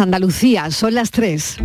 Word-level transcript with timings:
Andalucía, 0.00 0.70
son 0.70 0.94
las 0.94 1.10
3. 1.10 1.56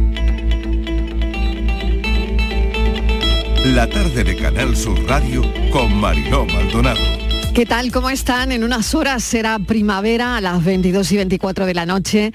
La 3.66 3.88
tarde 3.88 4.24
de 4.24 4.36
Canal 4.36 4.76
Sur 4.76 4.98
Radio 5.08 5.44
con 5.72 5.96
Mariló 5.96 6.46
Maldonado. 6.46 7.00
¿Qué 7.54 7.66
tal? 7.66 7.92
¿Cómo 7.92 8.10
están? 8.10 8.54
En 8.54 8.64
unas 8.64 8.96
horas 8.96 9.26
será 9.26 9.60
primavera 9.60 10.38
a 10.38 10.42
las 10.42 10.64
22 10.64 11.12
y 11.12 11.18
24 11.18 11.66
de 11.66 11.74
la 11.74 11.86
noche 11.86 12.32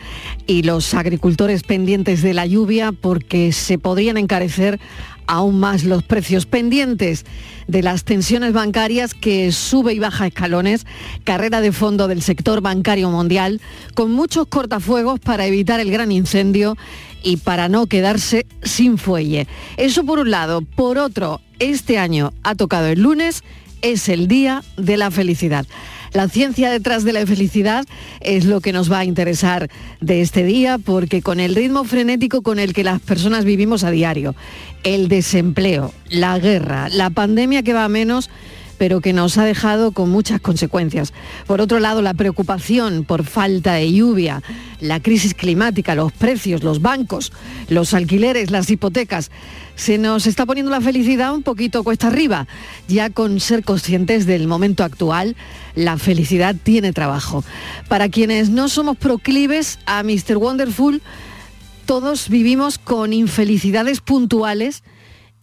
y 0.47 0.63
los 0.63 0.93
agricultores 0.93 1.63
pendientes 1.63 2.23
de 2.23 2.35
la 2.35 2.45
lluvia 2.45 2.93
porque 2.93 3.51
se 3.53 3.79
podrían 3.79 4.19
encarecer 4.19 4.79
aún 5.27 5.59
más 5.59 5.85
los 5.85 6.03
precios 6.03 6.47
pendientes 6.47 7.25
de 7.69 7.83
las 7.83 8.05
tensiones 8.05 8.53
bancarias 8.53 9.15
que 9.15 9.53
sube 9.53 9.93
y 9.95 9.99
baja 9.99 10.27
escalones, 10.27 10.87
carrera 11.25 11.61
de 11.61 11.73
fondo 11.73 12.09
del 12.09 12.23
sector 12.23 12.61
bancario 12.61 13.11
mundial, 13.11 13.61
con 13.95 14.13
muchos 14.13 14.47
cortafuegos 14.47 15.21
para 15.21 15.47
evitar 15.47 15.81
el 15.81 15.91
gran 15.91 16.13
incendio 16.13 16.77
y 17.23 17.39
para 17.39 17.69
no 17.69 17.87
quedarse 17.87 18.47
sin 18.63 18.99
fuelle. 18.99 19.49
Eso 19.77 20.05
por 20.05 20.19
un 20.19 20.31
lado. 20.31 20.63
Por 20.63 20.99
otro, 20.99 21.41
este 21.59 21.99
año 21.99 22.33
ha 22.43 22.55
tocado 22.55 22.87
el 22.87 23.03
lunes, 23.03 23.43
es 23.83 24.09
el 24.09 24.29
Día 24.29 24.63
de 24.77 24.97
la 24.97 25.11
Felicidad. 25.11 25.67
La 26.17 26.31
ciencia 26.31 26.71
detrás 26.71 27.05
de 27.05 27.13
la 27.13 27.27
felicidad 27.27 27.85
es 28.23 28.47
lo 28.47 28.63
que 28.63 28.73
nos 28.73 28.91
va 28.91 29.01
a 29.01 29.05
interesar 29.05 29.69
de 30.01 30.23
este 30.23 30.45
día 30.45 30.79
porque 30.79 31.21
con 31.21 31.41
el 31.41 31.55
ritmo 31.55 31.85
frenético 31.85 32.41
con 32.41 32.59
el 32.59 32.73
que 32.73 32.85
las 32.85 33.03
personas 33.03 33.45
vivimos 33.45 33.85
a 33.85 33.91
diario, 33.91 34.35
el 34.83 35.09
desempleo, 35.09 35.93
la 36.09 36.39
guerra, 36.39 36.89
la 36.89 37.11
pandemia 37.11 37.63
que 37.63 37.75
va 37.75 37.85
a 37.85 37.91
menos, 37.91 38.31
pero 38.79 39.03
que 39.03 39.13
nos 39.13 39.37
ha 39.37 39.45
dejado 39.45 39.93
con 39.93 40.09
muchas 40.09 40.41
consecuencias. 40.41 41.13
Por 41.47 41.61
otro 41.61 41.81
lado, 41.81 42.01
la 42.01 42.15
preocupación 42.15 43.05
por 43.05 43.25
falta 43.25 43.75
de 43.75 43.93
lluvia, 43.93 44.43
la 44.81 45.01
crisis 45.01 45.35
climática, 45.35 45.95
los 45.95 46.13
precios, 46.13 46.63
los 46.63 46.81
bancos, 46.81 47.31
los 47.69 47.93
alquileres, 47.93 48.51
las 48.51 48.71
hipotecas. 48.71 49.31
Se 49.77 49.99
nos 49.99 50.27
está 50.27 50.47
poniendo 50.47 50.73
la 50.73 50.81
felicidad 50.81 51.35
un 51.35 51.43
poquito 51.43 51.85
cuesta 51.85 52.09
arriba. 52.09 52.49
Ya 52.89 53.11
con 53.11 53.39
ser 53.41 53.63
conscientes 53.63 54.27
del 54.27 54.49
momento 54.49 54.83
actual, 54.83 55.37
la 55.75 55.99
felicidad 55.99 56.57
tiene 56.61 56.93
trabajo. 56.93 57.45
Para 57.87 58.09
quienes 58.09 58.49
no 58.49 58.69
somos 58.69 58.97
proclives 58.97 59.79
a 59.85 60.03
Mr. 60.03 60.39
Wonderful, 60.39 61.03
todos 61.85 62.29
vivimos 62.31 62.79
con 62.79 63.13
infelicidades 63.13 64.01
puntuales 64.01 64.83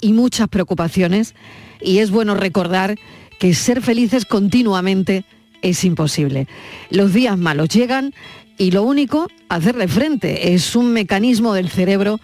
y 0.01 0.13
muchas 0.13 0.49
preocupaciones 0.49 1.35
y 1.79 1.99
es 1.99 2.11
bueno 2.11 2.35
recordar 2.35 2.97
que 3.39 3.53
ser 3.53 3.81
felices 3.81 4.25
continuamente 4.25 5.25
es 5.61 5.83
imposible. 5.83 6.47
Los 6.89 7.13
días 7.13 7.37
malos 7.37 7.69
llegan 7.69 8.13
y 8.57 8.71
lo 8.71 8.83
único, 8.83 9.27
hacerle 9.47 9.87
frente, 9.87 10.53
es 10.53 10.75
un 10.75 10.91
mecanismo 10.91 11.53
del 11.53 11.69
cerebro 11.69 12.19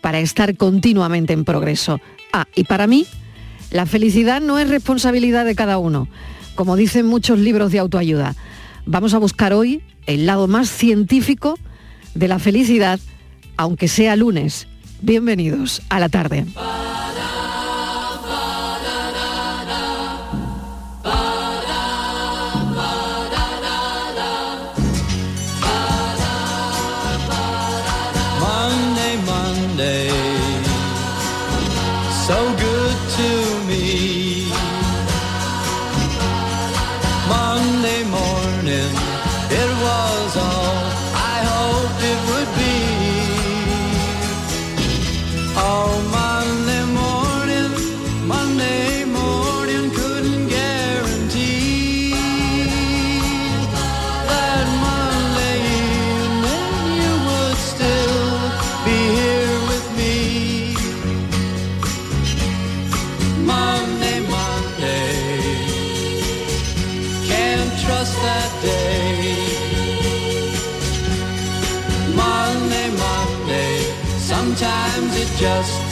para 0.00 0.20
estar 0.20 0.56
continuamente 0.56 1.32
en 1.32 1.44
progreso. 1.44 2.00
Ah, 2.32 2.46
y 2.54 2.64
para 2.64 2.86
mí, 2.86 3.06
la 3.70 3.86
felicidad 3.86 4.40
no 4.40 4.58
es 4.58 4.68
responsabilidad 4.68 5.44
de 5.44 5.54
cada 5.54 5.78
uno, 5.78 6.08
como 6.54 6.76
dicen 6.76 7.06
muchos 7.06 7.38
libros 7.38 7.72
de 7.72 7.78
autoayuda. 7.78 8.34
Vamos 8.86 9.14
a 9.14 9.18
buscar 9.18 9.52
hoy 9.52 9.82
el 10.06 10.26
lado 10.26 10.48
más 10.48 10.68
científico 10.68 11.58
de 12.14 12.28
la 12.28 12.38
felicidad, 12.38 12.98
aunque 13.56 13.88
sea 13.88 14.16
lunes. 14.16 14.66
Bienvenidos 15.02 15.82
a 15.88 16.00
la 16.00 16.08
tarde. 16.08 16.46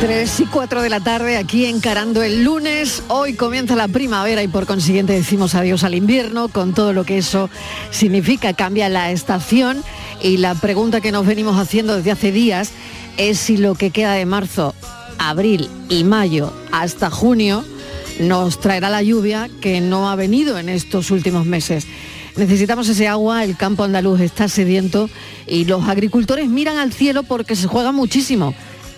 Tres 0.00 0.40
y 0.40 0.46
cuatro 0.46 0.82
de 0.82 0.90
la 0.90 1.00
tarde 1.00 1.38
aquí 1.38 1.64
encarando 1.64 2.22
el 2.22 2.44
lunes. 2.44 3.02
Hoy 3.08 3.34
comienza 3.34 3.74
la 3.74 3.88
primavera 3.88 4.42
y 4.42 4.48
por 4.48 4.66
consiguiente 4.66 5.14
decimos 5.14 5.54
adiós 5.54 5.84
al 5.84 5.94
invierno 5.94 6.48
con 6.48 6.74
todo 6.74 6.92
lo 6.92 7.04
que 7.04 7.18
eso 7.18 7.48
significa. 7.90 8.52
Cambia 8.52 8.90
la 8.90 9.10
estación 9.10 9.82
y 10.22 10.36
la 10.36 10.54
pregunta 10.54 11.00
que 11.00 11.12
nos 11.12 11.24
venimos 11.24 11.58
haciendo 11.58 11.96
desde 11.96 12.10
hace 12.10 12.32
días 12.32 12.72
es 13.16 13.38
si 13.38 13.56
lo 13.56 13.74
que 13.74 13.90
queda 13.90 14.12
de 14.12 14.26
marzo, 14.26 14.74
abril 15.18 15.70
y 15.88 16.04
mayo 16.04 16.52
hasta 16.72 17.08
junio 17.08 17.64
nos 18.20 18.60
traerá 18.60 18.90
la 18.90 19.02
lluvia 19.02 19.50
que 19.60 19.80
no 19.80 20.10
ha 20.10 20.16
venido 20.16 20.58
en 20.58 20.68
estos 20.68 21.10
últimos 21.10 21.46
meses. 21.46 21.86
Necesitamos 22.36 22.88
ese 22.88 23.06
agua, 23.06 23.44
el 23.44 23.56
campo 23.56 23.84
andaluz 23.84 24.20
está 24.20 24.48
sediento 24.48 25.08
y 25.46 25.66
los 25.66 25.88
agricultores 25.88 26.48
miran 26.48 26.78
al 26.78 26.92
cielo 26.92 27.22
porque 27.22 27.54
se 27.54 27.68
juega 27.68 27.92
muchísimo. 27.92 28.54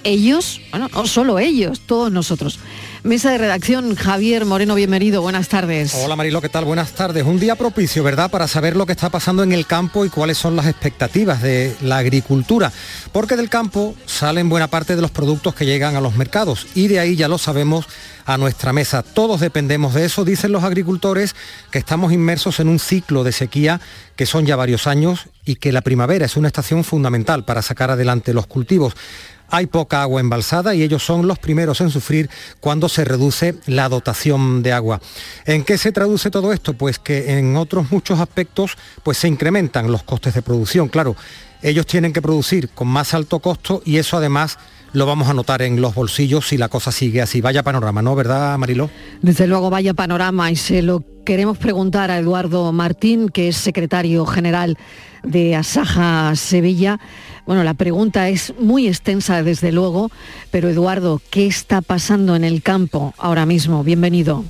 Ellos, 0.07 0.61
bueno, 0.71 0.89
no 0.95 1.05
solo 1.09 1.41
ellos, 1.41 1.81
todos 1.81 2.13
nosotros. 2.13 2.61
Mesa 3.03 3.33
de 3.33 3.39
redacción, 3.39 3.97
Javier 3.97 4.45
Moreno, 4.45 4.77
bienvenido, 4.77 5.21
buenas 5.21 5.49
tardes. 5.49 5.97
Hola 5.97 6.15
Marilo, 6.15 6.41
¿qué 6.41 6.49
tal? 6.49 6.65
Buenas 6.65 6.93
tardes. 6.93 7.25
Un 7.25 7.41
día 7.41 7.57
propicio, 7.57 8.05
¿verdad?, 8.05 8.31
para 8.31 8.47
saber 8.47 8.77
lo 8.77 8.87
que 8.87 8.93
está 8.93 9.11
pasando 9.11 9.43
en 9.43 9.51
el 9.51 9.67
campo 9.67 10.05
y 10.05 10.09
cuáles 10.09 10.39
son 10.39 10.55
las 10.55 10.67
expectativas 10.67 11.43
de 11.43 11.75
la 11.81 11.99
agricultura. 11.99 12.73
Porque 13.11 13.35
del 13.35 13.49
campo 13.49 13.97
salen 14.07 14.49
buena 14.49 14.69
parte 14.69 14.95
de 14.95 15.03
los 15.03 15.11
productos 15.11 15.57
que 15.57 15.67
llegan 15.67 15.97
a 15.97 16.01
los 16.01 16.15
mercados 16.15 16.69
y 16.77 16.87
de 16.87 17.01
ahí 17.01 17.17
ya 17.17 17.27
lo 17.27 17.39
sabemos 17.39 17.87
a 18.27 18.39
nuestra 18.39 18.73
mesa. 18.73 19.03
Todos 19.03 19.41
dependemos 19.41 19.95
de 19.95 20.05
eso, 20.05 20.25
dicen 20.25 20.53
los 20.53 20.63
agricultores, 20.63 21.35
que 21.73 21.79
estamos 21.79 22.13
inmersos 22.13 22.61
en 22.61 22.69
un 22.69 22.79
ciclo 22.79 23.25
de 23.25 23.33
sequía 23.33 23.81
que 24.15 24.27
son 24.27 24.47
ya 24.47 24.55
varios 24.55 24.87
años 24.87 25.29
y 25.45 25.57
que 25.57 25.73
la 25.73 25.83
primavera 25.83 26.27
es 26.27 26.37
una 26.37 26.49
estación 26.49 26.85
fundamental 26.85 27.45
para 27.45 27.63
sacar 27.63 27.91
adelante 27.91 28.35
los 28.35 28.47
cultivos. 28.47 28.95
Hay 29.51 29.67
poca 29.67 30.03
agua 30.03 30.21
embalsada 30.21 30.75
y 30.75 30.83
ellos 30.83 31.05
son 31.05 31.27
los 31.27 31.39
primeros 31.39 31.81
en 31.81 31.91
sufrir 31.91 32.29
cuando 32.61 32.89
se 32.89 33.05
reduce 33.05 33.55
la 33.67 33.89
dotación 33.89 34.63
de 34.63 34.73
agua. 34.73 35.01
¿En 35.45 35.65
qué 35.65 35.79
se 35.79 35.93
traduce 35.93 36.31
todo 36.31 36.53
esto? 36.53 36.75
Pues 36.75 36.99
que 36.99 37.39
en 37.39 37.57
otros 37.57 37.91
muchos 37.91 38.21
aspectos 38.21 38.77
pues 39.03 39.19
se 39.19 39.29
incrementan 39.29 39.91
los 39.91 40.03
costes 40.03 40.35
de 40.35 40.43
producción. 40.43 40.89
Claro, 40.89 41.17
ellos 41.63 41.87
tienen 41.87 42.13
que 42.13 42.23
producir 42.23 42.69
con 42.71 42.89
más 42.89 43.15
alto 43.15 43.41
costo 43.41 43.83
y 43.85 43.97
eso 43.97 44.17
además 44.17 44.59
lo 44.93 45.05
vamos 45.05 45.29
a 45.29 45.35
notar 45.35 45.63
en 45.63 45.81
los 45.81 45.95
bolsillos 45.95 46.49
si 46.49 46.57
la 46.57 46.69
cosa 46.69 46.91
sigue 46.91 47.21
así. 47.21 47.41
Vaya 47.41 47.63
panorama, 47.63 48.03
¿no? 48.03 48.15
¿Verdad, 48.15 48.57
Mariló? 48.59 48.89
Desde 49.21 49.47
luego, 49.47 49.69
vaya 49.69 49.95
panorama 49.95 50.51
y 50.51 50.57
se 50.57 50.83
lo 50.83 51.05
queremos 51.25 51.59
preguntar 51.59 52.11
a 52.11 52.19
Eduardo 52.19 52.73
Martín, 52.73 53.29
que 53.29 53.49
es 53.49 53.57
secretario 53.57 54.25
general 54.27 54.79
de 55.23 55.57
Asaja 55.57 56.35
Sevilla 56.37 57.01
Bueno, 57.47 57.63
la 57.63 57.75
pregunta 57.75 58.29
es 58.29 58.53
muy 58.59 58.89
extensa 58.89 59.45
desde 59.45 59.71
luego, 59.71 60.11
pero 60.51 60.69
Eduardo, 60.69 61.23
¿qué 61.31 61.47
está 61.47 61.81
pasando 61.81 62.35
en 62.35 62.43
el 62.43 62.61
campo 62.61 63.15
ahora 63.19 63.47
mismo? 63.47 63.85
Bienvenido. 63.85 64.45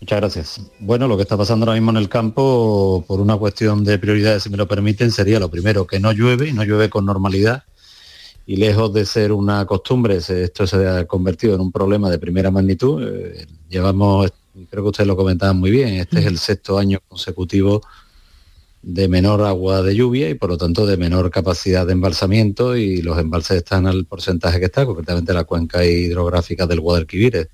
Muchas 0.00 0.18
gracias. 0.18 0.60
Bueno, 0.80 1.06
lo 1.08 1.16
que 1.16 1.24
está 1.24 1.36
pasando 1.36 1.64
ahora 1.64 1.74
mismo 1.74 1.90
en 1.90 1.98
el 1.98 2.08
campo, 2.08 3.04
por 3.06 3.20
una 3.20 3.36
cuestión 3.36 3.84
de 3.84 3.98
prioridades, 3.98 4.44
si 4.44 4.48
me 4.48 4.56
lo 4.56 4.66
permiten, 4.66 5.10
sería 5.10 5.38
lo 5.38 5.50
primero, 5.50 5.86
que 5.86 6.00
no 6.00 6.12
llueve 6.12 6.48
y 6.48 6.54
no 6.54 6.64
llueve 6.64 6.88
con 6.88 7.04
normalidad. 7.04 7.64
Y 8.46 8.56
lejos 8.56 8.90
de 8.94 9.04
ser 9.04 9.30
una 9.30 9.66
costumbre, 9.66 10.16
esto 10.16 10.66
se 10.66 10.88
ha 10.88 11.04
convertido 11.06 11.54
en 11.54 11.60
un 11.60 11.70
problema 11.70 12.08
de 12.08 12.18
primera 12.18 12.50
magnitud. 12.50 13.06
Eh, 13.06 13.46
llevamos, 13.68 14.32
creo 14.70 14.84
que 14.84 14.88
ustedes 14.88 15.06
lo 15.06 15.16
comentaban 15.16 15.58
muy 15.58 15.70
bien, 15.70 15.96
este 15.96 16.20
es 16.20 16.26
el 16.26 16.38
sexto 16.38 16.78
año 16.78 16.98
consecutivo 17.06 17.82
de 18.82 19.08
menor 19.08 19.42
agua 19.42 19.82
de 19.82 19.94
lluvia 19.94 20.28
y 20.28 20.34
por 20.34 20.50
lo 20.50 20.58
tanto 20.58 20.86
de 20.86 20.96
menor 20.96 21.30
capacidad 21.30 21.86
de 21.86 21.92
embalsamiento 21.92 22.76
y 22.76 23.00
los 23.00 23.18
embalses 23.18 23.58
están 23.58 23.86
al 23.86 24.04
porcentaje 24.06 24.58
que 24.58 24.66
está, 24.66 24.84
concretamente 24.84 25.32
la 25.32 25.44
cuenca 25.44 25.84
hidrográfica 25.84 26.66
del 26.66 26.80
Guadalquivir 26.80 27.48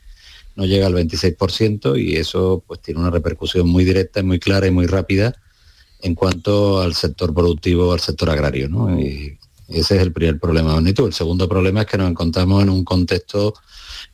no 0.58 0.66
llega 0.66 0.88
al 0.88 0.94
26% 0.94 2.02
y 2.02 2.16
eso 2.16 2.64
pues 2.66 2.80
tiene 2.80 2.98
una 2.98 3.10
repercusión 3.10 3.68
muy 3.68 3.84
directa, 3.84 4.24
muy 4.24 4.40
clara 4.40 4.66
y 4.66 4.72
muy 4.72 4.86
rápida 4.86 5.36
en 6.02 6.16
cuanto 6.16 6.80
al 6.80 6.94
sector 6.94 7.32
productivo, 7.32 7.92
al 7.92 8.00
sector 8.00 8.28
agrario. 8.30 8.68
¿no? 8.68 8.98
Y 8.98 9.38
ese 9.68 9.96
es 9.96 10.02
el 10.02 10.12
primer 10.12 10.40
problema 10.40 10.70
de 10.70 10.74
magnitud. 10.76 11.06
El 11.06 11.12
segundo 11.12 11.48
problema 11.48 11.82
es 11.82 11.86
que 11.86 11.96
nos 11.96 12.10
encontramos 12.10 12.60
en 12.62 12.70
un 12.70 12.84
contexto 12.84 13.54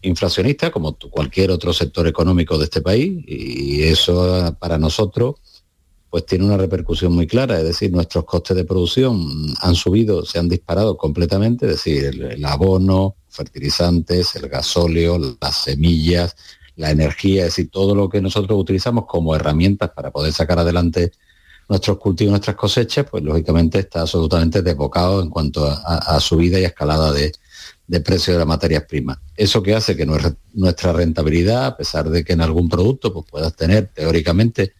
inflacionista, 0.03 0.71
como 0.71 0.99
cualquier 0.99 1.51
otro 1.51 1.73
sector 1.73 2.07
económico 2.07 2.59
de 2.59 2.65
este 2.65 2.83
país, 2.83 3.25
y 3.27 3.83
eso 3.83 4.55
para 4.61 4.77
nosotros 4.77 5.37
pues 6.15 6.27
tiene 6.27 6.45
una 6.45 6.57
repercusión 6.57 7.13
muy 7.13 7.27
clara, 7.27 7.59
es 7.59 7.65
decir, 7.65 7.91
nuestros 7.91 8.25
costes 8.25 8.57
de 8.57 8.63
producción 8.63 9.29
han 9.61 9.75
subido, 9.75 10.25
se 10.25 10.39
han 10.39 10.49
disparado 10.49 10.97
completamente, 10.97 11.67
es 11.67 11.73
decir, 11.73 12.05
el 12.31 12.45
abono, 12.45 13.17
fertilizantes, 13.29 14.37
el 14.37 14.49
gasóleo, 14.49 15.19
las 15.41 15.65
semillas, 15.65 16.37
la 16.77 16.93
energía, 16.93 17.41
es 17.41 17.57
decir, 17.57 17.69
todo 17.69 17.97
lo 17.97 18.09
que 18.09 18.21
nosotros 18.21 18.57
utilizamos 18.57 19.07
como 19.07 19.35
herramientas 19.35 19.91
para 19.91 20.13
poder 20.13 20.33
sacar 20.33 20.61
adelante 20.61 21.11
nuestros 21.69 21.99
cultivos, 21.99 22.31
nuestras 22.31 22.55
cosechas, 22.55 23.07
pues 23.11 23.25
lógicamente 23.25 23.81
está 23.81 24.03
absolutamente 24.03 24.63
desbocado 24.63 25.21
en 25.21 25.31
cuanto 25.31 25.67
a, 25.67 26.21
subida 26.21 26.61
y 26.61 26.65
escalada 26.65 27.11
de, 27.11 27.33
de 27.89 28.01
precio 28.01 28.35
de 28.35 28.39
las 28.39 28.47
materias 28.47 28.85
primas. 28.85 29.19
Eso 29.37 29.65
que 29.65 29.75
hace 29.75 29.97
que 29.97 30.07
nuestra 30.07 30.93
rentabilidad, 30.93 31.67
a 31.67 31.77
pesar 31.77 32.09
de 32.09 32.23
que 32.23 32.35
en 32.35 32.41
algún 32.41 32.69
producto 32.69 33.13
pues, 33.13 33.27
puedas 33.29 33.57
tener 33.57 33.89
teóricamente 33.93 34.75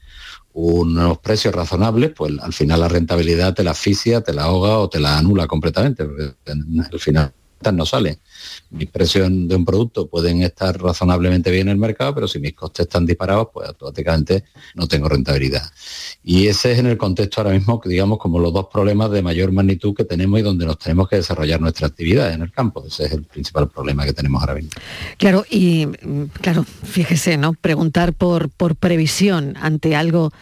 unos 0.55 1.19
precios 1.19 1.55
razonables, 1.55 2.13
pues 2.17 2.33
al 2.41 2.53
final 2.53 2.81
la 2.81 2.89
rentabilidad 2.89 3.55
te 3.55 3.65
la 3.65 3.73
asfixia, 3.73 4.23
te 4.23 4.33
la 4.33 4.45
ahoga 4.45 4.79
o 4.79 4.89
te 4.89 5.01
la 5.01 5.19
anula 5.19 5.47
completamente. 5.47 6.03
Al 6.03 7.01
final 7.01 7.35
no 7.73 7.87
salen. 7.87 8.19
Mis 8.71 8.91
precios 8.91 9.29
de 9.31 9.55
un 9.55 9.65
producto 9.65 10.07
pueden 10.07 10.43
estar 10.43 10.81
razonablemente 10.81 11.51
bien 11.51 11.69
en 11.69 11.73
el 11.73 11.79
mercado, 11.79 12.15
pero 12.15 12.29
si 12.29 12.39
mis 12.39 12.55
costes 12.55 12.87
están 12.87 13.07
disparados, 13.07 13.49
pues 13.53 13.69
automáticamente 13.69 14.45
no 14.75 14.87
tengo 14.87 15.09
rentabilidad. 15.09 15.63
Y 16.23 16.49
ese 16.49 16.73
es 16.73 16.79
en 16.79 16.87
el 16.87 16.99
contexto 16.99 17.41
ahora 17.41 17.53
mismo, 17.55 17.81
digamos, 17.85 18.19
como 18.19 18.39
los 18.39 18.53
dos 18.53 18.67
problemas 18.73 19.11
de 19.11 19.23
mayor 19.23 19.53
magnitud 19.53 19.95
que 19.95 20.05
tenemos 20.05 20.41
y 20.41 20.43
donde 20.43 20.67
nos 20.67 20.79
tenemos 20.79 21.09
que 21.09 21.17
desarrollar 21.17 21.61
nuestra 21.61 21.87
actividad 21.87 22.33
en 22.33 22.43
el 22.43 22.53
campo. 22.53 22.85
Ese 22.87 23.05
es 23.05 23.13
el 23.13 23.23
principal 23.23 23.69
problema 23.69 24.05
que 24.05 24.13
tenemos 24.13 24.41
ahora 24.43 24.55
mismo. 24.55 24.71
Claro, 25.17 25.45
y 25.49 25.87
claro, 26.41 26.65
fíjese, 26.65 27.37
¿no? 27.37 27.55
Preguntar 27.55 28.13
por, 28.13 28.51
por 28.51 28.77
previsión 28.77 29.57
ante 29.61 29.97
algo 29.97 30.33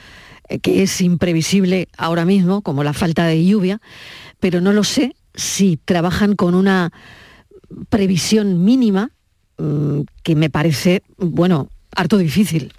eh, 0.48 0.58
que 0.58 0.82
es 0.82 1.00
imprevisible 1.00 1.88
ahora 1.96 2.24
mismo, 2.24 2.62
como 2.62 2.84
la 2.84 2.92
falta 2.92 3.26
de 3.26 3.44
lluvia, 3.44 3.80
pero 4.40 4.60
no 4.60 4.72
lo 4.72 4.84
sé 4.84 5.14
si 5.34 5.78
trabajan 5.84 6.34
con 6.36 6.54
una 6.54 6.92
previsión 7.88 8.64
mínima 8.64 9.10
mm, 9.58 10.00
que 10.22 10.36
me 10.36 10.50
parece, 10.50 11.02
bueno, 11.16 11.68
harto 11.94 12.18
difícil. 12.18 12.72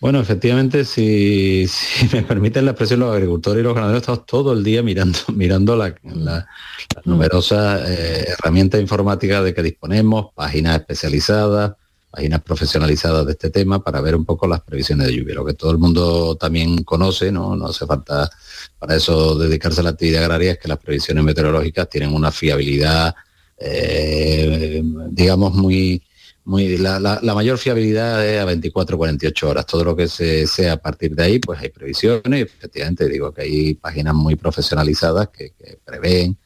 Bueno, 0.00 0.18
efectivamente, 0.18 0.86
si, 0.86 1.66
me 2.12 2.22
permiten 2.22 2.64
la 2.64 2.70
expresión, 2.70 3.00
los 3.00 3.14
agricultores 3.14 3.60
y 3.60 3.64
los 3.64 3.74
ganaderos 3.74 4.00
estamos 4.00 4.26
todo 4.26 4.52
el 4.54 4.64
día 4.64 4.82
mirando, 4.82 5.18
mirando 5.34 5.76
la, 5.76 5.94
las 6.02 6.44
mm. 7.04 7.10
numerosas 7.10 7.88
eh, 7.88 8.24
herramientas 8.28 8.80
informáticas 8.80 9.44
de 9.44 9.54
que 9.54 9.62
disponemos, 9.62 10.32
páginas 10.34 10.80
especializadas, 10.80 11.72
páginas 12.10 12.42
profesionalizadas 12.42 13.24
de 13.24 13.32
este 13.32 13.50
tema 13.50 13.82
para 13.82 14.00
ver 14.00 14.16
un 14.16 14.24
poco 14.24 14.46
las 14.46 14.60
previsiones 14.62 15.06
de 15.06 15.16
lluvia, 15.16 15.34
lo 15.34 15.44
que 15.44 15.54
todo 15.54 15.70
el 15.70 15.78
mundo 15.78 16.36
también 16.36 16.82
conoce, 16.82 17.30
no, 17.30 17.54
no 17.54 17.66
hace 17.66 17.86
falta 17.86 18.28
para 18.78 18.96
eso 18.96 19.38
dedicarse 19.38 19.80
a 19.80 19.84
la 19.84 19.90
actividad 19.90 20.24
agraria, 20.24 20.52
es 20.52 20.58
que 20.58 20.68
las 20.68 20.78
previsiones 20.78 21.22
meteorológicas 21.22 21.88
tienen 21.88 22.12
una 22.12 22.32
fiabilidad, 22.32 23.14
eh, 23.56 24.82
digamos, 25.10 25.54
muy, 25.54 26.02
muy 26.44 26.78
la, 26.78 27.20
mayor 27.22 27.58
fiabilidad 27.58 28.26
es 28.26 28.40
a 28.40 28.44
24 28.44 28.98
48 28.98 29.48
horas. 29.48 29.66
Todo 29.66 29.84
lo 29.84 29.94
que 29.96 30.08
se 30.08 30.46
sea 30.46 30.72
a 30.74 30.76
partir 30.78 31.14
de 31.14 31.22
ahí, 31.22 31.38
pues 31.38 31.60
hay 31.60 31.68
previsiones, 31.68 32.42
efectivamente 32.42 33.08
digo 33.08 33.32
que 33.32 33.42
hay 33.42 33.74
páginas 33.74 34.14
muy 34.14 34.34
profesionalizadas 34.34 35.28
que, 35.28 35.50
que 35.50 35.78
prevén 35.84 36.36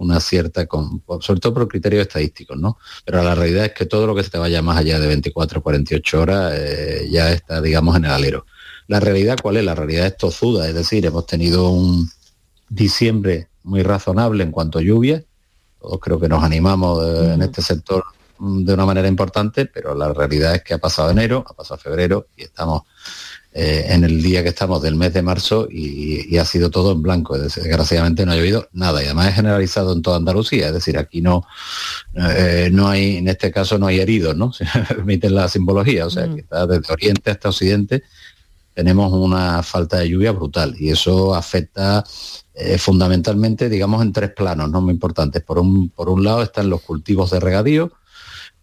una 0.00 0.18
cierta, 0.18 0.66
con, 0.66 1.02
sobre 1.20 1.40
todo 1.40 1.54
por 1.54 1.68
criterios 1.68 2.02
estadísticos, 2.02 2.58
¿no? 2.58 2.78
Pero 3.04 3.22
la 3.22 3.34
realidad 3.34 3.66
es 3.66 3.72
que 3.72 3.86
todo 3.86 4.06
lo 4.06 4.14
que 4.14 4.24
se 4.24 4.30
te 4.30 4.38
vaya 4.38 4.62
más 4.62 4.78
allá 4.78 4.98
de 4.98 5.06
24 5.06 5.62
48 5.62 6.20
horas 6.20 6.52
eh, 6.56 7.08
ya 7.10 7.30
está, 7.32 7.60
digamos, 7.60 7.96
en 7.96 8.06
el 8.06 8.10
alero. 8.10 8.46
La 8.88 8.98
realidad, 8.98 9.38
¿cuál 9.40 9.58
es? 9.58 9.64
La 9.64 9.74
realidad 9.74 10.06
es 10.06 10.16
tozuda, 10.16 10.66
es 10.68 10.74
decir, 10.74 11.04
hemos 11.04 11.26
tenido 11.26 11.70
un 11.70 12.10
diciembre 12.68 13.48
muy 13.62 13.82
razonable 13.82 14.42
en 14.42 14.50
cuanto 14.50 14.78
a 14.78 14.82
lluvia, 14.82 15.22
todos 15.78 16.00
creo 16.00 16.18
que 16.18 16.28
nos 16.28 16.42
animamos 16.42 17.04
eh, 17.04 17.34
en 17.34 17.42
este 17.42 17.60
sector 17.60 18.02
de 18.38 18.72
una 18.72 18.86
manera 18.86 19.06
importante, 19.06 19.66
pero 19.66 19.94
la 19.94 20.14
realidad 20.14 20.54
es 20.54 20.62
que 20.62 20.72
ha 20.72 20.78
pasado 20.78 21.10
enero, 21.10 21.44
ha 21.46 21.52
pasado 21.52 21.78
febrero 21.78 22.28
y 22.38 22.44
estamos 22.44 22.84
eh, 23.52 23.86
en 23.88 24.04
el 24.04 24.22
día 24.22 24.42
que 24.42 24.50
estamos 24.50 24.80
del 24.80 24.94
mes 24.94 25.12
de 25.12 25.22
marzo 25.22 25.68
y, 25.70 26.36
ha 26.38 26.44
sido 26.44 26.70
todo 26.70 26.92
en 26.92 27.02
blanco. 27.02 27.38
Desgraciadamente 27.38 28.24
no 28.24 28.32
ha 28.32 28.36
llovido 28.36 28.68
nada 28.72 29.02
y 29.02 29.06
además 29.06 29.28
es 29.28 29.34
generalizado 29.34 29.92
en 29.92 30.02
toda 30.02 30.16
Andalucía. 30.16 30.68
Es 30.68 30.74
decir, 30.74 30.96
aquí 30.96 31.20
no, 31.20 31.44
eh, 32.14 32.70
no 32.72 32.88
hay, 32.88 33.16
en 33.16 33.28
este 33.28 33.50
caso 33.50 33.78
no 33.78 33.86
hay 33.86 34.00
heridos, 34.00 34.36
¿no? 34.36 34.52
Se 34.54 34.64
permiten 34.88 35.34
la 35.34 35.48
simbología. 35.48 36.06
O 36.06 36.10
sea, 36.10 36.32
que 36.32 36.40
está 36.40 36.66
desde 36.66 36.92
oriente 36.92 37.30
hasta 37.30 37.48
occidente 37.48 38.04
tenemos 38.74 39.12
una 39.12 39.62
falta 39.62 39.98
de 39.98 40.08
lluvia 40.08 40.32
brutal 40.32 40.74
y 40.78 40.90
eso 40.90 41.34
afecta 41.34 42.04
eh, 42.54 42.78
fundamentalmente, 42.78 43.68
digamos, 43.68 44.00
en 44.02 44.12
tres 44.12 44.30
planos 44.30 44.70
no 44.70 44.80
muy 44.80 44.94
importantes. 44.94 45.42
Por 45.42 45.58
un, 45.58 45.90
por 45.90 46.08
un 46.08 46.24
lado 46.24 46.42
están 46.42 46.70
los 46.70 46.80
cultivos 46.82 47.30
de 47.30 47.40
regadío, 47.40 47.92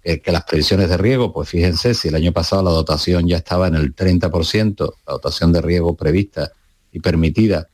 que, 0.07 0.31
las 0.31 0.43
previsiones 0.45 0.89
de 0.89 0.97
riego, 0.97 1.33
pues 1.33 1.49
fíjense, 1.49 1.93
si 1.93 2.07
el 2.07 2.15
año 2.15 2.31
pasado 2.31 2.63
la 2.63 2.71
dotación 2.71 3.27
ya 3.27 3.37
estaba 3.37 3.67
en 3.67 3.75
el 3.75 3.93
30%, 3.93 4.93
la 5.05 5.13
dotación 5.13 5.51
de 5.51 5.61
riego 5.61 5.95
prevista 5.95 6.51
y 6.91 6.99
permitida 6.99 7.67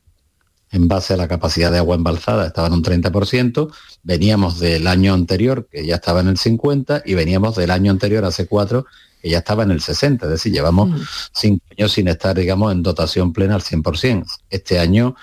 en 0.71 0.87
base 0.87 1.13
a 1.13 1.17
la 1.17 1.27
capacidad 1.27 1.71
de 1.71 1.77
agua 1.77 1.95
embalsada 1.95 2.47
estaba 2.47 2.67
en 2.67 2.73
un 2.73 2.83
30%, 2.83 3.71
veníamos 4.01 4.59
del 4.59 4.87
año 4.87 5.13
anterior, 5.13 5.67
que 5.71 5.85
ya 5.85 5.95
estaba 5.95 6.21
en 6.21 6.29
el 6.29 6.37
50%, 6.37 7.03
y 7.05 7.13
veníamos 7.13 7.55
del 7.55 7.69
año 7.69 7.91
anterior, 7.91 8.25
hace 8.25 8.47
cuatro, 8.47 8.87
que 9.21 9.29
ya 9.29 9.37
estaba 9.37 9.61
en 9.63 9.71
el 9.71 9.79
60%, 9.79 10.23
es 10.23 10.29
decir, 10.29 10.51
llevamos 10.51 10.89
mm. 10.89 11.01
cinco 11.31 11.65
años 11.77 11.91
sin 11.91 12.07
estar, 12.07 12.35
digamos, 12.35 12.71
en 12.71 12.81
dotación 12.81 13.31
plena 13.31 13.53
al 13.53 13.61
100%. 13.61 14.25
Este 14.49 14.79
año 14.79 15.15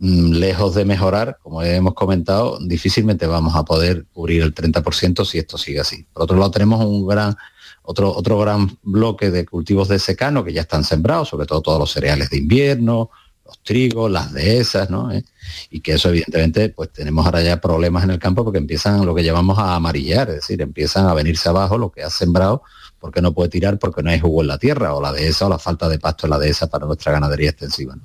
lejos 0.00 0.74
de 0.74 0.86
mejorar, 0.86 1.38
como 1.42 1.62
hemos 1.62 1.92
comentado, 1.94 2.58
difícilmente 2.60 3.26
vamos 3.26 3.54
a 3.54 3.64
poder 3.64 4.06
cubrir 4.12 4.42
el 4.42 4.54
30% 4.54 5.26
si 5.26 5.38
esto 5.38 5.58
sigue 5.58 5.80
así. 5.80 6.06
Por 6.12 6.22
otro 6.22 6.38
lado, 6.38 6.50
tenemos 6.50 6.84
un 6.84 7.06
gran, 7.06 7.36
otro, 7.82 8.10
otro 8.14 8.38
gran 8.38 8.78
bloque 8.82 9.30
de 9.30 9.44
cultivos 9.44 9.88
de 9.88 9.98
secano 9.98 10.42
que 10.42 10.54
ya 10.54 10.62
están 10.62 10.84
sembrados, 10.84 11.28
sobre 11.28 11.46
todo 11.46 11.60
todos 11.60 11.78
los 11.78 11.92
cereales 11.92 12.30
de 12.30 12.38
invierno, 12.38 13.10
los 13.44 13.62
trigos, 13.62 14.10
las 14.10 14.32
dehesas, 14.32 14.88
¿no? 14.88 15.12
¿Eh? 15.12 15.22
Y 15.70 15.80
que 15.80 15.92
eso 15.92 16.08
evidentemente, 16.08 16.70
pues 16.70 16.90
tenemos 16.92 17.26
ahora 17.26 17.42
ya 17.42 17.60
problemas 17.60 18.04
en 18.04 18.10
el 18.10 18.18
campo 18.18 18.42
porque 18.42 18.58
empiezan 18.58 19.04
lo 19.04 19.14
que 19.14 19.22
llamamos 19.22 19.58
a 19.58 19.74
amarillar, 19.74 20.30
es 20.30 20.36
decir, 20.36 20.62
empiezan 20.62 21.08
a 21.08 21.14
venirse 21.14 21.48
abajo 21.50 21.76
lo 21.76 21.90
que 21.90 22.02
has 22.02 22.14
sembrado 22.14 22.62
porque 22.98 23.20
no 23.20 23.32
puede 23.32 23.50
tirar 23.50 23.78
porque 23.78 24.02
no 24.02 24.10
hay 24.10 24.20
jugo 24.20 24.42
en 24.42 24.48
la 24.48 24.58
tierra 24.58 24.94
o 24.94 25.02
la 25.02 25.12
dehesa 25.12 25.46
o 25.46 25.48
la 25.48 25.58
falta 25.58 25.88
de 25.88 25.98
pasto 25.98 26.26
en 26.26 26.30
la 26.30 26.38
dehesa 26.38 26.68
para 26.68 26.86
nuestra 26.86 27.12
ganadería 27.12 27.50
extensiva. 27.50 27.96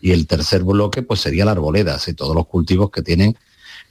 Y 0.00 0.12
el 0.12 0.26
tercer 0.26 0.62
bloque 0.62 1.02
pues 1.02 1.20
sería 1.20 1.44
la 1.44 1.52
arboleda, 1.52 1.98
y 2.06 2.14
todos 2.14 2.34
los 2.34 2.46
cultivos 2.46 2.90
que 2.90 3.02
tienen 3.02 3.36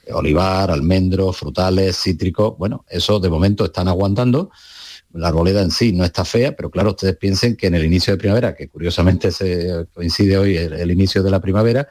eh, 0.06 0.12
olivar, 0.12 0.70
almendros, 0.70 1.36
frutales, 1.36 1.96
cítricos, 1.96 2.56
bueno, 2.58 2.84
eso 2.88 3.20
de 3.20 3.28
momento 3.28 3.64
están 3.64 3.88
aguantando. 3.88 4.50
La 5.12 5.28
arboleda 5.28 5.62
en 5.62 5.70
sí 5.70 5.92
no 5.92 6.04
está 6.04 6.24
fea, 6.24 6.56
pero 6.56 6.70
claro, 6.70 6.90
ustedes 6.90 7.16
piensen 7.16 7.56
que 7.56 7.68
en 7.68 7.74
el 7.74 7.84
inicio 7.84 8.12
de 8.12 8.18
primavera, 8.18 8.54
que 8.54 8.68
curiosamente 8.68 9.30
se 9.30 9.86
coincide 9.94 10.36
hoy 10.36 10.56
el, 10.56 10.90
inicio 10.90 11.22
de 11.22 11.30
la 11.30 11.40
primavera, 11.40 11.86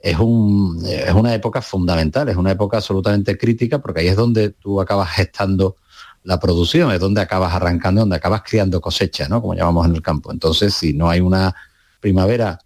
es, 0.00 0.18
un, 0.18 0.84
es 0.84 1.12
una 1.14 1.32
época 1.32 1.62
fundamental, 1.62 2.28
es 2.28 2.36
una 2.36 2.50
época 2.50 2.78
absolutamente 2.78 3.38
crítica, 3.38 3.78
porque 3.78 4.00
ahí 4.00 4.08
es 4.08 4.16
donde 4.16 4.50
tú 4.50 4.80
acabas 4.80 5.10
gestando 5.10 5.76
la 6.24 6.40
producción, 6.40 6.90
es 6.90 6.98
donde 6.98 7.20
acabas 7.20 7.54
arrancando, 7.54 8.00
donde 8.00 8.16
acabas 8.16 8.42
criando 8.42 8.80
cosecha, 8.80 9.28
¿no? 9.28 9.40
Como 9.40 9.54
llamamos 9.54 9.86
en 9.86 9.94
el 9.94 10.02
campo. 10.02 10.32
Entonces, 10.32 10.74
si 10.74 10.92
no 10.92 11.08
hay 11.08 11.20
una 11.20 11.54
primavera 12.00 12.58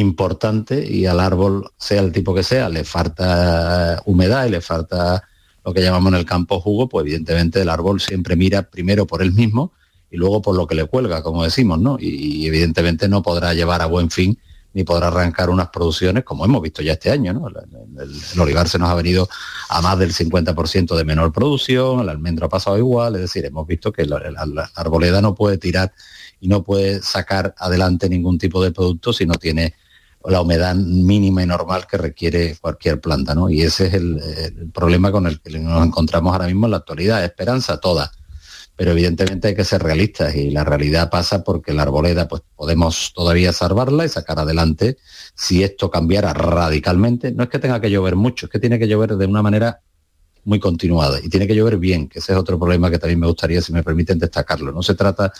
importante 0.00 0.86
y 0.86 1.06
al 1.06 1.20
árbol, 1.20 1.70
sea 1.76 2.00
el 2.00 2.12
tipo 2.12 2.34
que 2.34 2.42
sea, 2.42 2.68
le 2.68 2.84
falta 2.84 4.02
humedad 4.06 4.46
y 4.46 4.50
le 4.50 4.60
falta 4.60 5.22
lo 5.64 5.74
que 5.74 5.82
llamamos 5.82 6.12
en 6.12 6.18
el 6.18 6.24
campo 6.24 6.60
jugo, 6.60 6.88
pues 6.88 7.04
evidentemente 7.04 7.60
el 7.60 7.68
árbol 7.68 8.00
siempre 8.00 8.36
mira 8.36 8.62
primero 8.62 9.06
por 9.06 9.22
él 9.22 9.32
mismo 9.32 9.72
y 10.10 10.16
luego 10.16 10.40
por 10.40 10.54
lo 10.54 10.66
que 10.66 10.74
le 10.74 10.84
cuelga, 10.84 11.22
como 11.22 11.42
decimos, 11.42 11.80
¿no? 11.80 11.96
Y, 11.98 12.46
evidentemente 12.46 13.08
no 13.08 13.22
podrá 13.22 13.54
llevar 13.54 13.82
a 13.82 13.86
buen 13.86 14.10
fin 14.10 14.38
ni 14.74 14.84
podrá 14.84 15.08
arrancar 15.08 15.48
unas 15.48 15.70
producciones 15.70 16.22
como 16.22 16.44
hemos 16.44 16.60
visto 16.60 16.82
ya 16.82 16.92
este 16.92 17.10
año, 17.10 17.32
¿no? 17.32 17.48
El, 17.48 18.40
olivar 18.40 18.68
se 18.68 18.78
nos 18.78 18.90
ha 18.90 18.94
venido 18.94 19.28
a 19.70 19.80
más 19.80 19.98
del 19.98 20.12
50% 20.12 20.94
de 20.94 21.04
menor 21.04 21.32
producción, 21.32 22.00
el 22.00 22.08
almendro 22.10 22.46
ha 22.46 22.50
pasado 22.50 22.76
igual, 22.76 23.16
es 23.16 23.22
decir, 23.22 23.44
hemos 23.44 23.66
visto 23.66 23.90
que 23.90 24.04
la 24.04 24.20
arboleda 24.74 25.20
no 25.22 25.34
puede 25.34 25.58
tirar 25.58 25.92
y 26.40 26.48
no 26.48 26.62
puede 26.62 27.02
sacar 27.02 27.54
adelante 27.58 28.08
ningún 28.08 28.38
tipo 28.38 28.62
de 28.62 28.70
producto 28.70 29.12
si 29.12 29.26
no 29.26 29.34
tiene 29.34 29.74
la 30.30 30.40
humedad 30.40 30.74
mínima 30.74 31.42
y 31.42 31.46
normal 31.46 31.86
que 31.86 31.96
requiere 31.96 32.56
cualquier 32.60 33.00
planta, 33.00 33.34
¿no? 33.34 33.48
Y 33.48 33.62
ese 33.62 33.86
es 33.86 33.94
el, 33.94 34.70
problema 34.72 35.12
con 35.12 35.26
el 35.26 35.40
que 35.40 35.58
nos 35.58 35.84
encontramos 35.84 36.32
ahora 36.32 36.46
mismo 36.46 36.66
en 36.66 36.72
la 36.72 36.78
actualidad. 36.78 37.24
Esperanza 37.24 37.78
toda, 37.78 38.10
pero 38.74 38.90
evidentemente 38.90 39.48
hay 39.48 39.54
que 39.54 39.64
ser 39.64 39.82
realistas 39.82 40.34
y 40.34 40.50
la 40.50 40.64
realidad 40.64 41.10
pasa 41.10 41.44
porque 41.44 41.72
la 41.72 41.82
arboleda 41.82 42.28
pues 42.28 42.42
podemos 42.54 43.12
todavía 43.14 43.52
salvarla 43.52 44.04
y 44.04 44.08
sacar 44.08 44.38
adelante 44.38 44.98
si 45.34 45.62
esto 45.62 45.90
cambiara 45.90 46.32
radicalmente. 46.32 47.32
No 47.32 47.44
es 47.44 47.48
que 47.48 47.58
tenga 47.58 47.80
que 47.80 47.90
llover 47.90 48.16
mucho, 48.16 48.46
es 48.46 48.52
que 48.52 48.58
tiene 48.58 48.78
que 48.78 48.88
llover 48.88 49.16
de 49.16 49.26
una 49.26 49.42
manera 49.42 49.80
muy 50.44 50.60
continuada 50.60 51.18
y 51.22 51.28
tiene 51.28 51.46
que 51.46 51.54
llover 51.54 51.76
bien, 51.76 52.08
que 52.08 52.20
ese 52.20 52.32
es 52.32 52.38
otro 52.38 52.58
problema 52.58 52.90
que 52.90 52.98
también 52.98 53.20
me 53.20 53.26
gustaría, 53.26 53.60
si 53.60 53.72
me 53.72 53.82
permiten 53.82 54.18
destacarlo. 54.18 54.72
No 54.72 54.82
se 54.82 54.94
trata 54.94 55.32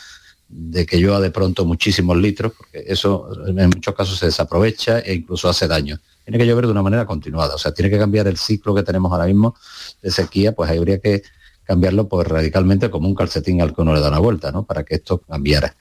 de 0.49 0.87
que 0.87 0.99
llueva 0.99 1.21
de 1.21 1.31
pronto 1.31 1.65
muchísimos 1.65 2.17
litros, 2.17 2.53
porque 2.57 2.85
eso 2.87 3.29
en 3.47 3.69
muchos 3.69 3.95
casos 3.95 4.19
se 4.19 4.27
desaprovecha 4.27 5.01
e 5.01 5.15
incluso 5.15 5.49
hace 5.49 5.67
daño. 5.67 5.99
Tiene 6.25 6.39
que 6.39 6.47
llover 6.47 6.67
de 6.67 6.73
una 6.73 6.83
manera 6.83 7.07
continuada, 7.07 7.55
o 7.55 7.59
sea, 7.59 7.73
tiene 7.73 7.91
que 7.91 7.99
cambiar 7.99 8.27
el 8.27 8.37
ciclo 8.37 8.75
que 8.75 8.83
tenemos 8.83 9.11
ahora 9.13 9.27
mismo 9.27 9.57
de 10.03 10.11
sequía, 10.11 10.53
pues 10.53 10.71
habría 10.71 10.99
que 10.99 11.23
cambiarlo 11.65 12.09
pues 12.09 12.29
radicalmente 12.29 12.91
como 12.91 13.09
un 13.09 13.15
calcetín 13.15 13.61
al 13.61 13.75
que 13.75 13.83
uno 13.83 13.93
le 13.93 14.01
da 14.01 14.09
una 14.09 14.21
vuelta, 14.21 14.53
¿no? 14.53 14.65
Para 14.65 14.85
que 14.85 14.97
esto 14.97 15.19
cambiara. 15.19 15.77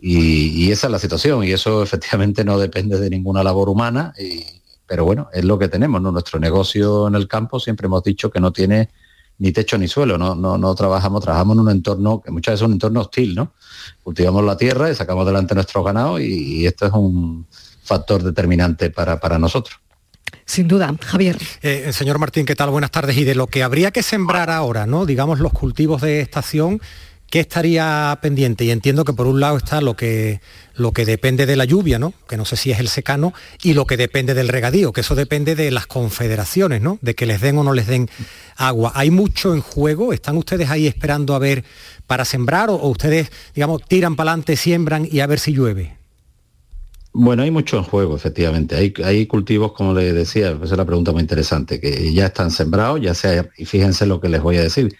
Y, 0.00 0.70
esa 0.70 0.86
es 0.86 0.90
la 0.90 0.98
situación, 0.98 1.44
y 1.44 1.52
eso 1.52 1.82
efectivamente 1.84 2.44
no 2.44 2.58
depende 2.58 2.98
de 2.98 3.10
ninguna 3.10 3.42
labor 3.42 3.68
humana, 3.68 4.14
pero 4.86 5.04
bueno, 5.04 5.28
es 5.32 5.44
lo 5.44 5.58
que 5.58 5.68
tenemos, 5.68 6.00
¿no? 6.00 6.12
Nuestro 6.12 6.40
negocio 6.40 7.08
en 7.08 7.14
el 7.14 7.28
campo 7.28 7.60
siempre 7.60 7.86
hemos 7.86 8.02
dicho 8.02 8.30
que 8.30 8.40
no 8.40 8.52
tiene 8.52 8.88
ni 9.38 9.52
techo 9.52 9.78
ni 9.78 9.86
suelo, 9.86 10.18
no, 10.18 10.34
no, 10.34 10.58
no 10.58 10.74
trabajamos, 10.74 11.22
trabajamos 11.22 11.56
en 11.56 11.60
un 11.60 11.70
entorno 11.70 12.20
que 12.20 12.30
muchas 12.30 12.52
veces 12.52 12.62
es 12.62 12.66
un 12.66 12.72
entorno 12.72 13.00
hostil, 13.00 13.34
¿no? 13.34 13.52
Cultivamos 14.02 14.44
la 14.44 14.56
tierra 14.56 14.90
y 14.90 14.94
sacamos 14.94 15.24
delante 15.26 15.54
nuestros 15.54 15.84
ganados 15.84 16.20
y, 16.20 16.66
esto 16.66 16.86
es 16.86 16.92
un 16.92 17.46
factor 17.82 18.22
determinante 18.22 18.90
para, 18.90 19.18
para 19.18 19.38
nosotros. 19.38 19.78
Sin 20.44 20.66
duda, 20.68 20.94
Javier. 21.00 21.38
Eh, 21.62 21.90
señor 21.92 22.18
Martín, 22.18 22.44
¿qué 22.44 22.54
tal? 22.54 22.70
Buenas 22.70 22.90
tardes. 22.90 23.16
Y 23.16 23.24
de 23.24 23.34
lo 23.34 23.46
que 23.46 23.62
habría 23.62 23.90
que 23.90 24.02
sembrar 24.02 24.50
ahora, 24.50 24.86
¿no? 24.86 25.06
Digamos 25.06 25.40
los 25.40 25.52
cultivos 25.52 26.02
de 26.02 26.20
estación, 26.20 26.80
¿qué 27.30 27.40
estaría 27.40 28.18
pendiente? 28.22 28.64
Y 28.64 28.70
entiendo 28.70 29.04
que 29.04 29.12
por 29.12 29.26
un 29.26 29.40
lado 29.40 29.56
está 29.56 29.80
lo 29.80 29.94
que, 29.96 30.40
lo 30.74 30.92
que 30.92 31.04
depende 31.04 31.46
de 31.46 31.56
la 31.56 31.64
lluvia, 31.64 31.98
¿no? 31.98 32.14
que 32.28 32.36
no 32.36 32.44
sé 32.44 32.56
si 32.56 32.70
es 32.70 32.78
el 32.78 32.88
secano, 32.88 33.34
y 33.62 33.74
lo 33.74 33.86
que 33.86 33.96
depende 33.96 34.34
del 34.34 34.48
regadío, 34.48 34.92
que 34.92 35.02
eso 35.02 35.14
depende 35.14 35.54
de 35.54 35.70
las 35.70 35.86
confederaciones, 35.86 36.80
¿no? 36.80 36.98
de 37.02 37.14
que 37.14 37.26
les 37.26 37.40
den 37.40 37.58
o 37.58 37.64
no 37.64 37.74
les 37.74 37.86
den 37.86 38.08
agua. 38.56 38.92
¿Hay 38.94 39.10
mucho 39.10 39.54
en 39.54 39.60
juego? 39.60 40.12
¿Están 40.12 40.36
ustedes 40.36 40.70
ahí 40.70 40.86
esperando 40.86 41.34
a 41.34 41.38
ver 41.38 41.64
para 42.06 42.24
sembrar 42.24 42.70
o, 42.70 42.76
ustedes, 42.88 43.30
digamos, 43.54 43.82
tiran 43.86 44.16
para 44.16 44.30
adelante, 44.30 44.56
siembran 44.56 45.06
y 45.10 45.20
a 45.20 45.26
ver 45.26 45.38
si 45.38 45.52
llueve? 45.52 45.97
Bueno, 47.20 47.42
hay 47.42 47.50
mucho 47.50 47.78
en 47.78 47.82
juego, 47.82 48.14
efectivamente. 48.14 48.76
Hay, 48.76 49.26
cultivos, 49.26 49.72
como 49.72 49.92
le 49.92 50.12
decía, 50.12 50.50
esa 50.52 50.64
es 50.64 50.70
la 50.70 50.84
pregunta 50.84 51.10
muy 51.10 51.20
interesante, 51.20 51.80
que 51.80 52.12
ya 52.12 52.26
están 52.26 52.52
sembrados, 52.52 53.00
ya 53.00 53.12
sea, 53.12 53.44
y 53.56 53.64
fíjense 53.64 54.06
lo 54.06 54.20
que 54.20 54.28
les 54.28 54.40
voy 54.40 54.56
a 54.56 54.62
decir, 54.62 54.96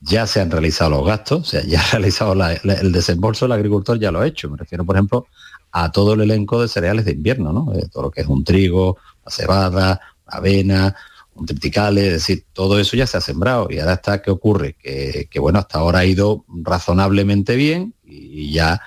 ya 0.00 0.28
se 0.28 0.40
han 0.40 0.48
realizado 0.48 0.90
los 0.90 1.04
gastos, 1.04 1.40
o 1.40 1.44
sea, 1.44 1.64
ya 1.64 1.80
ha 1.82 1.90
realizado 1.90 2.34
el 2.62 2.92
desembolso, 2.92 3.46
el 3.46 3.52
agricultor 3.52 3.98
ya 3.98 4.12
lo 4.12 4.20
ha 4.20 4.28
hecho. 4.28 4.48
Me 4.48 4.58
refiero, 4.58 4.84
por 4.84 4.94
ejemplo, 4.94 5.26
a 5.72 5.90
todo 5.90 6.14
el 6.14 6.20
elenco 6.20 6.62
de 6.62 6.68
cereales 6.68 7.04
de 7.04 7.10
invierno, 7.10 7.52
¿no? 7.52 7.72
Eh, 7.74 7.88
todo 7.92 8.04
lo 8.04 8.10
que 8.12 8.20
es 8.20 8.28
un 8.28 8.44
trigo, 8.44 8.98
la 9.24 9.32
cebada, 9.32 10.00
avena, 10.24 10.94
un 11.34 11.46
triticale, 11.46 12.06
es 12.06 12.12
decir, 12.12 12.44
todo 12.52 12.78
eso 12.78 12.96
ya 12.96 13.08
se 13.08 13.16
ha 13.16 13.20
sembrado 13.20 13.66
y 13.70 13.80
ahora 13.80 13.94
está, 13.94 14.22
¿qué 14.22 14.30
ocurre? 14.30 14.76
Que, 14.80 15.28
bueno, 15.40 15.58
hasta 15.58 15.80
ahora 15.80 15.98
ha 15.98 16.04
ido 16.04 16.44
razonablemente 16.62 17.56
bien 17.56 17.92
y 18.04 18.52
ya 18.52 18.80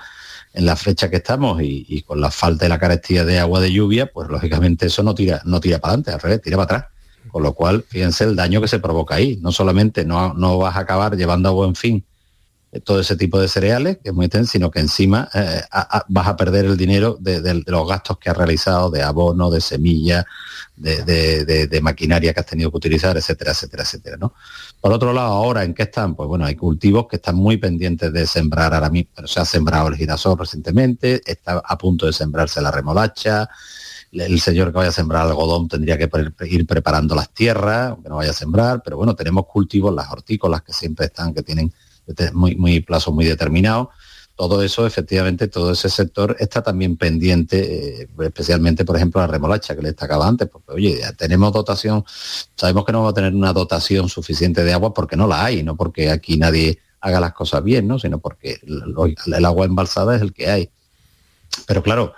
en 0.52 0.66
la 0.66 0.76
fecha 0.76 1.08
que 1.10 1.16
estamos 1.16 1.60
y, 1.62 2.02
con 2.02 2.20
la 2.20 2.30
falta 2.30 2.64
de 2.64 2.68
la 2.68 2.78
carestía 2.78 3.24
de 3.24 3.38
agua 3.38 3.60
de 3.60 3.72
lluvia, 3.72 4.10
pues 4.12 4.28
lógicamente 4.28 4.86
eso 4.86 5.02
no 5.02 5.14
tira, 5.14 5.42
no 5.44 5.60
tira 5.60 5.78
para 5.78 5.92
adelante, 5.92 6.12
al 6.12 6.20
revés, 6.20 6.42
tira 6.42 6.56
para 6.56 6.64
atrás. 6.64 6.92
Con 7.30 7.42
lo 7.42 7.54
cual, 7.54 7.84
fíjense 7.86 8.24
el 8.24 8.34
daño 8.34 8.60
que 8.60 8.68
se 8.68 8.78
provoca 8.78 9.14
ahí. 9.14 9.38
No 9.40 9.52
solamente 9.52 10.04
no, 10.04 10.34
no 10.34 10.58
vas 10.58 10.76
a 10.76 10.80
acabar 10.80 11.16
llevando 11.16 11.50
a 11.50 11.52
buen 11.52 11.74
fin 11.74 12.04
todo 12.84 13.00
ese 13.00 13.16
tipo 13.16 13.40
de 13.40 13.48
cereales, 13.48 13.98
que 13.98 14.10
es 14.10 14.14
muy 14.14 14.26
intenso, 14.26 14.52
sino 14.52 14.70
que 14.70 14.78
encima 14.78 15.28
eh, 15.34 15.62
vas 16.08 16.28
a 16.28 16.36
perder 16.36 16.66
el 16.66 16.76
dinero 16.76 17.16
de, 17.18 17.64
los 17.66 17.88
gastos 17.88 18.18
que 18.18 18.30
has 18.30 18.36
realizado, 18.36 18.90
de 18.90 19.02
abono, 19.02 19.50
de 19.50 19.60
semilla, 19.60 20.24
de, 20.76 21.80
maquinaria 21.82 22.32
que 22.32 22.40
has 22.40 22.46
tenido 22.46 22.70
que 22.70 22.76
utilizar, 22.76 23.16
etcétera, 23.16 23.50
etcétera, 23.50 23.82
etcétera. 23.82 24.16
¿no? 24.18 24.34
Por 24.80 24.92
otro 24.92 25.12
lado, 25.12 25.32
ahora, 25.32 25.64
¿en 25.64 25.74
qué 25.74 25.82
están? 25.82 26.14
Pues 26.14 26.28
bueno, 26.28 26.44
hay 26.44 26.54
cultivos 26.54 27.08
que 27.08 27.16
están 27.16 27.34
muy 27.34 27.56
pendientes 27.56 28.12
de 28.12 28.24
sembrar 28.24 28.72
ahora 28.72 28.88
mismo, 28.88 29.10
pero 29.16 29.26
se 29.26 29.40
ha 29.40 29.44
sembrado 29.44 29.88
el 29.88 29.96
girasol 29.96 30.38
recientemente, 30.38 31.22
está 31.26 31.60
a 31.64 31.76
punto 31.76 32.06
de 32.06 32.12
sembrarse 32.12 32.60
la 32.60 32.70
remolacha, 32.70 33.48
el 34.12 34.40
señor 34.40 34.68
que 34.68 34.78
vaya 34.78 34.90
a 34.90 34.92
sembrar 34.92 35.26
algodón 35.26 35.68
tendría 35.68 35.96
que 35.96 36.08
ir 36.46 36.66
preparando 36.66 37.14
las 37.14 37.30
tierras, 37.30 37.90
aunque 37.90 38.08
no 38.08 38.16
vaya 38.16 38.30
a 38.30 38.34
sembrar, 38.34 38.82
pero 38.82 38.96
bueno, 38.96 39.14
tenemos 39.14 39.46
cultivos, 39.46 39.94
las 39.94 40.10
hortícolas 40.10 40.62
que 40.62 40.72
siempre 40.72 41.06
están, 41.06 41.32
que 41.34 41.42
tienen 41.42 41.72
muy, 42.32 42.56
muy 42.56 42.80
plazo 42.80 43.12
muy 43.12 43.24
determinado. 43.24 43.90
Todo 44.36 44.62
eso, 44.62 44.86
efectivamente, 44.86 45.48
todo 45.48 45.72
ese 45.72 45.90
sector 45.90 46.34
está 46.40 46.62
también 46.62 46.96
pendiente, 46.96 48.02
eh, 48.02 48.08
especialmente, 48.20 48.86
por 48.86 48.96
ejemplo, 48.96 49.20
la 49.20 49.26
remolacha 49.26 49.76
que 49.76 49.82
le 49.82 49.88
destacaba 49.88 50.26
antes, 50.26 50.48
porque, 50.48 50.72
oye, 50.72 50.98
ya 51.00 51.12
tenemos 51.12 51.52
dotación, 51.52 52.04
sabemos 52.56 52.86
que 52.86 52.92
no 52.92 52.98
vamos 53.00 53.12
a 53.12 53.14
tener 53.14 53.34
una 53.34 53.52
dotación 53.52 54.08
suficiente 54.08 54.64
de 54.64 54.72
agua 54.72 54.94
porque 54.94 55.16
no 55.16 55.26
la 55.26 55.44
hay, 55.44 55.62
no 55.62 55.76
porque 55.76 56.10
aquí 56.10 56.38
nadie 56.38 56.78
haga 57.00 57.20
las 57.20 57.34
cosas 57.34 57.62
bien, 57.62 57.86
¿no? 57.86 57.98
sino 57.98 58.18
porque 58.18 58.60
el 58.62 59.44
agua 59.44 59.66
embalsada 59.66 60.16
es 60.16 60.22
el 60.22 60.32
que 60.32 60.50
hay. 60.50 60.70
Pero 61.66 61.82
claro, 61.82 62.14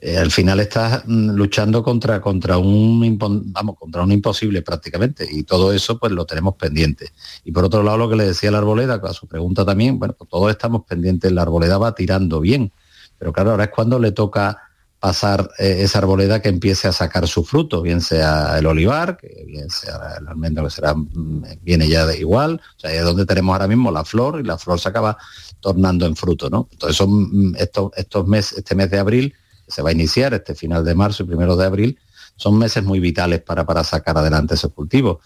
eh, 0.00 0.16
al 0.16 0.30
final 0.30 0.60
estás 0.60 1.04
mm, 1.06 1.30
luchando 1.30 1.82
contra, 1.82 2.20
contra, 2.20 2.58
un, 2.58 3.18
vamos, 3.18 3.76
contra 3.78 4.02
un 4.02 4.12
imposible 4.12 4.62
prácticamente. 4.62 5.26
Y 5.30 5.44
todo 5.44 5.72
eso 5.72 5.98
pues 5.98 6.12
lo 6.12 6.24
tenemos 6.24 6.54
pendiente. 6.56 7.10
Y 7.44 7.52
por 7.52 7.64
otro 7.64 7.82
lado 7.82 7.98
lo 7.98 8.08
que 8.08 8.16
le 8.16 8.24
decía 8.24 8.50
la 8.50 8.58
arboleda, 8.58 9.00
a 9.02 9.12
su 9.12 9.26
pregunta 9.26 9.64
también, 9.64 9.98
bueno, 9.98 10.14
pues 10.16 10.28
todos 10.30 10.50
estamos 10.50 10.84
pendientes, 10.86 11.30
la 11.32 11.42
arboleda 11.42 11.78
va 11.78 11.94
tirando 11.94 12.40
bien, 12.40 12.72
pero 13.18 13.32
claro, 13.32 13.52
ahora 13.52 13.64
es 13.64 13.70
cuando 13.70 13.98
le 13.98 14.12
toca 14.12 14.58
pasar 15.04 15.50
eh, 15.58 15.80
esa 15.80 15.98
arboleda 15.98 16.40
que 16.40 16.48
empiece 16.48 16.88
a 16.88 16.92
sacar 16.92 17.28
su 17.28 17.44
fruto, 17.44 17.82
bien 17.82 18.00
sea 18.00 18.58
el 18.58 18.64
olivar, 18.64 19.18
que 19.18 19.44
bien 19.46 19.68
sea 19.68 20.16
el 20.18 20.26
almendro 20.26 20.64
que 20.64 20.70
será, 20.70 20.94
mm, 20.94 21.42
viene 21.60 21.86
ya 21.90 22.06
de 22.06 22.18
igual, 22.18 22.58
o 22.74 22.80
sea, 22.80 22.90
es 22.90 23.04
donde 23.04 23.26
tenemos 23.26 23.52
ahora 23.52 23.68
mismo 23.68 23.90
la 23.90 24.06
flor 24.06 24.40
y 24.40 24.44
la 24.44 24.56
flor 24.56 24.80
se 24.80 24.88
acaba 24.88 25.18
tornando 25.60 26.06
en 26.06 26.16
fruto, 26.16 26.48
¿no? 26.48 26.68
Entonces 26.72 26.96
son 26.96 27.10
mm, 27.50 27.56
estos, 27.58 27.90
estos 27.94 28.26
meses, 28.26 28.56
este 28.56 28.74
mes 28.74 28.90
de 28.90 28.98
abril, 28.98 29.34
se 29.68 29.82
va 29.82 29.90
a 29.90 29.92
iniciar 29.92 30.32
este 30.32 30.54
final 30.54 30.82
de 30.86 30.94
marzo 30.94 31.22
y 31.22 31.26
primero 31.26 31.54
de 31.54 31.66
abril, 31.66 31.98
son 32.36 32.58
meses 32.58 32.82
muy 32.82 33.00
vitales 33.00 33.40
para, 33.42 33.64
para 33.64 33.84
sacar 33.84 34.18
adelante 34.18 34.54
ese 34.54 34.68
cultivo. 34.68 35.20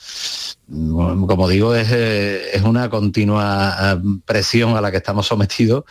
Mm, 0.67 1.25
como 1.25 1.49
digo, 1.49 1.75
es, 1.75 1.91
eh, 1.91 2.50
es, 2.53 2.62
una 2.62 2.91
continua 2.91 3.95
eh, 3.95 4.03
presión 4.27 4.77
a 4.77 4.81
la 4.83 4.91
que 4.91 4.99
estamos 4.99 5.27
sometidos 5.27 5.85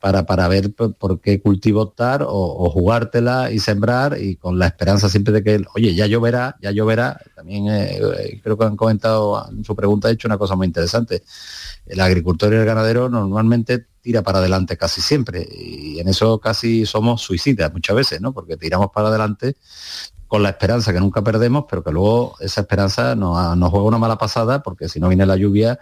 para, 0.00 0.26
para 0.26 0.48
ver 0.48 0.74
por, 0.74 1.20
qué 1.20 1.40
cultivo 1.40 1.82
optar 1.82 2.24
o, 2.26 2.68
jugártela 2.70 3.52
y 3.52 3.60
sembrar 3.60 4.18
y 4.20 4.36
con 4.36 4.58
la 4.58 4.66
esperanza 4.66 5.08
siempre 5.08 5.32
de 5.32 5.44
que, 5.44 5.64
oye, 5.74 5.94
ya 5.94 6.06
lloverá, 6.06 6.56
ya 6.60 6.72
lloverá. 6.72 7.20
También 7.36 7.68
eh, 7.68 8.40
creo 8.42 8.58
que 8.58 8.64
han 8.64 8.76
comentado 8.76 9.48
en 9.48 9.64
su 9.64 9.76
pregunta, 9.76 10.08
ha 10.08 10.10
hecho 10.10 10.26
una 10.26 10.38
cosa 10.38 10.56
muy 10.56 10.66
interesante. 10.66 11.22
El 11.86 12.00
agricultor 12.00 12.52
y 12.52 12.56
el 12.56 12.64
ganadero 12.64 13.08
normalmente 13.08 13.86
tira 14.04 14.22
para 14.22 14.38
adelante 14.38 14.76
casi 14.76 15.00
siempre 15.00 15.48
y 15.50 15.98
en 15.98 16.08
eso 16.08 16.38
casi 16.38 16.84
somos 16.84 17.22
suicidas 17.22 17.72
muchas 17.72 17.96
veces, 17.96 18.20
¿no? 18.20 18.34
Porque 18.34 18.58
tiramos 18.58 18.88
para 18.92 19.08
adelante 19.08 19.56
con 20.34 20.42
la 20.42 20.48
esperanza 20.48 20.92
que 20.92 20.98
nunca 20.98 21.22
perdemos, 21.22 21.66
pero 21.70 21.84
que 21.84 21.92
luego 21.92 22.34
esa 22.40 22.62
esperanza 22.62 23.14
nos, 23.14 23.56
nos 23.56 23.70
juega 23.70 23.86
una 23.86 23.98
mala 23.98 24.18
pasada 24.18 24.64
porque 24.64 24.88
si 24.88 24.98
no 24.98 25.06
viene 25.06 25.24
la 25.26 25.36
lluvia, 25.36 25.78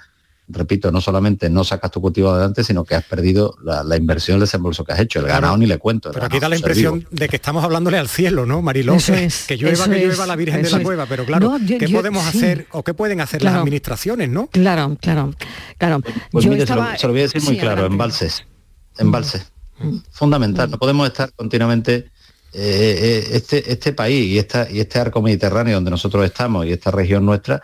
repito, 0.46 0.92
no 0.92 1.00
solamente 1.00 1.48
no 1.48 1.64
sacas 1.64 1.90
tu 1.90 2.02
cultivo 2.02 2.28
adelante, 2.32 2.62
sino 2.62 2.84
que 2.84 2.94
has 2.94 3.04
perdido 3.04 3.56
la, 3.64 3.96
inversión, 3.96 4.34
el 4.34 4.40
desembolso 4.42 4.84
que 4.84 4.92
has 4.92 5.00
hecho. 5.00 5.20
El 5.20 5.24
ganado 5.24 5.56
ni 5.56 5.64
le 5.64 5.78
cuento. 5.78 6.10
Pero 6.12 6.26
aquí 6.26 6.38
da 6.38 6.50
la 6.50 6.56
impresión 6.56 7.06
de 7.10 7.30
que 7.30 7.36
estamos 7.36 7.64
hablándole 7.64 7.96
al 7.96 8.08
cielo, 8.08 8.44
¿no, 8.44 8.60
Mariló? 8.60 8.94
que 8.98 9.56
llueva, 9.56 9.86
que 9.86 10.04
llueva 10.04 10.26
la 10.26 10.36
Virgen 10.36 10.60
de 10.60 10.70
la 10.70 10.82
Cueva, 10.82 11.06
pero 11.06 11.24
claro, 11.24 11.56
¿qué 11.66 11.88
podemos 11.88 12.26
hacer 12.26 12.66
o 12.72 12.82
qué 12.82 12.92
pueden 12.92 13.22
hacer 13.22 13.42
las 13.42 13.54
administraciones, 13.54 14.28
no? 14.28 14.48
Claro, 14.48 14.98
claro, 15.00 15.32
claro. 15.78 16.02
Pues 16.30 16.44
se, 16.44 16.50
lo, 16.50 17.12
voy 17.14 17.20
a 17.20 17.22
decir 17.22 17.42
muy 17.44 17.56
claro, 17.56 17.86
embalses, 17.86 18.44
embalses. 18.98 19.50
Mm. 19.78 19.96
Fundamental, 20.10 20.70
no 20.70 20.78
podemos 20.78 21.06
estar 21.06 21.32
continuamente 21.32 22.11
eh, 22.54 23.28
este, 23.32 23.72
este 23.72 23.92
país 23.92 24.26
y, 24.26 24.38
esta, 24.38 24.70
y 24.70 24.80
este 24.80 24.98
arco 24.98 25.22
mediterráneo 25.22 25.74
donde 25.74 25.90
nosotros 25.90 26.24
estamos 26.24 26.66
y 26.66 26.72
esta 26.72 26.90
región 26.90 27.24
nuestra, 27.24 27.62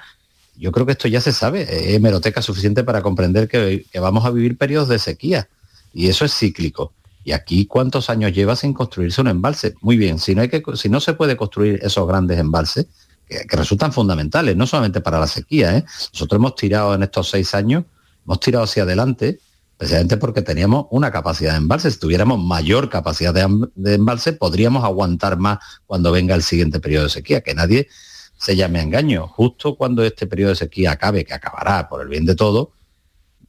yo 0.56 0.72
creo 0.72 0.86
que 0.86 0.92
esto 0.92 1.08
ya 1.08 1.20
se 1.20 1.32
sabe, 1.32 1.62
es 1.62 1.94
hemeroteca 1.94 2.42
suficiente 2.42 2.82
para 2.84 3.02
comprender 3.02 3.48
que, 3.48 3.86
vamos 4.00 4.24
a 4.24 4.30
vivir 4.30 4.56
periodos 4.56 4.88
de 4.88 4.98
sequía 4.98 5.48
y 5.92 6.08
eso 6.08 6.24
es 6.24 6.34
cíclico. 6.34 6.92
Y 7.24 7.32
aquí, 7.32 7.66
¿cuántos 7.66 8.08
años 8.08 8.32
lleva 8.32 8.56
sin 8.56 8.72
construirse 8.72 9.20
un 9.20 9.28
embalse? 9.28 9.74
Muy 9.82 9.96
bien, 9.96 10.18
si 10.18 10.34
no, 10.34 10.42
hay 10.42 10.48
que, 10.48 10.62
si 10.74 10.88
no 10.88 11.00
se 11.00 11.12
puede 11.12 11.36
construir 11.36 11.78
esos 11.82 12.08
grandes 12.08 12.38
embalses, 12.38 12.86
que, 13.28 13.44
resultan 13.56 13.92
fundamentales, 13.92 14.56
no 14.56 14.66
solamente 14.66 15.00
para 15.00 15.20
la 15.20 15.26
sequía, 15.26 15.76
¿eh? 15.76 15.84
nosotros 16.14 16.38
hemos 16.38 16.54
tirado 16.54 16.94
en 16.94 17.02
estos 17.02 17.28
seis 17.28 17.54
años, 17.54 17.84
hemos 18.24 18.40
tirado 18.40 18.64
hacia 18.64 18.84
adelante 18.84 19.38
precisamente 19.78 20.16
porque 20.16 20.42
teníamos 20.42 20.86
una 20.90 21.10
capacidad 21.12 21.52
de 21.52 21.58
embalse. 21.58 21.90
Si 21.90 21.98
tuviéramos 21.98 22.42
mayor 22.42 22.90
capacidad 22.90 23.32
de, 23.32 23.94
embalse, 23.94 24.32
podríamos 24.32 24.84
aguantar 24.84 25.38
más 25.38 25.60
cuando 25.86 26.10
venga 26.10 26.34
el 26.34 26.42
siguiente 26.42 26.80
periodo 26.80 27.04
de 27.04 27.10
sequía. 27.10 27.40
Que 27.42 27.54
nadie 27.54 27.88
se 28.36 28.56
llame 28.56 28.80
a 28.80 28.82
engaño. 28.82 29.28
Justo 29.28 29.76
cuando 29.76 30.02
este 30.02 30.26
periodo 30.26 30.50
de 30.50 30.56
sequía 30.56 30.92
acabe, 30.92 31.24
que 31.24 31.32
acabará 31.32 31.88
por 31.88 32.02
el 32.02 32.08
bien 32.08 32.26
de 32.26 32.34
todo, 32.34 32.72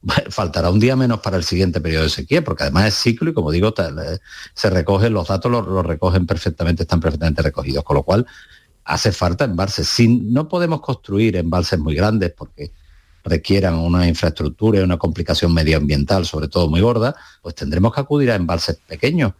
faltará 0.30 0.70
un 0.70 0.78
día 0.78 0.94
menos 0.94 1.18
para 1.18 1.36
el 1.36 1.42
siguiente 1.42 1.80
periodo 1.80 2.04
de 2.04 2.10
sequía, 2.10 2.44
porque 2.44 2.62
además 2.62 2.86
es 2.86 2.94
ciclo 2.94 3.30
y 3.30 3.34
como 3.34 3.50
digo, 3.50 3.74
se 4.54 4.70
recogen, 4.70 5.12
los 5.12 5.26
datos 5.26 5.50
los, 5.50 5.84
recogen 5.84 6.26
perfectamente, 6.26 6.84
están 6.84 7.00
perfectamente 7.00 7.42
recogidos, 7.42 7.82
con 7.82 7.96
lo 7.96 8.04
cual 8.04 8.24
hace 8.84 9.10
falta 9.10 9.44
embalses. 9.44 9.88
Si 9.88 10.06
no 10.06 10.48
podemos 10.48 10.80
construir 10.80 11.36
embalses 11.36 11.80
muy 11.80 11.96
grandes 11.96 12.32
porque 12.36 12.70
requieran 13.24 13.74
una 13.74 14.06
infraestructura 14.06 14.80
y 14.80 14.82
una 14.82 14.98
complicación 14.98 15.52
medioambiental, 15.52 16.26
sobre 16.26 16.48
todo 16.48 16.68
muy 16.68 16.80
gorda, 16.80 17.14
pues 17.42 17.54
tendremos 17.54 17.94
que 17.94 18.00
acudir 18.00 18.30
a 18.30 18.34
embalses 18.34 18.78
pequeños. 18.86 19.32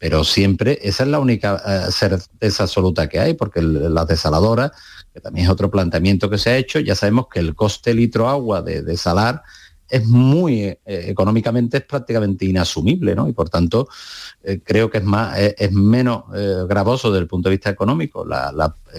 Pero 0.00 0.24
siempre 0.24 0.78
esa 0.82 1.02
es 1.02 1.10
la 1.10 1.20
única 1.20 1.62
eh, 1.66 1.92
certeza 1.92 2.62
absoluta 2.62 3.06
que 3.06 3.20
hay, 3.20 3.34
porque 3.34 3.60
las 3.60 4.06
desaladoras, 4.06 4.72
que 5.12 5.20
también 5.20 5.44
es 5.44 5.52
otro 5.52 5.70
planteamiento 5.70 6.30
que 6.30 6.38
se 6.38 6.50
ha 6.50 6.56
hecho, 6.56 6.80
ya 6.80 6.94
sabemos 6.94 7.26
que 7.30 7.38
el 7.38 7.54
coste 7.54 7.92
litro 7.92 8.26
agua 8.26 8.62
de 8.62 8.82
desalar 8.82 9.42
es 9.90 10.06
muy 10.06 10.62
eh, 10.62 10.78
económicamente 10.86 11.78
es 11.78 11.82
prácticamente 11.82 12.46
inasumible, 12.46 13.14
¿no? 13.14 13.28
Y 13.28 13.32
por 13.32 13.50
tanto 13.50 13.88
eh, 14.42 14.60
creo 14.64 14.88
que 14.88 14.98
es 14.98 15.04
más 15.04 15.36
es 15.36 15.72
menos 15.72 16.24
gravoso 16.66 17.10
desde 17.10 17.22
el 17.22 17.28
punto 17.28 17.50
de 17.50 17.56
vista 17.56 17.68
económico 17.68 18.26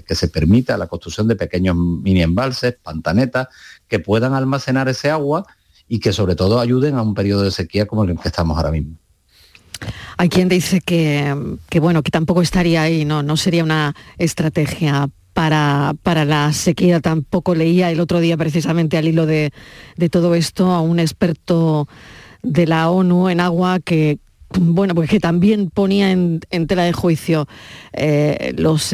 que 0.05 0.15
se 0.15 0.27
permita 0.27 0.77
la 0.77 0.87
construcción 0.87 1.27
de 1.27 1.35
pequeños 1.35 1.75
mini 1.75 2.21
embalses, 2.21 2.75
pantanetas, 2.83 3.47
que 3.91 3.99
puedan 3.99 4.33
almacenar 4.33 4.87
ese 4.87 5.11
agua 5.11 5.45
y 5.89 5.99
que 5.99 6.13
sobre 6.13 6.35
todo 6.35 6.61
ayuden 6.61 6.95
a 6.95 7.01
un 7.01 7.13
periodo 7.13 7.43
de 7.43 7.51
sequía 7.51 7.85
como 7.85 8.05
el 8.05 8.17
que 8.17 8.29
estamos 8.29 8.55
ahora 8.55 8.71
mismo. 8.71 8.95
Hay 10.15 10.29
quien 10.29 10.47
dice 10.47 10.79
que, 10.79 11.35
bueno, 11.81 12.01
que 12.01 12.09
tampoco 12.09 12.41
estaría 12.41 12.83
ahí, 12.83 13.03
no, 13.03 13.21
no 13.21 13.35
sería 13.35 13.65
una 13.65 13.93
estrategia 14.17 15.09
para, 15.33 15.93
para, 16.03 16.23
la 16.23 16.53
sequía. 16.53 17.01
Tampoco 17.01 17.53
leía 17.53 17.91
el 17.91 17.99
otro 17.99 18.21
día 18.21 18.37
precisamente 18.37 18.97
al 18.97 19.09
hilo 19.09 19.25
de, 19.25 19.51
de 19.97 20.09
todo 20.09 20.35
esto 20.35 20.71
a 20.71 20.79
un 20.79 20.97
experto 20.97 21.89
de 22.43 22.67
la 22.67 22.89
ONU 22.89 23.27
en 23.27 23.41
agua 23.41 23.81
que, 23.81 24.19
bueno, 24.59 24.95
pues 24.95 25.09
que 25.09 25.19
también 25.19 25.69
ponía 25.69 26.11
en, 26.11 26.41
tela 26.67 26.83
de 26.83 26.93
juicio 26.93 27.47
eh, 27.93 28.53
los, 28.57 28.93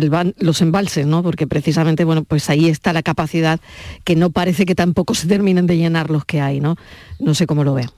embalses, 0.62 1.06
¿no? 1.08 1.24
Porque 1.24 1.48
precisamente, 1.48 2.04
bueno, 2.04 2.24
pues 2.24 2.50
ahí 2.50 2.70
está 2.70 2.94
la 2.94 3.04
capacidad 3.04 3.60
que 4.04 4.16
no 4.16 4.30
parece 4.30 4.66
que 4.66 4.76
tampoco 4.76 5.14
se 5.14 5.28
terminen 5.28 5.68
de 5.68 5.78
llenar 5.78 6.10
los 6.10 6.26
que 6.26 6.42
hay, 6.42 6.60
¿no? 6.60 6.76
No 7.20 7.34
sé 7.34 7.48
cómo 7.48 7.64
lo 7.64 7.74
veo. 7.74 7.94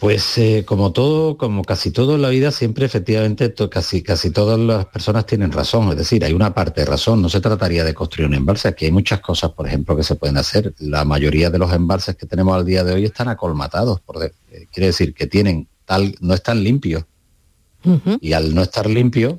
Pues 0.00 0.38
eh, 0.38 0.64
como 0.66 0.92
todo, 0.92 1.36
como 1.36 1.62
casi 1.62 1.90
todo 1.90 2.14
en 2.14 2.22
la 2.22 2.30
vida, 2.30 2.50
siempre 2.52 2.86
efectivamente 2.86 3.52
casi, 3.70 4.02
casi 4.02 4.30
todas 4.30 4.58
las 4.58 4.86
personas 4.86 5.26
tienen 5.26 5.52
razón. 5.52 5.90
Es 5.90 5.96
decir, 5.98 6.24
hay 6.24 6.32
una 6.32 6.54
parte 6.54 6.80
de 6.80 6.86
razón. 6.86 7.20
No 7.20 7.28
se 7.28 7.42
trataría 7.42 7.84
de 7.84 7.92
construir 7.92 8.26
un 8.26 8.34
embalse. 8.34 8.66
Aquí 8.68 8.86
hay 8.86 8.92
muchas 8.92 9.20
cosas, 9.20 9.50
por 9.50 9.66
ejemplo, 9.66 9.94
que 9.94 10.02
se 10.02 10.14
pueden 10.14 10.38
hacer. 10.38 10.72
La 10.78 11.04
mayoría 11.04 11.50
de 11.50 11.58
los 11.58 11.70
embalses 11.74 12.16
que 12.16 12.24
tenemos 12.24 12.56
al 12.56 12.64
día 12.64 12.82
de 12.82 12.94
hoy 12.94 13.04
están 13.04 13.28
acolmatados. 13.28 14.00
Por 14.00 14.24
eh, 14.24 14.32
quiere 14.72 14.86
decir 14.86 15.12
que 15.12 15.26
tienen 15.26 15.68
no 16.20 16.34
están 16.34 16.62
limpios. 16.62 17.04
Y 18.20 18.34
al 18.34 18.54
no 18.54 18.62
estar 18.62 18.88
limpio, 18.88 19.38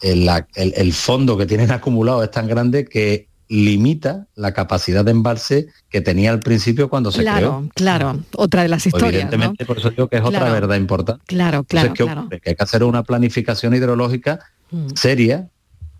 el, 0.00 0.92
fondo 0.92 1.36
que 1.36 1.46
tienen 1.46 1.70
acumulado 1.70 2.24
es 2.24 2.30
tan 2.30 2.48
grande 2.48 2.86
que 2.86 3.28
limita 3.48 4.26
la 4.34 4.54
capacidad 4.54 5.04
de 5.04 5.10
embalse 5.10 5.66
que 5.90 6.00
tenía 6.00 6.30
al 6.30 6.40
principio 6.40 6.88
cuando 6.88 7.12
se 7.12 7.22
creó. 7.22 7.68
Claro, 7.74 8.18
otra 8.34 8.62
de 8.62 8.68
las 8.68 8.86
historias. 8.86 9.12
Evidentemente, 9.12 9.66
por 9.66 9.76
eso 9.76 9.90
digo 9.90 10.08
que 10.08 10.16
es 10.16 10.22
otra 10.22 10.50
verdad 10.50 10.76
importante. 10.76 11.22
Claro, 11.26 11.64
claro, 11.64 11.92
Que 11.92 12.50
hay 12.50 12.54
que 12.54 12.62
hacer 12.62 12.82
una 12.82 13.02
planificación 13.02 13.74
hidrológica 13.74 14.38
mm. 14.70 14.88
seria 14.94 15.50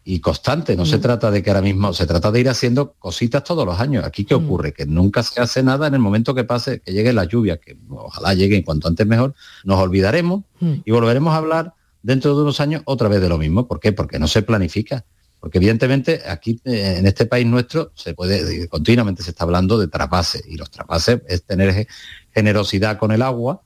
y 0.04 0.20
constante. 0.20 0.76
No 0.76 0.84
se 0.84 0.98
mm. 0.98 1.00
trata 1.00 1.30
de 1.30 1.42
que 1.42 1.50
ahora 1.50 1.62
mismo, 1.62 1.92
se 1.92 2.06
trata 2.06 2.30
de 2.30 2.40
ir 2.40 2.48
haciendo 2.48 2.94
cositas 2.94 3.44
todos 3.44 3.64
los 3.64 3.78
años. 3.78 4.04
Aquí 4.04 4.24
qué 4.24 4.34
mm. 4.34 4.44
ocurre? 4.44 4.72
Que 4.72 4.86
nunca 4.86 5.22
se 5.22 5.40
hace 5.40 5.62
nada 5.62 5.86
en 5.86 5.94
el 5.94 6.00
momento 6.00 6.34
que 6.34 6.44
pase, 6.44 6.80
que 6.80 6.92
llegue 6.92 7.12
la 7.12 7.24
lluvia, 7.24 7.58
que 7.58 7.76
ojalá 7.88 8.34
llegue 8.34 8.56
en 8.56 8.62
cuanto 8.62 8.88
antes 8.88 9.06
mejor, 9.06 9.34
nos 9.64 9.78
olvidaremos 9.78 10.42
mm. 10.60 10.72
y 10.84 10.90
volveremos 10.90 11.32
a 11.32 11.36
hablar 11.36 11.74
dentro 12.02 12.36
de 12.36 12.42
unos 12.42 12.60
años 12.60 12.82
otra 12.84 13.08
vez 13.08 13.20
de 13.20 13.28
lo 13.28 13.38
mismo. 13.38 13.66
¿Por 13.66 13.80
qué? 13.80 13.92
Porque 13.92 14.18
no 14.18 14.26
se 14.26 14.42
planifica. 14.42 15.04
Porque 15.38 15.58
evidentemente 15.58 16.22
aquí 16.24 16.60
eh, 16.64 16.96
en 16.98 17.06
este 17.06 17.26
país 17.26 17.44
nuestro 17.46 17.90
se 17.96 18.14
puede, 18.14 18.68
continuamente 18.68 19.24
se 19.24 19.30
está 19.30 19.42
hablando 19.42 19.76
de 19.76 19.88
traspases 19.88 20.44
y 20.46 20.56
los 20.56 20.70
traspases 20.70 21.20
es 21.26 21.42
tener 21.42 21.88
generosidad 22.32 22.96
con 22.96 23.10
el 23.10 23.22
agua 23.22 23.60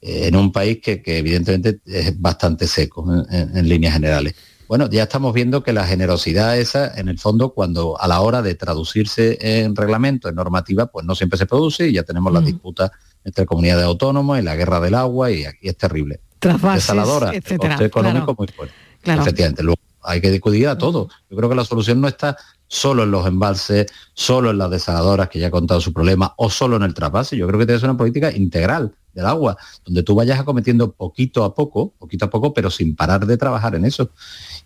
eh, 0.00 0.28
en 0.28 0.36
un 0.36 0.52
país 0.52 0.78
que, 0.80 1.02
evidentemente 1.04 1.80
es 1.84 2.20
bastante 2.20 2.68
seco 2.68 3.04
en 3.28 3.68
líneas 3.68 3.94
generales. 3.94 4.36
Bueno, 4.70 4.88
ya 4.88 5.02
estamos 5.02 5.34
viendo 5.34 5.64
que 5.64 5.72
la 5.72 5.84
generosidad 5.84 6.56
esa, 6.56 6.94
en 6.94 7.08
el 7.08 7.18
fondo, 7.18 7.52
cuando 7.54 8.00
a 8.00 8.06
la 8.06 8.20
hora 8.20 8.40
de 8.40 8.54
traducirse 8.54 9.36
en 9.40 9.74
reglamento, 9.74 10.28
en 10.28 10.36
normativa, 10.36 10.86
pues 10.86 11.04
no 11.04 11.16
siempre 11.16 11.36
se 11.38 11.46
produce 11.46 11.88
y 11.88 11.94
ya 11.94 12.04
tenemos 12.04 12.32
las 12.32 12.44
disputas 12.44 12.92
entre 13.24 13.46
comunidades 13.46 13.84
autónomas 13.84 14.40
y 14.40 14.44
la 14.44 14.54
guerra 14.54 14.78
del 14.78 14.94
agua 14.94 15.32
y 15.32 15.44
aquí 15.44 15.68
es 15.68 15.76
terrible. 15.76 16.20
Desaladora, 16.40 17.32
coste 17.32 17.84
económico 17.84 18.36
muy 18.38 18.46
fuerte. 18.46 18.72
Efectivamente, 19.02 19.64
luego 19.64 19.80
hay 20.02 20.20
que 20.20 20.30
discutir 20.30 20.68
a 20.68 20.78
todo. 20.78 21.08
Yo 21.28 21.36
creo 21.36 21.48
que 21.48 21.56
la 21.56 21.64
solución 21.64 22.00
no 22.00 22.06
está 22.06 22.36
solo 22.68 23.02
en 23.02 23.10
los 23.10 23.26
embalses, 23.26 23.86
solo 24.14 24.50
en 24.50 24.58
las 24.58 24.70
desaladoras 24.70 25.28
que 25.28 25.40
ya 25.40 25.48
he 25.48 25.50
contado 25.50 25.80
su 25.80 25.92
problema, 25.92 26.32
o 26.36 26.48
solo 26.48 26.76
en 26.76 26.84
el 26.84 26.94
trasvase. 26.94 27.36
Yo 27.36 27.48
creo 27.48 27.58
que 27.58 27.66
tiene 27.66 27.80
que 27.80 27.86
una 27.86 27.96
política 27.96 28.30
integral 28.30 28.94
del 29.12 29.26
agua, 29.26 29.56
donde 29.84 30.04
tú 30.04 30.14
vayas 30.14 30.38
acometiendo 30.38 30.92
poquito 30.92 31.42
a 31.42 31.54
poco, 31.56 31.92
poquito 31.98 32.26
a 32.26 32.30
poco, 32.30 32.54
pero 32.54 32.70
sin 32.70 32.94
parar 32.94 33.26
de 33.26 33.36
trabajar 33.36 33.74
en 33.74 33.84
eso. 33.84 34.10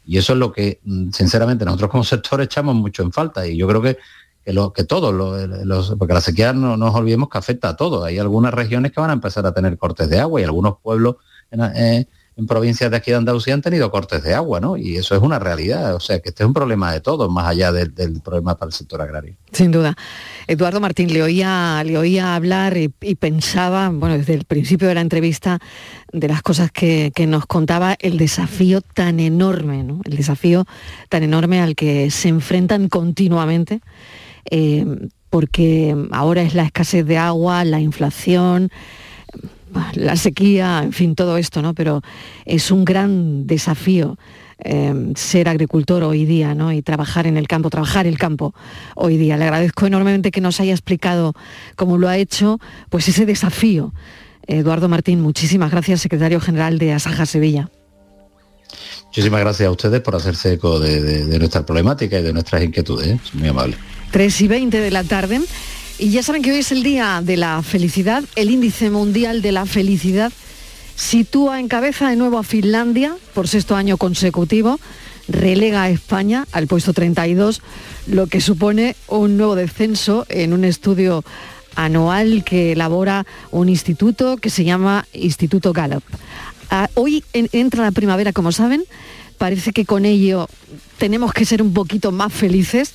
Y 0.07 0.19
eso 0.19 0.35
es 0.35 0.39
lo 0.39 0.53
que, 0.53 0.81
mm, 0.85 1.11
sinceramente, 1.11 1.65
nosotros 1.65 1.91
como 1.91 2.05
sector 2.05 2.41
echamos 2.41 2.75
mucho 2.75 3.03
en 3.03 3.13
falta. 3.13 3.47
Y 3.47 3.57
yo 3.57 3.67
creo 3.69 3.83
que, 3.83 3.99
que, 4.45 4.85
todos, 4.85 5.15
los, 5.15 5.95
porque 5.99 6.15
la 6.15 6.21
sequía 6.21 6.53
no, 6.53 6.77
nos 6.77 6.95
olvidemos 6.95 7.29
que 7.29 7.39
afecta 7.39 7.71
a 7.71 7.77
todos. 7.77 8.05
Hay 8.05 8.19
algunas 8.19 8.53
regiones 8.53 8.93
que 8.93 9.01
van 9.01 9.11
a 9.11 9.15
empezar 9.15 9.47
a 9.47 9.53
tener 9.53 9.79
cortes 9.79 10.09
de 10.09 10.21
agua 10.21 10.41
y 10.41 10.45
algunos 10.45 10.79
pueblos 10.83 11.17
eh, 11.51 12.07
en 12.37 12.47
provincias 12.47 12.91
de 12.91 12.97
aquí 12.97 13.13
de 13.13 13.17
Andalucía 13.19 13.55
han 13.55 13.63
tenido 13.63 13.91
cortes 13.91 14.23
de 14.23 14.35
agua, 14.35 14.59
¿no? 14.59 14.77
Y 14.77 14.97
eso 14.97 15.15
es 15.15 15.23
una 15.23 15.39
realidad. 15.39 15.95
O 15.95 16.01
sea, 16.01 16.19
que 16.19 16.31
este 16.31 16.43
es 16.43 16.47
un 16.47 16.53
problema 16.53 16.93
de 16.93 17.01
todos, 17.01 17.31
más 17.31 17.47
allá 17.47 17.71
del, 17.71 17.93
problema 18.23 18.57
para 18.57 18.71
el 18.71 18.73
sector 18.73 19.01
agrario. 19.01 19.37
Sin 19.53 19.71
duda. 19.71 19.97
Eduardo 20.49 20.81
Martín, 20.81 21.13
le 21.13 21.23
oía, 21.23 21.83
le 21.85 21.97
oía 21.97 22.35
hablar 22.35 22.77
y, 22.77 22.89
pensaba, 22.89 23.89
bueno, 23.91 24.19
desde 24.19 24.35
el 24.35 24.45
principio 24.45 24.89
de 24.89 24.95
la 24.95 25.01
entrevista, 25.01 25.61
de 26.13 26.29
las 26.29 26.43
cosas 26.43 26.73
que, 26.73 27.13
nos 27.29 27.47
contaba, 27.47 27.97
el 28.01 28.19
desafío 28.19 28.81
tan 28.81 29.21
enorme, 29.21 29.85
¿no? 29.85 30.01
El 30.05 30.17
desafío 30.17 30.67
tan 31.09 31.23
enorme 31.23 31.61
al 31.61 31.77
que 31.77 32.11
se 32.11 32.29
enfrentan 32.29 32.89
continuamente. 32.89 33.81
Eh, 34.51 34.85
porque 35.31 35.97
ahora 36.13 36.43
es 36.43 36.55
la 36.55 36.63
escasez 36.63 37.05
de 37.05 37.19
agua, 37.19 37.65
la 37.65 37.81
inflación, 37.81 38.71
la 39.95 40.17
sequía, 40.17 40.83
en 40.83 40.93
fin, 40.93 41.15
todo 41.15 41.37
esto, 41.37 41.63
¿no? 41.63 41.75
Pero 41.75 42.03
es 42.45 42.71
un 42.71 42.85
gran 42.85 43.47
desafío 43.47 44.17
em, 44.59 45.15
ser 45.15 45.49
agricultor 45.49 46.03
hoy 46.05 46.25
día, 46.25 46.55
¿no? 46.55 46.73
Y 46.73 46.83
trabajar 46.83 47.27
en 47.27 47.37
el 47.37 47.49
campo, 47.49 47.71
trabajar 47.71 48.07
el 48.07 48.19
campo 48.19 48.55
hoy 48.95 49.17
día. 49.17 49.37
Le 49.37 49.45
agradezco 49.45 49.87
enormemente 49.87 50.31
que 50.31 50.41
nos 50.41 50.61
haya 50.61 50.73
explicado 50.73 51.35
cómo 51.77 51.99
lo 51.99 52.09
ha 52.09 52.17
hecho, 52.17 52.59
pues 52.91 53.09
ese 53.09 53.27
desafío. 53.27 53.93
Eduardo 54.47 54.89
Martín, 54.89 55.21
muchísimas 55.21 55.71
gracias, 55.71 56.01
secretario 56.01 56.41
general 56.41 56.79
de 56.79 56.93
Asaja 56.93 57.27
Sevilla. 57.27 57.71
Muchísimas 59.07 59.41
gracias 59.41 59.69
a 59.69 59.71
ustedes 59.71 60.01
por 60.01 60.17
hacerse 60.17 60.55
eco 60.55 60.81
de, 60.81 61.39
nuestra 61.39 61.65
problemática 61.65 62.19
y 62.19 62.23
de 62.23 62.33
nuestras 62.33 62.63
inquietudes. 62.63 63.07
¿eh? 63.07 63.19
muy 63.35 63.49
amable. 63.49 63.77
3 64.11 64.41
y 64.41 64.49
20 64.49 64.81
de 64.81 64.91
la 64.91 65.05
tarde. 65.05 65.41
Y 65.99 66.11
ya 66.11 66.23
saben 66.23 66.43
que 66.43 66.51
hoy 66.51 66.59
es 66.59 66.73
el 66.73 66.83
Día 66.83 67.21
de 67.23 67.37
la 67.37 67.63
Felicidad, 67.63 68.25
el 68.35 68.51
Índice 68.51 68.91
Mundial 68.91 69.43
de 69.43 69.53
la 69.53 69.65
Felicidad 69.65 70.33
sitúa 70.97 71.61
en 71.61 71.69
cabeza 71.69 72.09
de 72.09 72.17
nuevo 72.17 72.39
a 72.39 72.43
Finlandia 72.43 73.17
por 73.33 73.47
sexto 73.47 73.77
año 73.77 73.97
consecutivo, 73.97 74.81
relega 75.29 75.85
a 75.85 75.91
España 75.91 76.47
al 76.53 76.67
puesto 76.67 76.93
32, 76.93 77.63
lo 78.09 78.27
que 78.27 78.41
supone 78.41 78.97
un 79.07 79.37
nuevo 79.37 79.55
descenso 79.55 80.27
en 80.29 80.53
un 80.53 80.65
estudio 80.65 81.25
anual 81.77 82.45
que 82.45 82.73
elabora 82.73 83.25
un 83.53 83.69
instituto 83.69 84.37
que 84.37 84.51
se 84.51 84.65
llama 84.65 85.07
Instituto 85.13 85.73
Gallup. 85.73 86.05
Ah, 86.71 86.89
hoy 86.95 87.23
entra 87.33 87.85
la 87.85 87.93
primavera, 87.93 88.33
como 88.33 88.51
saben, 88.51 88.85
parece 89.39 89.73
que 89.73 89.85
con 89.85 90.05
ello 90.05 90.49
tenemos 90.99 91.33
que 91.33 91.45
ser 91.45 91.63
un 91.63 91.73
poquito 91.73 92.13
más 92.13 92.33
felices, 92.33 92.95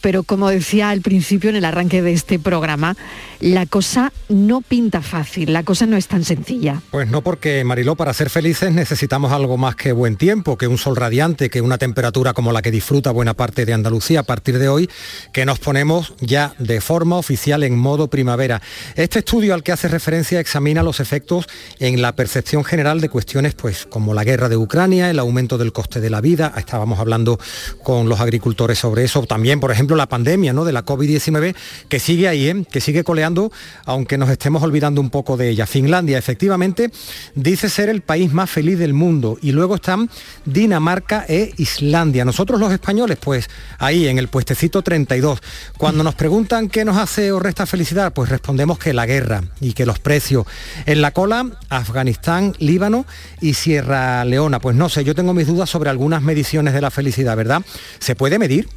pero 0.00 0.22
como 0.22 0.48
decía 0.48 0.90
al 0.90 1.00
principio 1.00 1.50
en 1.50 1.56
el 1.56 1.64
arranque 1.64 2.02
de 2.02 2.12
este 2.12 2.38
programa, 2.38 2.96
la 3.40 3.66
cosa 3.66 4.12
no 4.28 4.60
pinta 4.60 5.02
fácil, 5.02 5.52
la 5.52 5.62
cosa 5.62 5.86
no 5.86 5.96
es 5.96 6.08
tan 6.08 6.24
sencilla. 6.24 6.82
Pues 6.90 7.08
no 7.08 7.22
porque, 7.22 7.64
Mariló, 7.64 7.96
para 7.96 8.12
ser 8.12 8.30
felices 8.30 8.72
necesitamos 8.72 9.32
algo 9.32 9.56
más 9.56 9.76
que 9.76 9.92
buen 9.92 10.16
tiempo, 10.16 10.56
que 10.56 10.66
un 10.66 10.78
sol 10.78 10.96
radiante, 10.96 11.50
que 11.50 11.60
una 11.60 11.78
temperatura 11.78 12.32
como 12.32 12.52
la 12.52 12.62
que 12.62 12.70
disfruta 12.70 13.10
buena 13.10 13.34
parte 13.34 13.64
de 13.64 13.72
Andalucía 13.72 14.20
a 14.20 14.24
partir 14.24 14.58
de 14.58 14.68
hoy, 14.68 14.90
que 15.32 15.46
nos 15.46 15.58
ponemos 15.58 16.14
ya 16.20 16.54
de 16.58 16.80
forma 16.80 17.16
oficial 17.16 17.62
en 17.62 17.78
modo 17.78 18.08
primavera. 18.08 18.60
Este 18.94 19.20
estudio 19.20 19.54
al 19.54 19.62
que 19.62 19.72
hace 19.72 19.88
referencia 19.88 20.40
examina 20.40 20.82
los 20.82 21.00
efectos 21.00 21.46
en 21.78 22.00
la 22.02 22.14
percepción 22.14 22.64
general 22.64 23.00
de 23.00 23.08
cuestiones 23.08 23.54
pues 23.54 23.86
como 23.86 24.14
la 24.14 24.24
guerra 24.24 24.48
de 24.48 24.56
Ucrania, 24.56 25.10
el 25.10 25.18
aumento 25.18 25.58
del 25.58 25.72
coste 25.72 26.00
de 26.00 26.10
la 26.10 26.20
vida, 26.20 26.52
estábamos 26.56 26.98
hablando 26.98 27.38
con 27.82 28.08
los 28.08 28.20
agricultores 28.20 28.78
sobre 28.78 29.04
eso, 29.04 29.22
también, 29.26 29.60
por 29.60 29.70
ejemplo, 29.70 29.96
la 29.96 30.08
pandemia 30.08 30.52
¿no? 30.52 30.64
de 30.64 30.72
la 30.72 30.84
COVID-19, 30.84 31.54
que 31.88 31.98
sigue 31.98 32.28
ahí, 32.28 32.48
¿eh? 32.48 32.64
que 32.70 32.80
sigue 32.80 33.04
coleando, 33.04 33.52
aunque 33.84 34.18
nos 34.18 34.30
estemos 34.30 34.62
olvidando 34.62 35.00
un 35.00 35.10
poco 35.10 35.36
de 35.36 35.50
ella. 35.50 35.66
Finlandia, 35.66 36.18
efectivamente, 36.18 36.90
dice 37.34 37.68
ser 37.68 37.88
el 37.88 38.00
país 38.00 38.32
más 38.32 38.50
feliz 38.50 38.78
del 38.78 38.94
mundo. 38.94 39.38
Y 39.42 39.52
luego 39.52 39.76
están 39.76 40.10
Dinamarca 40.44 41.24
e 41.28 41.52
Islandia. 41.56 42.24
Nosotros 42.24 42.60
los 42.60 42.72
españoles, 42.72 43.18
pues 43.20 43.48
ahí 43.78 44.08
en 44.08 44.18
el 44.18 44.28
puestecito 44.28 44.82
32. 44.82 45.40
Cuando 45.76 46.04
nos 46.04 46.14
preguntan 46.14 46.68
qué 46.68 46.84
nos 46.84 46.96
hace 46.96 47.32
o 47.32 47.40
resta 47.40 47.66
felicidad, 47.66 48.12
pues 48.12 48.28
respondemos 48.28 48.78
que 48.78 48.92
la 48.92 49.06
guerra 49.06 49.42
y 49.60 49.72
que 49.72 49.86
los 49.86 49.98
precios. 49.98 50.46
En 50.86 51.02
la 51.02 51.12
cola, 51.12 51.46
Afganistán, 51.68 52.54
Líbano 52.58 53.06
y 53.40 53.54
Sierra 53.54 54.24
Leona. 54.24 54.60
Pues 54.60 54.76
no 54.76 54.88
sé, 54.88 55.04
yo 55.04 55.14
tengo 55.14 55.34
mis 55.34 55.46
dudas 55.46 55.70
sobre 55.70 55.90
algunas 55.90 56.22
mediciones 56.22 56.74
de 56.74 56.80
la 56.80 56.90
felicidad, 56.90 57.29
¿verdad? 57.34 57.62
¿Se 57.98 58.14
puede 58.14 58.38
medir? 58.38 58.68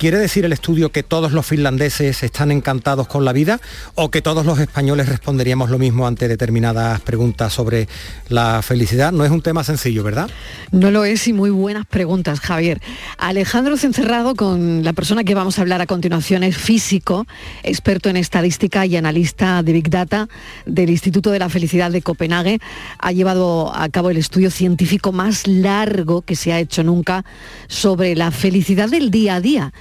¿Quiere 0.00 0.16
decir 0.16 0.46
el 0.46 0.54
estudio 0.54 0.92
que 0.92 1.02
todos 1.02 1.32
los 1.32 1.44
finlandeses 1.44 2.22
están 2.22 2.50
encantados 2.50 3.06
con 3.06 3.26
la 3.26 3.34
vida 3.34 3.60
o 3.96 4.10
que 4.10 4.22
todos 4.22 4.46
los 4.46 4.58
españoles 4.58 5.10
responderíamos 5.10 5.68
lo 5.68 5.78
mismo 5.78 6.06
ante 6.06 6.26
determinadas 6.26 7.02
preguntas 7.02 7.52
sobre 7.52 7.86
la 8.30 8.62
felicidad? 8.62 9.12
No 9.12 9.26
es 9.26 9.30
un 9.30 9.42
tema 9.42 9.62
sencillo, 9.62 10.02
¿verdad? 10.02 10.30
No 10.72 10.90
lo 10.90 11.04
es 11.04 11.28
y 11.28 11.34
muy 11.34 11.50
buenas 11.50 11.84
preguntas, 11.84 12.40
Javier. 12.40 12.80
Alejandro 13.18 13.76
Cencerrado, 13.76 14.34
con 14.36 14.84
la 14.84 14.94
persona 14.94 15.22
que 15.22 15.34
vamos 15.34 15.58
a 15.58 15.60
hablar 15.60 15.82
a 15.82 15.86
continuación, 15.86 16.44
es 16.44 16.56
físico, 16.56 17.26
experto 17.62 18.08
en 18.08 18.16
estadística 18.16 18.86
y 18.86 18.96
analista 18.96 19.62
de 19.62 19.74
Big 19.74 19.90
Data 19.90 20.30
del 20.64 20.88
Instituto 20.88 21.30
de 21.30 21.40
la 21.40 21.50
Felicidad 21.50 21.90
de 21.90 22.00
Copenhague. 22.00 22.58
Ha 23.00 23.12
llevado 23.12 23.70
a 23.76 23.86
cabo 23.90 24.08
el 24.08 24.16
estudio 24.16 24.50
científico 24.50 25.12
más 25.12 25.46
largo 25.46 26.22
que 26.22 26.36
se 26.36 26.54
ha 26.54 26.58
hecho 26.58 26.82
nunca 26.82 27.26
sobre 27.68 28.16
la 28.16 28.30
felicidad 28.30 28.88
del 28.88 29.10
día 29.10 29.34
a 29.34 29.40
día 29.42 29.74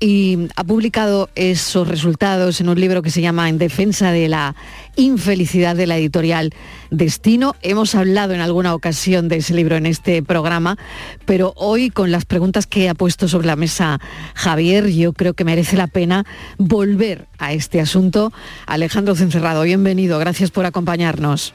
y 0.00 0.48
ha 0.56 0.64
publicado 0.64 1.28
esos 1.34 1.86
resultados 1.86 2.62
en 2.62 2.70
un 2.70 2.80
libro 2.80 3.02
que 3.02 3.10
se 3.10 3.20
llama 3.20 3.50
En 3.50 3.58
defensa 3.58 4.10
de 4.10 4.28
la 4.28 4.56
infelicidad 4.96 5.76
de 5.76 5.86
la 5.86 5.98
editorial 5.98 6.54
Destino. 6.90 7.54
Hemos 7.60 7.94
hablado 7.94 8.32
en 8.32 8.40
alguna 8.40 8.74
ocasión 8.74 9.28
de 9.28 9.36
ese 9.36 9.52
libro 9.52 9.76
en 9.76 9.84
este 9.84 10.22
programa, 10.22 10.78
pero 11.26 11.52
hoy 11.54 11.90
con 11.90 12.10
las 12.10 12.24
preguntas 12.24 12.66
que 12.66 12.88
ha 12.88 12.94
puesto 12.94 13.28
sobre 13.28 13.46
la 13.46 13.56
mesa 13.56 14.00
Javier, 14.34 14.88
yo 14.88 15.12
creo 15.12 15.34
que 15.34 15.44
merece 15.44 15.76
la 15.76 15.86
pena 15.86 16.24
volver 16.56 17.26
a 17.38 17.52
este 17.52 17.78
asunto. 17.78 18.32
Alejandro 18.66 19.14
Cencerrado, 19.14 19.62
bienvenido, 19.62 20.18
gracias 20.18 20.50
por 20.50 20.64
acompañarnos. 20.64 21.52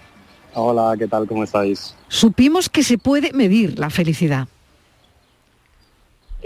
Hola, 0.54 0.96
¿qué 0.98 1.08
tal? 1.08 1.28
¿Cómo 1.28 1.44
estáis? 1.44 1.96
Supimos 2.10 2.70
que 2.70 2.84
se 2.84 3.00
puede 3.00 3.34
medir 3.34 3.80
la 3.80 3.90
felicidad. 3.90 4.48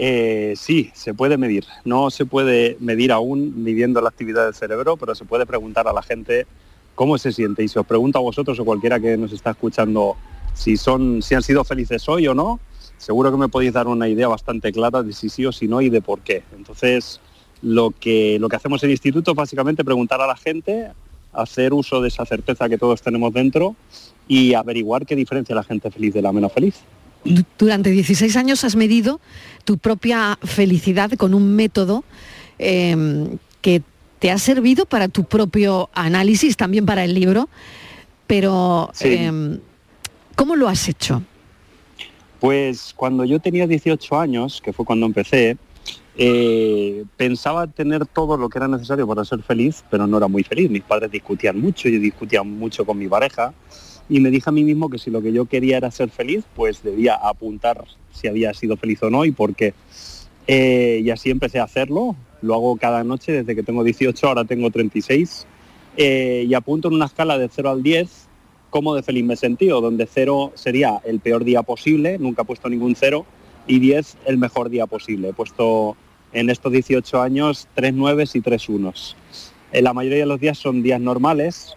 Eh, 0.02 0.54
sí, 0.56 0.90
se 0.94 1.12
puede 1.12 1.36
medir. 1.36 1.66
No 1.84 2.08
se 2.08 2.24
puede 2.24 2.78
medir 2.80 3.12
aún 3.12 3.62
midiendo 3.62 4.00
la 4.00 4.08
actividad 4.08 4.46
del 4.46 4.54
cerebro, 4.54 4.96
pero 4.96 5.14
se 5.14 5.26
puede 5.26 5.44
preguntar 5.44 5.86
a 5.88 5.92
la 5.92 6.00
gente 6.00 6.46
cómo 6.94 7.18
se 7.18 7.32
siente. 7.32 7.62
Y 7.62 7.68
si 7.68 7.78
os 7.78 7.84
pregunto 7.84 8.18
a 8.18 8.22
vosotros 8.22 8.58
o 8.58 8.64
cualquiera 8.64 8.98
que 8.98 9.18
nos 9.18 9.30
está 9.30 9.50
escuchando 9.50 10.16
si, 10.54 10.78
son, 10.78 11.20
si 11.20 11.34
han 11.34 11.42
sido 11.42 11.64
felices 11.64 12.08
hoy 12.08 12.26
o 12.28 12.34
no, 12.34 12.60
seguro 12.96 13.30
que 13.30 13.36
me 13.36 13.50
podéis 13.50 13.74
dar 13.74 13.88
una 13.88 14.08
idea 14.08 14.26
bastante 14.26 14.72
clara 14.72 15.02
de 15.02 15.12
si 15.12 15.28
sí 15.28 15.44
o 15.44 15.52
si 15.52 15.68
no 15.68 15.82
y 15.82 15.90
de 15.90 16.00
por 16.00 16.20
qué. 16.20 16.44
Entonces, 16.56 17.20
lo 17.60 17.90
que, 17.90 18.38
lo 18.40 18.48
que 18.48 18.56
hacemos 18.56 18.82
en 18.82 18.88
el 18.88 18.92
instituto 18.92 19.32
es 19.32 19.36
básicamente 19.36 19.84
preguntar 19.84 20.22
a 20.22 20.26
la 20.26 20.36
gente, 20.36 20.92
hacer 21.34 21.74
uso 21.74 22.00
de 22.00 22.08
esa 22.08 22.24
certeza 22.24 22.70
que 22.70 22.78
todos 22.78 23.02
tenemos 23.02 23.34
dentro 23.34 23.76
y 24.26 24.54
averiguar 24.54 25.04
qué 25.04 25.14
diferencia 25.14 25.54
la 25.54 25.62
gente 25.62 25.90
feliz 25.90 26.14
de 26.14 26.22
la 26.22 26.32
menos 26.32 26.54
feliz 26.54 26.76
durante 27.58 27.90
16 27.90 28.36
años 28.36 28.64
has 28.64 28.76
medido 28.76 29.20
tu 29.64 29.78
propia 29.78 30.38
felicidad 30.42 31.12
con 31.12 31.34
un 31.34 31.54
método 31.54 32.04
em, 32.58 33.38
que 33.60 33.82
te 34.18 34.30
ha 34.30 34.38
servido 34.38 34.86
para 34.86 35.08
tu 35.08 35.24
propio 35.24 35.88
análisis, 35.94 36.56
también 36.56 36.86
para 36.86 37.04
el 37.04 37.14
libro, 37.14 37.48
pero 38.26 38.90
em, 39.00 39.58
¿cómo 40.36 40.56
lo 40.56 40.68
has 40.68 40.88
hecho? 40.88 41.22
Pues 42.38 42.92
cuando 42.96 43.24
yo 43.24 43.40
tenía 43.40 43.66
18 43.66 44.18
años, 44.18 44.60
que 44.62 44.72
fue 44.72 44.84
cuando 44.84 45.06
empecé, 45.06 45.56
eh, 46.16 47.04
pensaba 47.16 47.66
tener 47.66 48.06
todo 48.06 48.36
lo 48.36 48.48
que 48.48 48.58
era 48.58 48.68
necesario 48.68 49.06
para 49.06 49.24
ser 49.24 49.42
feliz, 49.42 49.84
pero 49.90 50.06
no 50.06 50.18
era 50.18 50.28
muy 50.28 50.42
feliz. 50.42 50.70
Mis 50.70 50.82
padres 50.82 51.10
discutían 51.10 51.60
mucho, 51.60 51.88
yo 51.88 51.98
discutía 51.98 52.42
mucho 52.42 52.84
con 52.84 52.98
mi 52.98 53.08
pareja 53.08 53.54
y 54.10 54.20
me 54.20 54.30
dije 54.30 54.50
a 54.50 54.52
mí 54.52 54.64
mismo 54.64 54.90
que 54.90 54.98
si 54.98 55.10
lo 55.10 55.22
que 55.22 55.32
yo 55.32 55.46
quería 55.46 55.76
era 55.78 55.90
ser 55.90 56.10
feliz, 56.10 56.44
pues 56.54 56.82
debía 56.82 57.14
apuntar 57.14 57.84
si 58.12 58.28
había 58.28 58.52
sido 58.52 58.76
feliz 58.76 59.02
o 59.02 59.08
no 59.08 59.24
y 59.24 59.30
por 59.30 59.54
qué. 59.54 59.72
Eh, 60.46 61.00
y 61.04 61.10
así 61.10 61.30
empecé 61.30 61.60
a 61.60 61.64
hacerlo, 61.64 62.16
lo 62.42 62.54
hago 62.54 62.76
cada 62.76 63.04
noche 63.04 63.32
desde 63.32 63.54
que 63.54 63.62
tengo 63.62 63.84
18, 63.84 64.26
ahora 64.26 64.44
tengo 64.44 64.70
36, 64.70 65.46
eh, 65.96 66.44
y 66.48 66.54
apunto 66.54 66.88
en 66.88 66.94
una 66.94 67.06
escala 67.06 67.38
de 67.38 67.48
0 67.48 67.70
al 67.70 67.82
10 67.82 68.28
cómo 68.70 68.94
de 68.94 69.02
feliz 69.02 69.24
me 69.24 69.34
he 69.34 69.36
sentido, 69.36 69.80
donde 69.80 70.06
0 70.06 70.52
sería 70.54 71.00
el 71.04 71.20
peor 71.20 71.44
día 71.44 71.62
posible, 71.62 72.18
nunca 72.18 72.42
he 72.42 72.44
puesto 72.44 72.68
ningún 72.68 72.94
0, 72.94 73.26
y 73.66 73.78
10 73.78 74.16
el 74.26 74.38
mejor 74.38 74.70
día 74.70 74.86
posible. 74.86 75.28
He 75.28 75.32
puesto 75.32 75.96
en 76.32 76.48
estos 76.50 76.72
18 76.72 77.20
años 77.20 77.68
3 77.74 77.94
9 77.94 78.24
y 78.32 78.40
3 78.40 78.68
unos. 78.68 79.16
En 79.72 79.84
la 79.84 79.92
mayoría 79.92 80.20
de 80.20 80.26
los 80.26 80.40
días 80.40 80.58
son 80.58 80.82
días 80.82 81.00
normales, 81.00 81.76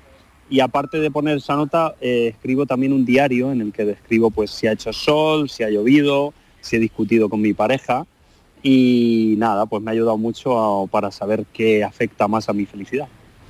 y 0.53 0.59
aparte 0.59 0.99
de 0.99 1.09
poner 1.09 1.37
esa 1.37 1.55
nota, 1.55 1.95
eh, 1.99 2.27
escribo 2.35 2.67
también 2.67 2.93
un 2.93 3.05
diario 3.05 3.51
en 3.51 3.59
el 3.59 3.73
que 3.73 3.85
describo 3.85 4.29
pues 4.29 4.51
si 4.51 4.67
ha 4.67 4.73
hecho 4.73 4.93
sol, 4.93 5.49
si 5.49 5.63
ha 5.63 5.69
llovido, 5.71 6.31
si 6.61 6.75
he 6.75 6.79
discutido 6.79 7.27
con 7.27 7.41
mi 7.41 7.55
pareja 7.55 8.05
y 8.61 9.33
nada, 9.39 9.65
pues 9.65 9.81
me 9.81 9.89
ha 9.89 9.93
ayudado 9.93 10.15
mucho 10.19 10.87
para 10.91 11.09
saber 11.09 11.45
qué 11.51 11.83
afecta 11.83 12.27
más 12.27 12.49
a 12.49 12.53
mi 12.53 12.67
felicidad. 12.67 13.07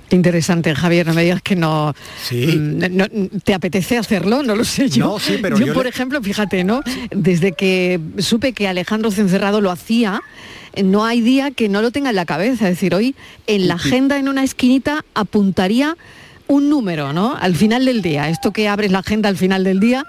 Qué 0.08 0.16
interesante, 0.16 0.74
Javier, 0.74 1.06
no 1.06 1.14
me 1.14 1.24
digas 1.24 1.42
que 1.42 1.58
no, 1.58 1.94
sí. 2.22 2.46
Mm, 2.58 3.40
te 3.44 3.54
apetece 3.54 3.98
hacerlo, 3.98 4.42
no 4.42 4.56
lo 4.56 4.64
sé 4.64 4.88
yo. 4.88 5.20
sí, 5.20 5.40
pero 5.42 5.60
yo, 5.60 5.74
por 5.74 5.88
ejemplo, 5.88 6.22
fíjate, 6.22 6.64
¿no? 6.64 6.84
Desde 7.12 7.52
que 7.52 8.00
supe 8.20 8.54
que 8.54 8.70
Alejandro 8.70 9.12
Cencerrado 9.12 9.60
lo 9.60 9.72
hacía, 9.72 10.22
no 10.82 11.04
hay 11.04 11.20
día 11.20 11.52
que 11.52 11.68
no 11.68 11.82
lo 11.82 11.92
tenga 11.92 12.12
en 12.12 12.16
la 12.16 12.26
cabeza. 12.26 12.70
Es 12.70 12.76
decir, 12.76 12.96
hoy 12.96 13.14
en 13.46 13.68
la 13.68 13.74
agenda 13.74 14.18
en 14.18 14.30
una 14.30 14.46
esquinita 14.46 15.04
apuntaría 15.14 15.98
un 16.54 16.70
número, 16.70 17.14
¿no? 17.14 17.36
Al 17.36 17.56
final 17.56 17.86
del 17.86 18.02
día, 18.02 18.30
esto 18.30 18.52
que 18.52 18.68
abres 18.68 18.92
la 18.92 19.00
agenda 19.00 19.30
al 19.30 19.38
final 19.38 19.64
del 19.64 19.80
día 19.80 20.06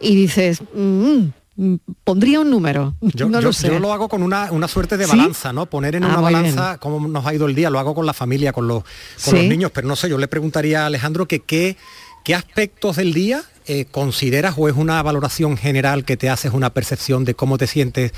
y 0.00 0.14
dices, 0.14 0.60
mm, 0.74 1.18
mm, 1.56 1.74
pondría 2.04 2.40
un 2.40 2.50
número. 2.50 2.94
Yo, 3.00 3.28
no 3.28 3.40
lo 3.40 3.52
sé. 3.52 3.68
yo, 3.68 3.78
lo 3.78 3.92
hago 3.92 4.08
con 4.08 4.22
una, 4.22 4.48
suerte 4.68 4.96
de 4.96 5.06
balanza, 5.06 5.52
¿no? 5.52 5.66
Poner 5.66 5.96
en 5.96 6.04
ah, 6.04 6.08
una 6.08 6.20
balanza 6.20 6.78
cómo 6.78 7.06
nos 7.06 7.26
ha 7.26 7.34
ido 7.34 7.46
el 7.46 7.54
día, 7.54 7.70
lo 7.70 7.78
hago 7.78 7.94
con 7.94 8.06
la 8.06 8.14
familia, 8.14 8.52
con 8.52 8.68
los, 8.68 8.84
con 9.24 9.34
los 9.34 9.44
niños, 9.44 9.70
pero 9.72 9.88
no 9.88 9.96
sé, 9.96 10.08
yo 10.08 10.18
le 10.18 10.28
preguntaría 10.28 10.84
a 10.84 10.86
Alejandro 10.86 11.26
que 11.26 11.40
qué, 11.40 11.76
qué 12.24 12.34
aspectos 12.34 12.96
del 12.96 13.12
día 13.12 13.42
eh, 13.68 13.84
consideras 13.90 14.54
o 14.56 14.68
es 14.68 14.76
una 14.76 15.02
valoración 15.02 15.58
general 15.58 16.04
que 16.06 16.16
te 16.16 16.30
haces 16.30 16.52
una 16.54 16.70
percepción 16.70 17.24
de 17.26 17.34
cómo 17.34 17.58
te 17.58 17.66
sientes 17.66 18.12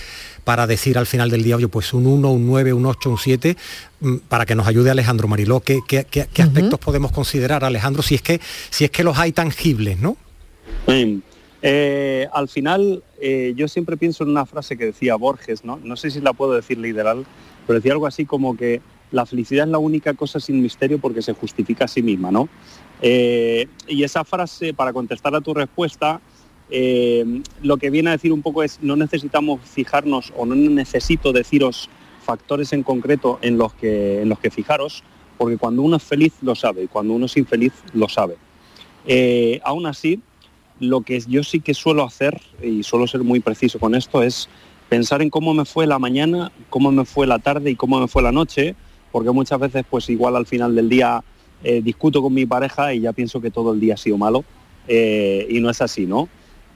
para 0.44 0.68
decir 0.68 0.96
al 0.96 1.06
final 1.06 1.28
del 1.28 1.42
día, 1.42 1.56
oye, 1.56 1.66
pues 1.66 1.92
un 1.92 2.06
1, 2.06 2.30
un 2.30 2.46
9, 2.46 2.72
un 2.72 2.86
8, 2.86 3.10
un 3.10 3.18
7, 3.18 3.56
mm, 4.00 4.16
para 4.28 4.46
que 4.46 4.54
nos 4.54 4.68
ayude 4.68 4.90
Alejandro 4.90 5.26
Mariló, 5.26 5.58
¿qué, 5.58 5.80
qué, 5.86 6.26
aspectos 6.40 6.78
podemos 6.78 7.10
considerar, 7.10 7.64
Alejandro, 7.64 8.02
si 8.02 8.14
es 8.14 8.22
que, 8.22 8.40
si 8.70 8.84
es 8.84 8.92
que 8.92 9.02
los 9.02 9.18
hay 9.18 9.32
tangibles, 9.32 9.98
¿no? 9.98 10.16
Eh, 11.62 12.28
al 12.32 12.48
final, 12.48 13.02
eh, 13.20 13.52
yo 13.56 13.66
siempre 13.66 13.96
pienso 13.96 14.24
en 14.24 14.30
una 14.30 14.46
frase 14.46 14.76
que 14.76 14.86
decía 14.86 15.16
Borges, 15.16 15.64
¿no? 15.64 15.80
No 15.82 15.96
sé 15.96 16.10
si 16.10 16.20
la 16.20 16.32
puedo 16.32 16.52
decir 16.52 16.78
literal, 16.78 17.26
pero 17.66 17.80
decía 17.80 17.92
algo 17.92 18.06
así 18.06 18.24
como 18.24 18.56
que 18.56 18.80
la 19.10 19.26
felicidad 19.26 19.66
es 19.66 19.70
la 19.70 19.78
única 19.78 20.14
cosa 20.14 20.40
sin 20.40 20.62
misterio 20.62 20.98
porque 20.98 21.22
se 21.22 21.32
justifica 21.32 21.84
a 21.84 21.88
sí 21.88 22.02
misma, 22.02 22.30
¿no? 22.30 22.48
Eh, 23.02 23.66
y 23.88 24.02
esa 24.04 24.24
frase, 24.24 24.74
para 24.74 24.92
contestar 24.92 25.34
a 25.34 25.40
tu 25.40 25.54
respuesta, 25.54 26.20
eh, 26.70 27.42
lo 27.62 27.76
que 27.78 27.90
viene 27.90 28.10
a 28.10 28.12
decir 28.12 28.32
un 28.32 28.42
poco 28.42 28.62
es 28.62 28.78
no 28.80 28.94
necesitamos 28.96 29.60
fijarnos 29.64 30.32
o 30.36 30.46
no 30.46 30.54
necesito 30.54 31.32
deciros 31.32 31.88
factores 32.22 32.72
en 32.72 32.82
concreto 32.82 33.38
en 33.42 33.58
los 33.58 33.74
que, 33.74 34.22
en 34.22 34.28
los 34.28 34.38
que 34.38 34.50
fijaros, 34.50 35.02
porque 35.36 35.56
cuando 35.56 35.82
uno 35.82 35.96
es 35.96 36.02
feliz 36.02 36.34
lo 36.42 36.54
sabe 36.54 36.84
y 36.84 36.86
cuando 36.86 37.14
uno 37.14 37.26
es 37.26 37.36
infeliz 37.36 37.72
lo 37.92 38.08
sabe. 38.08 38.36
Eh, 39.06 39.60
aún 39.64 39.86
así, 39.86 40.20
lo 40.78 41.00
que 41.00 41.20
yo 41.26 41.42
sí 41.42 41.60
que 41.60 41.74
suelo 41.74 42.04
hacer, 42.04 42.40
y 42.62 42.82
suelo 42.82 43.06
ser 43.06 43.22
muy 43.22 43.40
preciso 43.40 43.78
con 43.78 43.94
esto, 43.94 44.22
es 44.22 44.48
pensar 44.88 45.22
en 45.22 45.30
cómo 45.30 45.54
me 45.54 45.64
fue 45.64 45.86
la 45.86 45.98
mañana, 45.98 46.52
cómo 46.68 46.92
me 46.92 47.04
fue 47.04 47.26
la 47.26 47.38
tarde 47.38 47.70
y 47.70 47.76
cómo 47.76 48.00
me 48.00 48.08
fue 48.08 48.22
la 48.22 48.32
noche, 48.32 48.76
porque 49.10 49.30
muchas 49.30 49.58
veces 49.58 49.84
pues 49.88 50.08
igual 50.10 50.36
al 50.36 50.46
final 50.46 50.74
del 50.74 50.88
día 50.88 51.22
eh, 51.62 51.80
discuto 51.82 52.22
con 52.22 52.32
mi 52.32 52.46
pareja 52.46 52.94
y 52.94 53.00
ya 53.00 53.12
pienso 53.12 53.40
que 53.40 53.50
todo 53.50 53.72
el 53.72 53.80
día 53.80 53.94
ha 53.94 53.96
sido 53.96 54.16
malo 54.16 54.44
eh, 54.88 55.46
y 55.50 55.60
no 55.60 55.70
es 55.70 55.80
así, 55.82 56.06
¿no? 56.06 56.28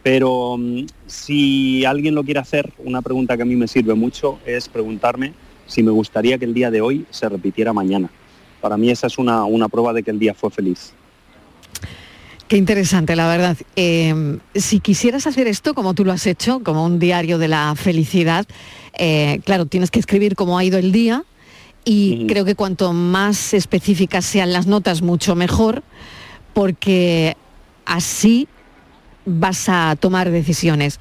Pero 0.02 0.56
mm, 0.58 0.86
si 1.06 1.84
alguien 1.84 2.14
lo 2.14 2.24
quiere 2.24 2.40
hacer, 2.40 2.72
una 2.78 3.00
pregunta 3.00 3.36
que 3.36 3.42
a 3.42 3.46
mí 3.46 3.56
me 3.56 3.68
sirve 3.68 3.94
mucho 3.94 4.38
es 4.44 4.68
preguntarme 4.68 5.32
si 5.66 5.82
me 5.82 5.90
gustaría 5.90 6.38
que 6.38 6.44
el 6.44 6.52
día 6.52 6.70
de 6.70 6.80
hoy 6.80 7.06
se 7.10 7.28
repitiera 7.28 7.72
mañana. 7.72 8.10
Para 8.60 8.76
mí 8.76 8.90
esa 8.90 9.06
es 9.06 9.18
una, 9.18 9.44
una 9.44 9.68
prueba 9.68 9.92
de 9.92 10.02
que 10.02 10.10
el 10.10 10.18
día 10.18 10.34
fue 10.34 10.50
feliz. 10.50 10.92
Qué 12.48 12.58
interesante, 12.58 13.16
la 13.16 13.26
verdad. 13.26 13.56
Em, 13.74 14.38
si 14.54 14.80
quisieras 14.80 15.26
hacer 15.26 15.46
esto 15.46 15.72
como 15.74 15.94
tú 15.94 16.04
lo 16.04 16.12
has 16.12 16.26
hecho, 16.26 16.60
como 16.62 16.84
un 16.84 16.98
diario 16.98 17.38
de 17.38 17.48
la 17.48 17.74
felicidad, 17.74 18.46
eh, 18.98 19.40
claro, 19.44 19.64
tienes 19.66 19.90
que 19.90 19.98
escribir 19.98 20.36
cómo 20.36 20.58
ha 20.58 20.64
ido 20.64 20.78
el 20.78 20.92
día 20.92 21.24
y 21.84 22.26
creo 22.26 22.44
que 22.44 22.54
cuanto 22.54 22.92
más 22.92 23.54
específicas 23.54 24.24
sean 24.24 24.52
las 24.52 24.66
notas, 24.66 25.02
mucho 25.02 25.34
mejor, 25.34 25.82
porque 26.54 27.36
así 27.84 28.48
vas 29.26 29.68
a 29.68 29.96
tomar 29.98 30.30
decisiones. 30.30 31.00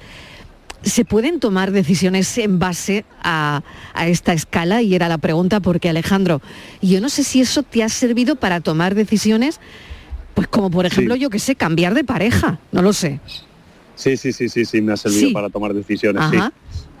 ¿Se 0.82 1.06
pueden 1.06 1.40
tomar 1.40 1.72
decisiones 1.72 2.36
en 2.36 2.58
base 2.58 3.06
a, 3.22 3.62
esta 4.06 4.34
escala? 4.34 4.82
Y 4.82 4.94
era 4.94 5.08
la 5.08 5.16
pregunta 5.16 5.60
porque 5.60 5.88
Alejandro, 5.88 6.42
yo 6.82 7.00
no 7.00 7.08
sé 7.08 7.24
si 7.24 7.40
eso 7.40 7.62
te 7.62 7.82
ha 7.82 7.88
servido 7.88 8.36
para 8.36 8.60
tomar 8.60 8.94
decisiones 8.94 9.60
pues 10.34 10.48
como 10.48 10.68
por 10.68 10.84
ejemplo, 10.84 11.14
yo 11.14 11.30
que 11.30 11.38
sé, 11.38 11.54
cambiar 11.54 11.94
de 11.94 12.02
pareja, 12.02 12.58
no 12.72 12.82
lo 12.82 12.92
sé. 12.92 13.20
Sí, 13.94 14.16
sí, 14.16 14.32
sí, 14.32 14.48
sí, 14.48 14.64
sí, 14.64 14.82
me 14.82 14.92
ha 14.92 14.96
servido 14.96 15.32
para 15.32 15.48
tomar 15.48 15.72
decisiones. 15.72 16.24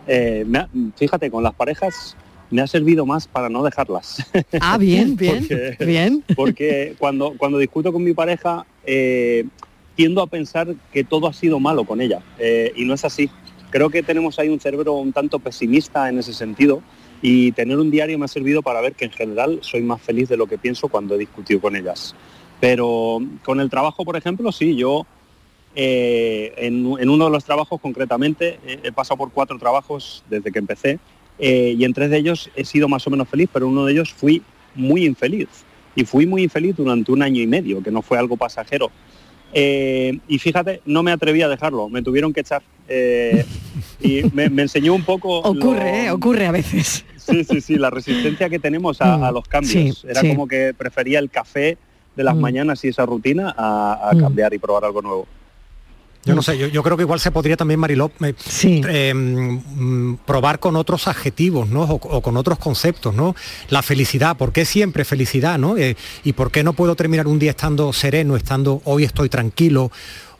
Eh, 0.06 0.46
fíjate, 0.96 1.32
con 1.32 1.42
las 1.42 1.52
parejas 1.52 2.16
me 2.54 2.62
ha 2.62 2.68
servido 2.68 3.04
más 3.04 3.26
para 3.26 3.48
no 3.48 3.64
dejarlas. 3.64 4.24
Ah, 4.60 4.78
bien, 4.78 5.16
bien, 5.18 5.48
bien. 5.80 6.24
Porque 6.36 6.94
cuando, 6.98 7.34
cuando 7.36 7.58
discuto 7.58 7.92
con 7.92 8.04
mi 8.04 8.12
pareja, 8.12 8.64
eh, 8.86 9.44
tiendo 9.96 10.22
a 10.22 10.28
pensar 10.28 10.72
que 10.92 11.02
todo 11.02 11.26
ha 11.26 11.32
sido 11.32 11.58
malo 11.58 11.84
con 11.84 12.00
ella. 12.00 12.22
Eh, 12.38 12.72
y 12.76 12.84
no 12.84 12.94
es 12.94 13.04
así. 13.04 13.28
Creo 13.70 13.90
que 13.90 14.04
tenemos 14.04 14.38
ahí 14.38 14.50
un 14.50 14.60
cerebro 14.60 14.92
un 14.92 15.12
tanto 15.12 15.40
pesimista 15.40 16.08
en 16.08 16.20
ese 16.20 16.32
sentido. 16.32 16.80
Y 17.22 17.50
tener 17.52 17.76
un 17.78 17.90
diario 17.90 18.20
me 18.20 18.26
ha 18.26 18.28
servido 18.28 18.62
para 18.62 18.80
ver 18.80 18.92
que 18.92 19.06
en 19.06 19.10
general 19.10 19.58
soy 19.62 19.82
más 19.82 20.00
feliz 20.00 20.28
de 20.28 20.36
lo 20.36 20.46
que 20.46 20.56
pienso 20.56 20.86
cuando 20.86 21.16
he 21.16 21.18
discutido 21.18 21.60
con 21.60 21.74
ellas. 21.74 22.14
Pero 22.60 23.18
con 23.42 23.58
el 23.58 23.68
trabajo, 23.68 24.04
por 24.04 24.16
ejemplo, 24.16 24.52
sí, 24.52 24.76
yo 24.76 25.06
eh, 25.74 26.54
en, 26.56 26.86
uno 26.86 27.24
de 27.24 27.30
los 27.32 27.44
trabajos 27.44 27.80
concretamente, 27.80 28.60
he 28.64 28.92
pasado 28.92 29.18
por 29.18 29.32
cuatro 29.32 29.58
trabajos 29.58 30.22
desde 30.30 30.52
que 30.52 30.60
empecé 30.60 31.00
eh, 31.38 31.74
y 31.78 31.84
en 31.84 31.92
tres 31.92 32.10
de 32.10 32.18
ellos 32.18 32.50
he 32.56 32.64
sido 32.64 32.88
más 32.88 33.06
o 33.06 33.10
menos 33.10 33.28
feliz, 33.28 33.48
pero 33.52 33.68
uno 33.68 33.84
de 33.84 33.92
ellos 33.92 34.12
fui 34.12 34.42
muy 34.74 35.04
infeliz. 35.04 35.48
Y 35.96 36.04
fui 36.04 36.26
muy 36.26 36.42
infeliz 36.42 36.76
durante 36.76 37.12
un 37.12 37.22
año 37.22 37.40
y 37.40 37.46
medio, 37.46 37.82
que 37.82 37.90
no 37.90 38.02
fue 38.02 38.18
algo 38.18 38.36
pasajero. 38.36 38.90
Eh, 39.52 40.18
y 40.26 40.38
fíjate, 40.38 40.80
no 40.84 41.04
me 41.04 41.12
atreví 41.12 41.40
a 41.42 41.48
dejarlo, 41.48 41.88
me 41.88 42.02
tuvieron 42.02 42.32
que 42.32 42.40
echar. 42.40 42.62
y 44.00 44.22
me, 44.32 44.44
enseñó 44.62 44.94
un 44.94 45.04
poco... 45.04 45.38
Ocurre, 45.38 46.10
ocurre 46.10 46.46
a 46.46 46.52
veces. 46.52 47.04
Sí, 47.16 47.44
sí, 47.44 47.60
sí, 47.60 47.76
la 47.76 47.90
resistencia 47.90 48.50
que 48.50 48.58
tenemos 48.58 49.00
a, 49.00 49.16
mm, 49.16 49.34
los 49.34 49.48
cambios. 49.48 50.04
Era 50.04 50.20
como 50.20 50.46
que 50.46 50.74
prefería 50.74 51.18
el 51.18 51.30
café 51.30 51.78
de 52.16 52.24
las 52.24 52.36
mm. 52.36 52.40
mañanas 52.40 52.84
y 52.84 52.88
esa 52.88 53.06
rutina 53.06 53.54
a, 53.56 54.10
mm. 54.14 54.20
cambiar 54.20 54.54
y 54.54 54.58
probar 54.58 54.84
algo 54.84 55.02
nuevo. 55.02 55.26
Yo 56.24 56.34
no 56.34 56.42
sé, 56.42 56.70
yo, 56.70 56.82
creo 56.82 56.96
que 56.96 57.02
igual 57.02 57.20
se 57.20 57.30
podría 57.30 57.56
también, 57.56 57.78
Mariló, 57.80 58.10
eh, 58.20 59.14
mm, 59.14 60.14
probar 60.26 60.58
con 60.58 60.76
otros 60.76 61.06
adjetivos, 61.06 61.68
¿no? 61.68 61.82
O, 61.82 62.20
con 62.22 62.36
otros 62.36 62.58
conceptos, 62.58 63.14
¿no? 63.14 63.34
La 63.68 63.82
felicidad, 63.82 64.36
¿por 64.36 64.52
qué 64.52 64.64
siempre 64.64 65.04
felicidad, 65.04 65.58
¿no? 65.58 65.76
Eh, 65.76 65.96
y 66.24 66.32
por 66.32 66.50
qué 66.50 66.64
no 66.64 66.72
puedo 66.72 66.96
terminar 66.96 67.26
un 67.26 67.38
día 67.38 67.50
estando 67.50 67.92
sereno, 67.92 68.36
estando 68.36 68.80
hoy 68.84 69.04
estoy 69.04 69.28
tranquilo, 69.28 69.90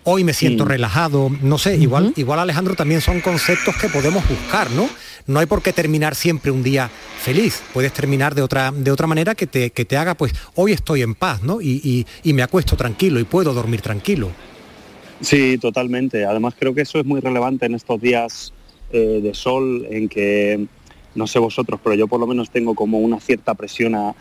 hoy 0.05 0.25
me 0.25 0.33
siento 0.33 0.65
relajado, 0.65 1.31
no 1.43 1.59
sé, 1.59 1.77
igual, 1.77 2.13
igual 2.17 2.39
Alejandro 2.39 2.75
también 2.75 3.01
son 3.01 3.21
conceptos 3.21 3.75
que 3.77 3.89
podemos 3.89 4.27
buscar, 4.29 4.71
¿no? 4.71 4.89
no 5.27 5.41
hay 5.41 5.47
por 5.47 5.63
qué 5.63 5.73
terminar 5.73 6.15
siempre 6.15 6.51
un 6.51 6.63
día 6.63 6.91
feliz. 7.21 7.63
Puedes 7.73 7.93
terminar 7.93 8.35
de 8.35 8.43
otra, 8.43 8.73
de 8.73 8.91
otra 8.91 9.07
manera 9.07 9.35
que 9.35 9.47
te, 9.47 9.71
que 9.71 9.85
te 9.85 9.97
haga, 9.97 10.15
pues, 10.15 10.33
hoy 10.55 10.73
estoy 10.73 11.03
en 11.03 11.15
paz, 11.15 11.43
¿no? 11.43 11.61
Y, 11.61 12.07
me 12.25 12.43
acuesto 12.43 12.77
tranquilo 12.77 13.21
y 13.21 13.25
puedo 13.25 13.55
dormir 13.55 13.81
tranquilo. 13.81 14.33
Sí, 15.21 15.59
totalmente. 15.59 16.25
Además 16.25 16.55
creo 16.59 16.75
que 16.75 16.83
eso 16.83 16.99
es 16.99 17.05
muy 17.05 17.21
relevante 17.21 17.67
en 17.67 17.75
estos 17.75 18.01
días 18.01 18.53
eh, 18.93 19.21
de 19.23 19.35
sol 19.35 19.87
en 19.91 20.09
que, 20.09 20.67
no 21.15 21.27
sé 21.27 21.39
vosotros, 21.39 21.81
pero 21.83 21.95
yo 21.95 22.09
por 22.09 22.21
lo 22.21 22.27
menos 22.27 22.51
tengo 22.51 22.75
como 22.75 22.99
una 22.99 23.21
cierta 23.21 23.55
presión 23.55 23.95
a, 23.95 24.15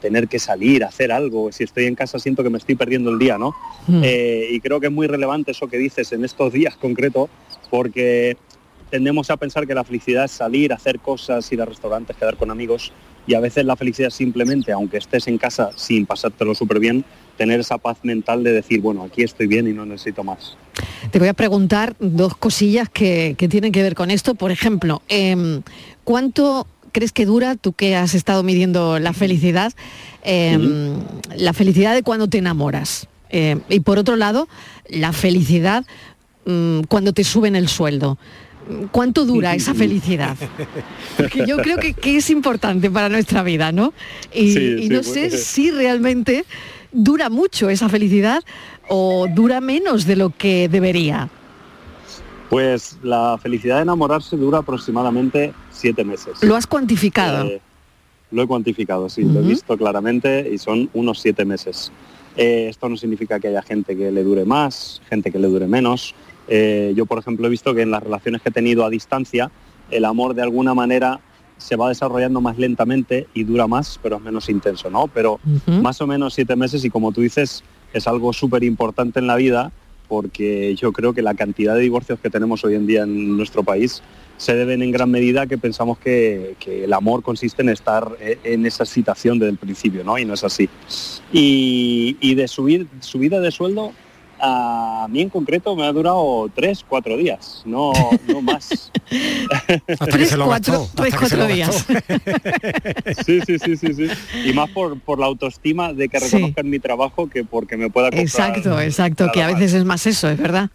tener 0.00 0.28
que 0.28 0.38
salir, 0.38 0.84
a 0.84 0.86
hacer 0.86 1.10
algo. 1.10 1.50
Si 1.50 1.64
estoy 1.64 1.86
en 1.86 1.96
casa 1.96 2.20
siento 2.20 2.44
que 2.44 2.50
me 2.50 2.58
estoy 2.58 2.76
perdiendo 2.76 3.10
el 3.10 3.18
día, 3.18 3.38
¿no? 3.38 3.56
Mm. 3.88 4.02
Eh, 4.04 4.48
y 4.52 4.60
creo 4.60 4.78
que 4.78 4.86
es 4.86 4.92
muy 4.92 5.08
relevante 5.08 5.50
eso 5.50 5.66
que 5.66 5.78
dices 5.78 6.12
en 6.12 6.24
estos 6.24 6.52
días 6.52 6.76
concretos, 6.76 7.28
porque 7.70 8.36
tendemos 8.88 9.30
a 9.30 9.36
pensar 9.36 9.66
que 9.66 9.74
la 9.74 9.82
felicidad 9.82 10.26
es 10.26 10.30
salir, 10.30 10.72
hacer 10.72 11.00
cosas, 11.00 11.50
ir 11.50 11.60
a 11.60 11.64
restaurantes, 11.64 12.16
quedar 12.16 12.36
con 12.36 12.52
amigos 12.52 12.92
y 13.30 13.34
a 13.34 13.40
veces 13.40 13.64
la 13.64 13.76
felicidad 13.76 14.08
es 14.08 14.14
simplemente, 14.14 14.72
aunque 14.72 14.96
estés 14.96 15.28
en 15.28 15.38
casa 15.38 15.70
sin 15.76 16.04
pasártelo 16.04 16.52
súper 16.52 16.80
bien, 16.80 17.04
tener 17.36 17.60
esa 17.60 17.78
paz 17.78 17.98
mental 18.02 18.42
de 18.42 18.50
decir, 18.50 18.80
bueno, 18.80 19.04
aquí 19.04 19.22
estoy 19.22 19.46
bien 19.46 19.68
y 19.68 19.72
no 19.72 19.86
necesito 19.86 20.24
más. 20.24 20.56
Te 21.12 21.20
voy 21.20 21.28
a 21.28 21.32
preguntar 21.32 21.94
dos 22.00 22.36
cosillas 22.36 22.88
que, 22.88 23.36
tienen 23.48 23.70
que 23.70 23.84
ver 23.84 23.94
con 23.94 24.10
esto. 24.10 24.34
Por 24.34 24.50
ejemplo, 24.50 25.00
em, 25.06 25.62
¿cuánto 26.02 26.66
crees 26.90 27.12
que 27.12 27.24
dura, 27.24 27.54
tú 27.54 27.72
que 27.72 27.94
has 27.94 28.14
estado 28.14 28.42
midiendo 28.42 28.98
la 28.98 29.12
felicidad, 29.12 29.72
em, 30.24 30.94
la 31.36 31.52
felicidad 31.52 31.94
de 31.94 32.02
cuando 32.02 32.26
te 32.26 32.38
enamoras? 32.38 33.06
Em, 33.28 33.60
y 33.68 33.78
por 33.78 34.00
otro 34.00 34.16
lado, 34.16 34.48
la 34.88 35.12
felicidad 35.12 35.84
mm, 36.46 36.80
cuando 36.88 37.12
te 37.12 37.22
suben 37.22 37.54
el 37.54 37.68
sueldo. 37.68 38.18
¿Cuánto 38.90 39.24
dura 39.24 39.54
esa 39.56 39.74
felicidad? 39.74 40.36
Porque 41.16 41.46
yo 41.46 41.56
creo 41.58 41.78
que, 41.78 42.16
es 42.16 42.30
importante 42.30 42.90
para 42.90 43.08
nuestra 43.08 43.42
vida, 43.42 43.72
¿no? 43.72 43.92
Y, 44.34 44.88
no 44.90 45.02
sé 45.02 45.30
si 45.30 45.70
realmente 45.70 46.44
dura 46.92 47.30
mucho 47.30 47.70
esa 47.70 47.88
felicidad 47.88 48.42
o 48.88 49.26
dura 49.32 49.60
menos 49.60 50.06
de 50.06 50.16
lo 50.16 50.30
que 50.30 50.68
debería. 50.68 51.28
Pues 52.48 52.98
la 53.02 53.38
felicidad 53.40 53.76
de 53.76 53.82
enamorarse 53.82 54.36
dura 54.36 54.58
aproximadamente 54.58 55.52
siete 55.70 56.04
meses. 56.04 56.42
¿Lo 56.42 56.56
has 56.56 56.66
cuantificado? 56.66 57.44
Eh, 57.44 57.60
lo 58.32 58.42
he 58.42 58.46
cuantificado, 58.46 59.08
sí, 59.08 59.22
lo 59.22 59.40
he 59.40 59.42
visto 59.42 59.76
claramente 59.76 60.50
y 60.52 60.58
son 60.58 60.90
unos 60.92 61.20
siete 61.20 61.44
meses. 61.44 61.92
Eh, 62.36 62.68
esto 62.68 62.88
no 62.88 62.96
significa 62.96 63.40
que 63.40 63.48
haya 63.48 63.62
gente 63.62 63.96
que 63.96 64.10
le 64.10 64.22
dure 64.22 64.44
más, 64.44 65.02
gente 65.08 65.30
que 65.30 65.38
le 65.38 65.48
dure 65.48 65.66
menos. 65.66 66.14
Eh, 66.50 66.92
yo, 66.96 67.06
por 67.06 67.18
ejemplo, 67.18 67.46
he 67.46 67.50
visto 67.50 67.74
que 67.74 67.82
en 67.82 67.92
las 67.92 68.02
relaciones 68.02 68.42
que 68.42 68.48
he 68.48 68.52
tenido 68.52 68.84
a 68.84 68.90
distancia, 68.90 69.50
el 69.90 70.04
amor 70.04 70.34
de 70.34 70.42
alguna 70.42 70.74
manera 70.74 71.20
se 71.58 71.76
va 71.76 71.88
desarrollando 71.88 72.40
más 72.40 72.58
lentamente 72.58 73.28
y 73.34 73.44
dura 73.44 73.66
más, 73.66 74.00
pero 74.02 74.16
es 74.16 74.22
menos 74.22 74.48
intenso, 74.48 74.90
¿no? 74.90 75.06
Pero 75.08 75.38
más 75.66 76.00
o 76.00 76.06
menos 76.06 76.34
siete 76.34 76.56
meses 76.56 76.84
y 76.84 76.90
como 76.90 77.12
tú 77.12 77.20
dices, 77.20 77.62
es 77.92 78.06
algo 78.08 78.32
súper 78.32 78.64
importante 78.64 79.20
en 79.20 79.26
la 79.26 79.36
vida 79.36 79.70
porque 80.08 80.74
yo 80.74 80.92
creo 80.92 81.12
que 81.12 81.22
la 81.22 81.34
cantidad 81.34 81.76
de 81.76 81.82
divorcios 81.82 82.18
que 82.18 82.30
tenemos 82.30 82.64
hoy 82.64 82.74
en 82.74 82.86
día 82.86 83.04
en 83.04 83.36
nuestro 83.36 83.62
país 83.62 84.02
se 84.38 84.56
deben 84.56 84.82
en 84.82 84.90
gran 84.90 85.08
medida 85.08 85.46
que 85.46 85.56
pensamos 85.56 85.98
que, 85.98 86.56
el 86.66 86.92
amor 86.92 87.22
consiste 87.22 87.62
en 87.62 87.68
estar 87.68 88.16
eh, 88.20 88.38
en 88.42 88.66
esa 88.66 88.84
situación 88.84 89.38
desde 89.38 89.52
el 89.52 89.58
principio, 89.58 90.02
¿no? 90.02 90.18
Y 90.18 90.24
no 90.24 90.34
es 90.34 90.42
así. 90.42 90.68
Y, 91.32 92.16
y 92.20 92.34
de 92.34 92.48
subir 92.48 92.88
subida 93.00 93.38
de 93.38 93.52
sueldo, 93.52 93.92
a 94.40 95.06
mí 95.10 95.20
en 95.20 95.28
concreto 95.28 95.76
me 95.76 95.84
ha 95.84 95.92
durado 95.92 96.50
tres, 96.54 96.84
cuatro 96.88 97.16
días, 97.16 97.62
no, 97.64 97.92
no 98.26 98.42
más. 98.42 98.90
tres, 100.10 100.36
cuatro, 100.36 100.88
tres, 100.94 101.14
cuatro 101.18 101.46
días. 101.46 101.86
sí, 103.26 103.40
sí, 103.46 103.58
sí, 103.58 103.76
sí, 103.76 103.94
sí. 103.94 104.08
Y 104.44 104.52
más 104.52 104.70
por, 104.70 104.98
por 105.00 105.18
la 105.18 105.26
autoestima 105.26 105.92
de 105.92 106.08
que 106.08 106.18
reconozcan 106.18 106.68
mi 106.68 106.78
trabajo 106.78 107.28
que 107.28 107.44
porque 107.44 107.76
me 107.76 107.90
pueda 107.90 108.06
comprar 108.06 108.24
Exacto, 108.24 108.80
exacto, 108.80 109.30
que 109.32 109.42
a 109.42 109.48
veces 109.48 109.74
es 109.74 109.84
más 109.84 110.06
eso, 110.06 110.28
es 110.28 110.38
verdad. 110.38 110.70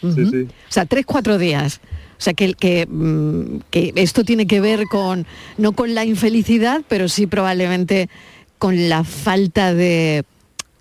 sí, 0.00 0.26
sí. 0.30 0.42
O 0.42 0.72
sea, 0.72 0.86
tres, 0.86 1.04
cuatro 1.04 1.38
días. 1.38 1.80
O 2.18 2.22
sea, 2.22 2.34
que, 2.34 2.52
que, 2.52 2.86
mm, 2.86 3.60
que 3.70 3.92
esto 3.96 4.24
tiene 4.24 4.46
que 4.46 4.60
ver 4.60 4.84
con, 4.90 5.26
no 5.56 5.72
con 5.72 5.94
la 5.94 6.04
infelicidad, 6.04 6.82
pero 6.88 7.08
sí 7.08 7.26
probablemente 7.26 8.10
con 8.58 8.90
la 8.90 9.04
falta 9.04 9.72
de 9.72 10.24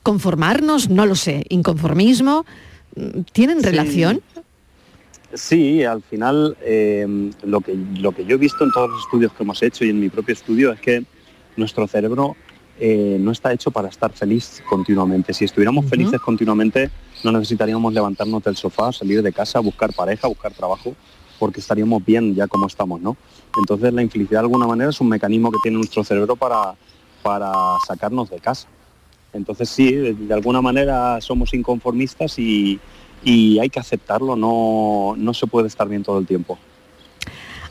conformarnos, 0.10 0.90
no 0.90 1.06
lo 1.06 1.14
sé, 1.14 1.46
inconformismo, 1.50 2.44
¿tienen 3.32 3.62
relación? 3.62 4.24
Sí, 5.36 5.84
al 5.84 6.02
final 6.02 6.58
em, 6.66 7.30
lo, 7.44 7.62
que, 7.62 7.78
lo 8.00 8.12
que 8.12 8.26
yo 8.26 8.34
he 8.34 8.40
visto 8.40 8.64
en 8.64 8.72
todos 8.72 8.90
los 8.90 9.02
estudios 9.02 9.32
que 9.34 9.44
hemos 9.44 9.62
hecho 9.62 9.86
y 9.86 9.92
en 9.92 10.00
mi 10.00 10.10
propio 10.10 10.34
estudio 10.34 10.72
es 10.72 10.80
que 10.80 11.04
nuestro 11.58 11.86
cerebro 11.88 12.36
eh, 12.80 13.18
no 13.20 13.30
está 13.30 13.54
hecho 13.54 13.70
para 13.70 13.90
estar 13.90 14.12
feliz 14.12 14.64
continuamente. 14.68 15.32
Si 15.32 15.46
estuviéramos 15.46 15.86
felices 15.86 16.20
continuamente, 16.22 16.90
no 17.24 17.32
necesitaríamos 17.32 17.94
levantarnos 17.94 18.44
del 18.44 18.56
sofá, 18.56 18.92
salir 18.92 19.22
de 19.22 19.32
casa, 19.32 19.60
buscar 19.60 19.94
pareja, 19.94 20.28
buscar 20.28 20.52
trabajo, 20.54 20.96
porque 21.38 21.60
estaríamos 21.60 22.04
bien 22.04 22.34
ya 22.34 22.48
como 22.48 22.66
estamos, 22.66 23.00
¿no? 23.00 23.16
Entonces 23.60 23.94
la 23.94 24.02
infelicidad 24.02 24.40
de 24.40 24.46
alguna 24.46 24.66
manera 24.66 24.90
es 24.90 25.00
un 25.02 25.10
mecanismo 25.10 25.52
que 25.52 25.60
tiene 25.62 25.78
nuestro 25.78 26.04
cerebro 26.04 26.36
para, 26.36 26.74
para 27.22 27.54
sacarnos 27.86 28.32
de 28.32 28.40
casa. 28.40 28.68
Entonces 29.34 29.70
sí, 29.70 29.92
de 29.92 30.34
alguna 30.34 30.62
manera 30.62 31.22
somos 31.22 31.54
inconformistas 31.54 32.40
y, 32.40 32.80
y 33.24 33.60
hay 33.60 33.70
que 33.70 33.80
aceptarlo, 33.80 34.36
no, 34.36 35.16
no 35.18 35.34
se 35.34 35.48
puede 35.48 35.68
estar 35.68 35.88
bien 35.88 36.04
todo 36.04 36.20
el 36.20 36.26
tiempo. 36.26 36.58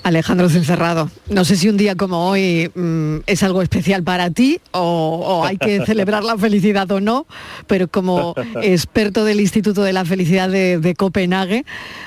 Alejandro 0.05 0.49
Cencerrado, 0.49 1.11
no 1.29 1.45
sé 1.45 1.57
si 1.57 1.69
un 1.69 1.77
día 1.77 1.97
como 1.97 2.31
hoy 2.31 2.71
mm, 2.75 3.19
es 3.27 3.43
algo 3.43 3.61
especial 3.63 4.05
para 4.05 4.31
ti 4.31 4.61
o, 4.71 5.43
hay 5.45 5.59
que 5.59 5.85
celebrar 5.87 6.25
la 6.25 6.39
felicidad 6.39 6.91
o 6.93 7.01
no, 7.01 7.27
pero 7.67 7.89
como 7.89 8.35
experto 8.63 9.25
del 9.25 9.41
Instituto 9.41 9.83
de 9.83 9.93
la 9.93 10.05
Felicidad 10.05 10.49
de 10.49 10.95
Copenhague, 10.97 11.65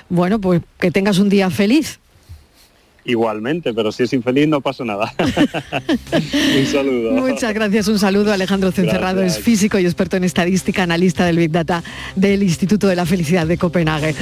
bueno, 0.10 0.40
pues 0.40 0.62
que 0.80 0.90
tengas 0.90 1.20
un 1.20 1.30
día 1.30 1.50
feliz. 1.50 2.00
Igualmente, 3.04 3.74
pero 3.74 3.92
si 3.92 4.04
es 4.04 4.14
infeliz 4.14 4.48
no 4.48 4.62
pasa 4.62 4.86
nada. 4.86 5.12
un 6.58 6.66
saludo. 6.68 7.12
Muchas 7.14 7.54
gracias, 7.54 7.88
un 7.88 7.98
saludo. 7.98 8.32
Alejandro 8.32 8.72
Cencerrado 8.72 9.24
es 9.24 9.40
físico 9.40 9.80
y 9.80 9.86
experto 9.86 10.18
en 10.18 10.24
estadística, 10.24 10.84
analista 10.84 11.26
del 11.26 11.38
Big 11.38 11.52
Data 11.52 11.84
del 12.16 12.44
Instituto 12.44 12.88
de 12.88 12.96
la 12.96 13.06
Felicidad 13.06 13.48
de 13.48 13.58
Copenhague. 13.58 14.16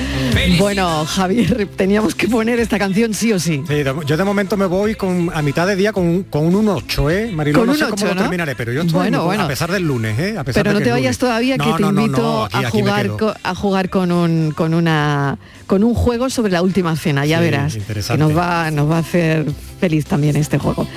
Bueno, 0.57 1.05
Javier, 1.05 1.67
teníamos 1.75 2.15
que 2.15 2.27
poner 2.27 2.59
esta 2.59 2.79
canción 2.79 3.13
sí 3.13 3.33
o 3.33 3.39
sí. 3.39 3.63
yo 4.05 4.17
de 4.17 4.23
momento 4.23 4.55
me 4.55 4.65
voy 4.65 4.95
con, 4.95 5.29
a 5.33 5.41
mitad 5.41 5.67
de 5.67 5.75
día 5.75 5.91
con, 5.91 6.05
un 6.05 6.25
1-8, 6.31 7.11
¿eh? 7.11 7.31
Mariló, 7.33 7.65
no 7.65 7.75
sé 7.75 7.85
cómo 7.89 8.05
lo 8.05 8.15
terminaré, 8.15 8.55
pero 8.55 8.71
yo 8.71 8.81
estoy 8.81 8.93
bueno, 8.93 9.25
bueno. 9.25 9.43
a 9.43 9.47
pesar 9.47 9.71
del 9.71 9.83
lunes, 9.83 10.17
¿eh? 10.19 10.35
pero 10.53 10.73
no 10.73 10.79
te 10.79 10.91
vayas 10.91 11.17
todavía 11.17 11.57
que 11.57 11.71
te 11.77 11.83
invito 11.83 12.45
a, 12.45 12.69
jugar 12.69 13.07
con, 13.09 13.33
a 13.43 13.55
jugar 13.55 13.89
con 13.89 14.11
un, 14.11 14.51
con, 14.51 14.73
una, 14.73 15.37
con 15.69 15.83
un 15.83 15.93
juego 15.93 16.31
sobre 16.31 16.51
la 16.51 16.63
última 16.63 16.95
cena, 16.95 17.27
ya 17.27 17.39
verás. 17.39 17.77
Que 17.77 18.17
nos 18.17 18.35
va 18.35 18.71
nos 18.71 18.89
va 18.89 18.95
a 18.95 18.99
hacer 19.01 19.45
feliz 19.79 20.03
también 20.03 20.35
este 20.35 20.57
juego. 20.57 20.87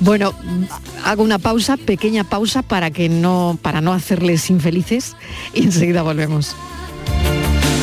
Bueno, 0.00 0.32
hago 1.04 1.22
una 1.22 1.38
pausa, 1.38 1.76
pequeña 1.76 2.24
pausa 2.24 2.62
para 2.62 2.90
que 2.90 3.10
no, 3.10 3.58
para 3.60 3.82
no 3.82 3.92
hacerles 3.92 4.48
infelices 4.48 5.14
y 5.52 5.64
enseguida 5.64 6.00
volvemos. 6.00 6.56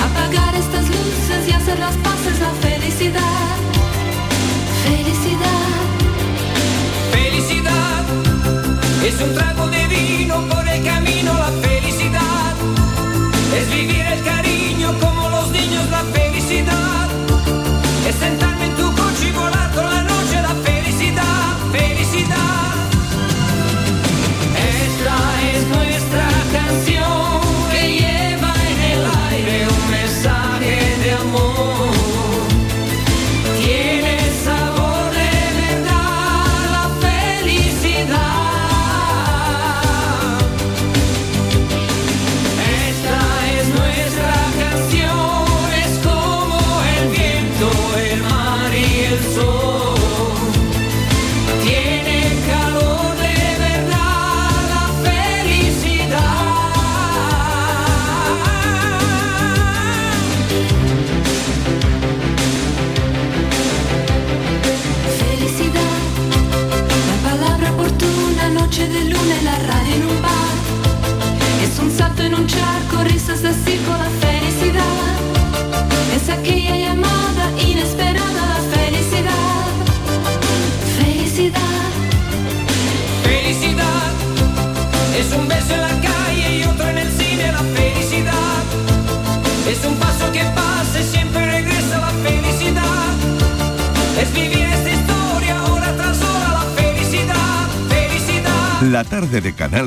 Apagar 0.04 0.56
estas 0.56 0.88
luces 0.88 1.47
y 1.47 1.51
hacer 1.51 1.77
las 1.77 1.95
paces 1.97 2.39
la 2.39 2.49
felicidad. 2.67 3.21
Felicidad. 4.84 5.69
Felicidad 7.12 8.04
es 9.06 9.21
un 9.21 9.36
trago 9.36 9.61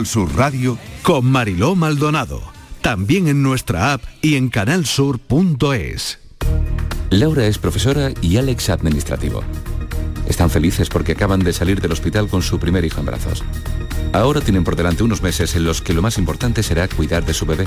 Canal 0.05 0.07
Sur 0.07 0.37
Radio 0.37 0.79
con 1.03 1.25
Mariló 1.25 1.75
Maldonado. 1.75 2.43
También 2.83 3.27
en 3.27 3.43
nuestra 3.43 3.95
app 3.95 4.03
y 4.21 4.35
en 4.35 4.51
canalsur.es. 4.51 6.19
Laura 7.11 7.47
es 7.47 7.57
profesora 7.59 8.11
y 8.21 8.37
Alex 8.37 8.69
administrativo. 8.69 9.43
Están 10.29 10.51
felices 10.51 10.91
porque 10.91 11.13
acaban 11.13 11.41
de 11.41 11.55
salir 11.55 11.81
del 11.81 11.93
hospital 11.93 12.29
con 12.29 12.43
su 12.43 12.59
primer 12.59 12.85
hijo 12.85 13.01
en 13.01 13.07
brazos. 13.07 13.43
Ahora 14.13 14.43
tienen 14.43 14.63
por 14.63 14.77
delante 14.77 15.05
unos 15.05 15.23
meses 15.23 15.55
en 15.57 15.65
los 15.65 15.81
que 15.81 15.95
lo 15.95 16.03
más 16.03 16.19
importante 16.19 16.63
será 16.63 16.87
cuidar 16.87 17.25
de 17.25 17.33
su 17.33 17.47
bebé. 17.47 17.67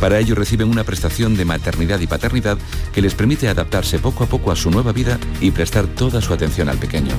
Para 0.00 0.18
ello 0.18 0.34
reciben 0.34 0.68
una 0.68 0.82
prestación 0.82 1.36
de 1.36 1.44
maternidad 1.44 2.00
y 2.00 2.08
paternidad 2.08 2.58
que 2.92 3.02
les 3.02 3.14
permite 3.14 3.48
adaptarse 3.48 4.00
poco 4.00 4.24
a 4.24 4.26
poco 4.26 4.50
a 4.50 4.56
su 4.56 4.70
nueva 4.70 4.92
vida 4.92 5.18
y 5.40 5.52
prestar 5.52 5.86
toda 5.86 6.20
su 6.20 6.32
atención 6.32 6.68
al 6.68 6.78
pequeño. 6.78 7.14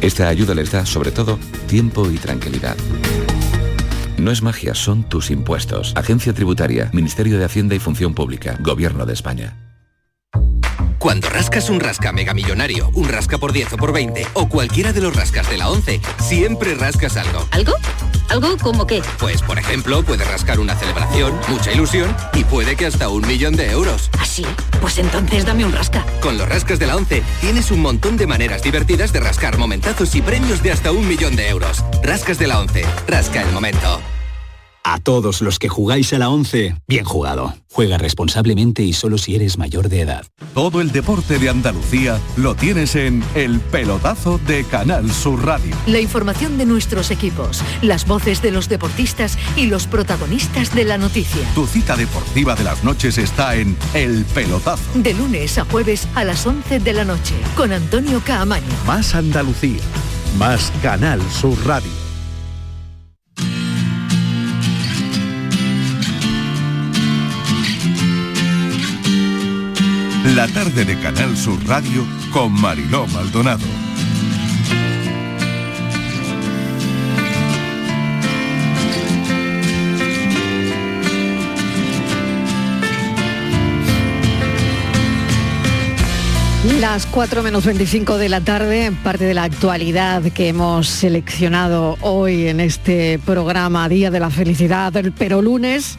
Esta 0.00 0.28
ayuda 0.28 0.54
les 0.54 0.72
da, 0.72 0.84
sobre 0.84 1.12
todo, 1.12 1.38
tiempo 1.68 2.10
y 2.10 2.16
tranquilidad. 2.16 2.76
No 4.24 4.30
es 4.30 4.40
magia, 4.40 4.74
son 4.74 5.02
tus 5.04 5.30
impuestos. 5.30 5.92
Agencia 5.96 6.32
Tributaria, 6.32 6.88
Ministerio 6.94 7.38
de 7.38 7.44
Hacienda 7.44 7.74
y 7.74 7.78
Función 7.78 8.14
Pública, 8.14 8.56
Gobierno 8.58 9.04
de 9.04 9.12
España. 9.12 9.54
Cuando 10.98 11.28
rascas 11.28 11.68
un 11.68 11.78
rasca 11.78 12.10
mega 12.10 12.32
millonario, 12.32 12.90
un 12.94 13.10
rasca 13.10 13.36
por 13.36 13.52
10 13.52 13.74
o 13.74 13.76
por 13.76 13.92
20 13.92 14.26
o 14.32 14.48
cualquiera 14.48 14.94
de 14.94 15.02
los 15.02 15.14
rascas 15.14 15.50
de 15.50 15.58
la 15.58 15.68
11, 15.68 16.00
siempre 16.20 16.74
rascas 16.74 17.18
algo. 17.18 17.46
¿Algo? 17.50 17.74
¿Algo 18.30 18.56
como 18.56 18.86
qué? 18.86 19.02
Pues 19.18 19.42
por 19.42 19.58
ejemplo, 19.58 20.02
puedes 20.02 20.26
rascar 20.26 20.58
una 20.58 20.74
celebración, 20.74 21.38
mucha 21.48 21.72
ilusión 21.72 22.16
y 22.32 22.44
puede 22.44 22.76
que 22.76 22.86
hasta 22.86 23.10
un 23.10 23.28
millón 23.28 23.54
de 23.56 23.72
euros. 23.72 24.08
¿Ah, 24.18 24.24
sí? 24.24 24.46
Pues 24.80 24.96
entonces 24.96 25.44
dame 25.44 25.66
un 25.66 25.72
rasca. 25.72 26.06
Con 26.22 26.38
los 26.38 26.48
rascas 26.48 26.78
de 26.78 26.86
la 26.86 26.96
11 26.96 27.22
tienes 27.42 27.70
un 27.70 27.82
montón 27.82 28.16
de 28.16 28.26
maneras 28.26 28.62
divertidas 28.62 29.12
de 29.12 29.20
rascar 29.20 29.58
momentazos 29.58 30.14
y 30.14 30.22
premios 30.22 30.62
de 30.62 30.72
hasta 30.72 30.92
un 30.92 31.06
millón 31.06 31.36
de 31.36 31.50
euros. 31.50 31.84
Rascas 32.02 32.38
de 32.38 32.46
la 32.46 32.60
11. 32.60 32.86
Rasca 33.06 33.42
el 33.42 33.52
momento. 33.52 34.00
A 34.94 34.98
todos 35.00 35.42
los 35.42 35.58
que 35.58 35.68
jugáis 35.68 36.12
a 36.12 36.18
la 36.20 36.30
11, 36.30 36.76
bien 36.86 37.04
jugado. 37.04 37.52
Juega 37.72 37.98
responsablemente 37.98 38.84
y 38.84 38.92
solo 38.92 39.18
si 39.18 39.34
eres 39.34 39.58
mayor 39.58 39.88
de 39.88 40.02
edad. 40.02 40.24
Todo 40.54 40.80
el 40.80 40.92
deporte 40.92 41.40
de 41.40 41.48
Andalucía 41.48 42.20
lo 42.36 42.54
tienes 42.54 42.94
en 42.94 43.24
El 43.34 43.58
Pelotazo 43.58 44.38
de 44.46 44.62
Canal 44.62 45.10
Sur 45.10 45.44
Radio. 45.44 45.74
La 45.88 45.98
información 45.98 46.58
de 46.58 46.66
nuestros 46.66 47.10
equipos, 47.10 47.60
las 47.82 48.06
voces 48.06 48.40
de 48.40 48.52
los 48.52 48.68
deportistas 48.68 49.36
y 49.56 49.66
los 49.66 49.88
protagonistas 49.88 50.72
de 50.72 50.84
la 50.84 50.96
noticia. 50.96 51.42
Tu 51.56 51.66
cita 51.66 51.96
deportiva 51.96 52.54
de 52.54 52.62
las 52.62 52.84
noches 52.84 53.18
está 53.18 53.56
en 53.56 53.76
El 53.94 54.24
Pelotazo. 54.26 54.84
De 54.94 55.12
lunes 55.12 55.58
a 55.58 55.64
jueves 55.64 56.06
a 56.14 56.22
las 56.22 56.46
11 56.46 56.78
de 56.78 56.92
la 56.92 57.04
noche 57.04 57.34
con 57.56 57.72
Antonio 57.72 58.22
Caamaño. 58.24 58.68
Más 58.86 59.16
Andalucía, 59.16 59.82
más 60.38 60.72
Canal 60.82 61.20
Sur 61.32 61.58
Radio. 61.66 62.03
La 70.34 70.48
tarde 70.48 70.84
de 70.84 70.98
Canal 70.98 71.36
Sur 71.36 71.64
Radio 71.64 72.04
con 72.32 72.50
Mariló 72.60 73.06
Maldonado. 73.06 73.64
Las 86.80 87.06
4 87.06 87.42
menos 87.42 87.64
25 87.64 88.18
de 88.18 88.28
la 88.28 88.40
tarde, 88.40 88.90
parte 89.04 89.24
de 89.24 89.34
la 89.34 89.44
actualidad 89.44 90.22
que 90.32 90.48
hemos 90.48 90.88
seleccionado 90.88 91.96
hoy 92.00 92.48
en 92.48 92.58
este 92.58 93.20
programa 93.24 93.88
Día 93.88 94.10
de 94.10 94.18
la 94.18 94.30
Felicidad 94.30 94.92
del 94.92 95.12
Pero 95.12 95.42
Lunes, 95.42 95.98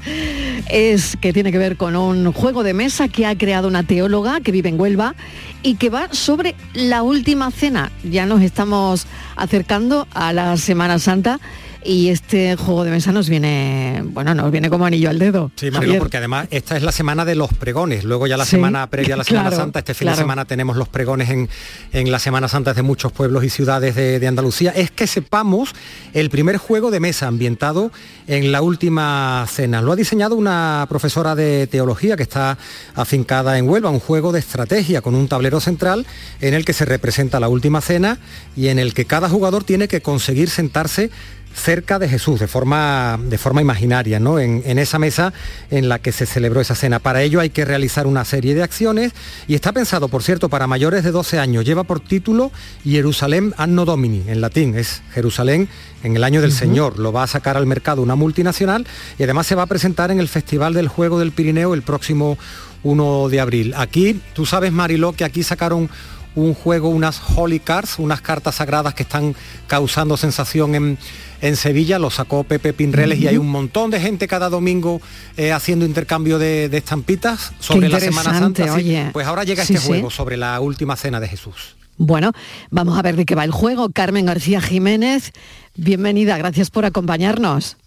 es 0.69 1.17
que 1.21 1.33
tiene 1.33 1.51
que 1.51 1.57
ver 1.57 1.77
con 1.77 1.95
un 1.95 2.31
juego 2.31 2.63
de 2.63 2.73
mesa 2.73 3.07
que 3.07 3.25
ha 3.25 3.37
creado 3.37 3.67
una 3.67 3.83
teóloga 3.83 4.41
que 4.41 4.51
vive 4.51 4.69
en 4.69 4.79
Huelva 4.79 5.15
y 5.63 5.75
que 5.75 5.89
va 5.89 6.09
sobre 6.11 6.55
la 6.73 7.03
última 7.03 7.51
cena. 7.51 7.91
Ya 8.03 8.25
nos 8.25 8.41
estamos 8.41 9.07
acercando 9.35 10.07
a 10.13 10.33
la 10.33 10.57
Semana 10.57 10.99
Santa 10.99 11.39
y 11.85 12.09
este 12.09 12.55
juego 12.55 12.83
de 12.83 12.91
mesa 12.91 13.11
nos 13.11 13.29
viene, 13.29 14.03
bueno, 14.05 14.33
nos 14.33 14.51
viene 14.51 14.69
como 14.69 14.85
anillo 14.85 15.09
al 15.09 15.19
dedo. 15.19 15.51
Sí, 15.55 15.69
Marilo, 15.71 15.99
porque 15.99 16.17
además 16.17 16.47
esta 16.51 16.75
es 16.75 16.83
la 16.83 16.91
semana 16.91 17.25
de 17.25 17.35
los 17.35 17.53
pregones, 17.53 18.03
luego 18.03 18.27
ya 18.27 18.37
la 18.37 18.45
Sí, 18.45 18.51
semana 18.51 18.87
previa 18.89 19.13
a 19.15 19.17
la 19.17 19.23
Semana 19.25 19.49
claro, 19.49 19.63
Santa, 19.63 19.79
este 19.79 19.93
fin 19.93 20.05
claro. 20.05 20.17
de 20.17 20.23
semana 20.23 20.45
tenemos 20.45 20.77
los 20.77 20.87
pregones 20.87 21.29
en, 21.29 21.47
en 21.93 22.11
la 22.11 22.19
Semana 22.19 22.47
Santa 22.47 22.73
de 22.73 22.81
muchos 22.81 23.11
pueblos 23.11 23.43
y 23.43 23.49
ciudades 23.49 23.95
de, 23.95 24.19
de 24.19 24.27
Andalucía, 24.27 24.71
es 24.75 24.91
que 24.91 25.07
sepamos 25.07 25.73
el 26.13 26.29
primer 26.29 26.57
juego 26.57 26.91
de 26.91 26.99
mesa 26.99 27.27
ambientado 27.27 27.91
en 28.27 28.51
la 28.51 28.61
última 28.61 29.45
cena. 29.47 29.81
Lo 29.81 29.91
ha 29.91 29.95
diseñado 29.95 30.35
una 30.35 30.85
profesora 30.89 31.35
de 31.35 31.67
teología 31.67 32.17
que 32.17 32.23
está 32.23 32.57
afincada 32.95 33.57
en 33.57 33.69
Huelva, 33.69 33.89
un 33.89 33.99
juego 33.99 34.31
de 34.31 34.39
estrategia 34.39 35.01
con 35.01 35.15
un 35.15 35.27
tablero 35.27 35.59
central 35.59 36.05
en 36.41 36.53
el 36.53 36.65
que 36.65 36.73
se 36.73 36.85
representa 36.85 37.39
la 37.39 37.47
última 37.49 37.81
cena 37.81 38.17
y 38.55 38.69
en 38.69 38.79
el 38.79 38.93
que 38.93 39.05
cada 39.05 39.29
jugador 39.29 39.63
tiene 39.63 39.87
que 39.87 40.01
conseguir 40.01 40.49
sentarse 40.49 41.09
cerca 41.55 41.99
de 41.99 42.09
Jesús, 42.09 42.39
de 42.39 42.47
forma, 42.47 43.17
de 43.23 43.37
forma 43.37 43.61
imaginaria, 43.61 44.19
¿no? 44.19 44.39
En, 44.39 44.61
en 44.65 44.77
esa 44.77 44.99
mesa 44.99 45.33
en 45.71 45.89
la 45.89 45.99
que 45.99 46.11
se 46.11 46.25
celebró 46.25 46.61
esa 46.61 46.75
cena. 46.75 46.99
Para 46.99 47.23
ello 47.23 47.39
hay 47.39 47.49
que 47.49 47.65
realizar 47.65 48.05
una 48.07 48.25
serie 48.25 48.53
de 48.53 48.61
acciones 48.61 49.13
y 49.47 49.55
está 49.55 49.71
pensado, 49.71 50.09
por 50.09 50.21
cierto, 50.21 50.49
para 50.49 50.67
mayores 50.67 51.03
de 51.03 51.11
12 51.11 51.39
años. 51.39 51.65
Lleva 51.65 51.83
por 51.83 52.01
título 52.01 52.51
Jerusalén 52.83 53.53
Anno 53.57 53.85
Domini, 53.85 54.23
en 54.27 54.41
latín, 54.41 54.77
es 54.77 55.01
Jerusalén 55.13 55.69
en 56.03 56.15
el 56.15 56.23
año 56.23 56.41
del 56.41 56.51
Señor. 56.51 56.99
Lo 56.99 57.11
va 57.11 57.23
a 57.23 57.27
sacar 57.27 57.57
al 57.57 57.65
mercado 57.65 58.01
una 58.01 58.15
multinacional 58.15 58.85
y 59.17 59.23
además 59.23 59.47
se 59.47 59.55
va 59.55 59.63
a 59.63 59.67
presentar 59.67 60.11
en 60.11 60.19
el 60.19 60.27
Festival 60.27 60.73
del 60.73 60.87
Juego 60.87 61.19
del 61.19 61.31
Pirineo 61.31 61.73
el 61.73 61.81
próximo 61.81 62.37
1 62.83 63.29
de 63.29 63.39
abril. 63.39 63.73
Aquí, 63.75 64.21
tú 64.33 64.45
sabes, 64.45 64.71
Mariló, 64.71 65.13
que 65.13 65.23
aquí 65.23 65.41
sacaron 65.41 65.89
un 66.35 66.53
juego, 66.53 66.89
unas 66.89 67.21
holy 67.35 67.59
cards, 67.59 67.97
unas 67.97 68.21
cartas 68.21 68.55
sagradas 68.55 68.93
que 68.93 69.03
están 69.03 69.35
causando 69.67 70.17
sensación 70.17 70.75
en, 70.75 70.97
en 71.41 71.55
Sevilla, 71.55 71.97
lo 71.97 72.09
sacó 72.09 72.43
Pepe 72.43 72.73
Pinreles 72.73 73.19
y 73.19 73.27
hay 73.27 73.37
un 73.37 73.47
montón 73.49 73.89
de 73.91 73.99
gente 73.99 74.27
cada 74.27 74.49
domingo 74.49 75.01
eh, 75.37 75.51
haciendo 75.51 75.85
intercambio 75.85 76.37
de, 76.37 76.69
de 76.69 76.77
estampitas 76.77 77.53
sobre 77.59 77.89
la 77.89 77.99
Semana 77.99 78.37
Santa. 78.37 78.73
Oye. 78.73 79.09
Pues 79.13 79.25
ahora 79.25 79.43
llega 79.43 79.63
Sí, 79.65 79.73
este 79.73 79.81
sí. 79.85 79.87
juego 79.87 80.09
sobre 80.09 80.37
la 80.37 80.59
última 80.59 80.95
cena 80.95 81.19
de 81.19 81.27
Jesús. 81.27 81.75
Bueno, 81.97 82.33
vamos 82.71 82.97
a 82.99 83.01
ver 83.01 83.15
de 83.15 83.25
qué 83.25 83.35
va 83.35 83.45
el 83.45 83.51
juego. 83.51 83.89
Carmen 83.89 84.25
García 84.25 84.59
Jiménez, 84.59 85.31
bienvenida, 85.75 86.37
gracias 86.37 86.69
por 86.69 86.83
acompañarnos. 86.83 87.77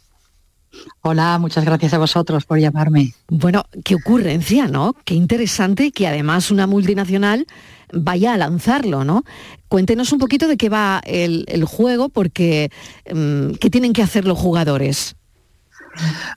Hola, 1.03 1.39
muchas 1.39 1.65
gracias 1.65 1.93
a 1.95 1.99
vosotros 1.99 2.45
por 2.45 2.59
llamarme. 2.59 3.15
Bueno, 3.29 3.65
qué 3.85 3.95
ocurrencia, 3.95 4.67
¿no? 4.67 4.95
Qué 5.05 5.15
interesante 5.15 5.93
que 5.93 6.07
además 6.07 6.51
una 6.51 6.67
multinacional 6.67 7.47
vaya 7.93 8.35
a 8.35 8.37
lanzarlo, 8.37 9.05
¿no? 9.05 9.25
Cuéntenos 9.69 10.13
un 10.13 10.19
poquito 10.19 10.49
de 10.49 10.57
qué 10.57 10.69
va 10.69 11.01
el, 11.05 11.45
el 11.49 11.65
juego, 11.65 12.09
porque 12.09 12.71
mm, 13.13 13.53
qué 13.61 13.71
tienen 13.71 13.93
que 13.93 14.03
hacer 14.03 14.25
los 14.27 14.39
jugadores. 14.39 15.15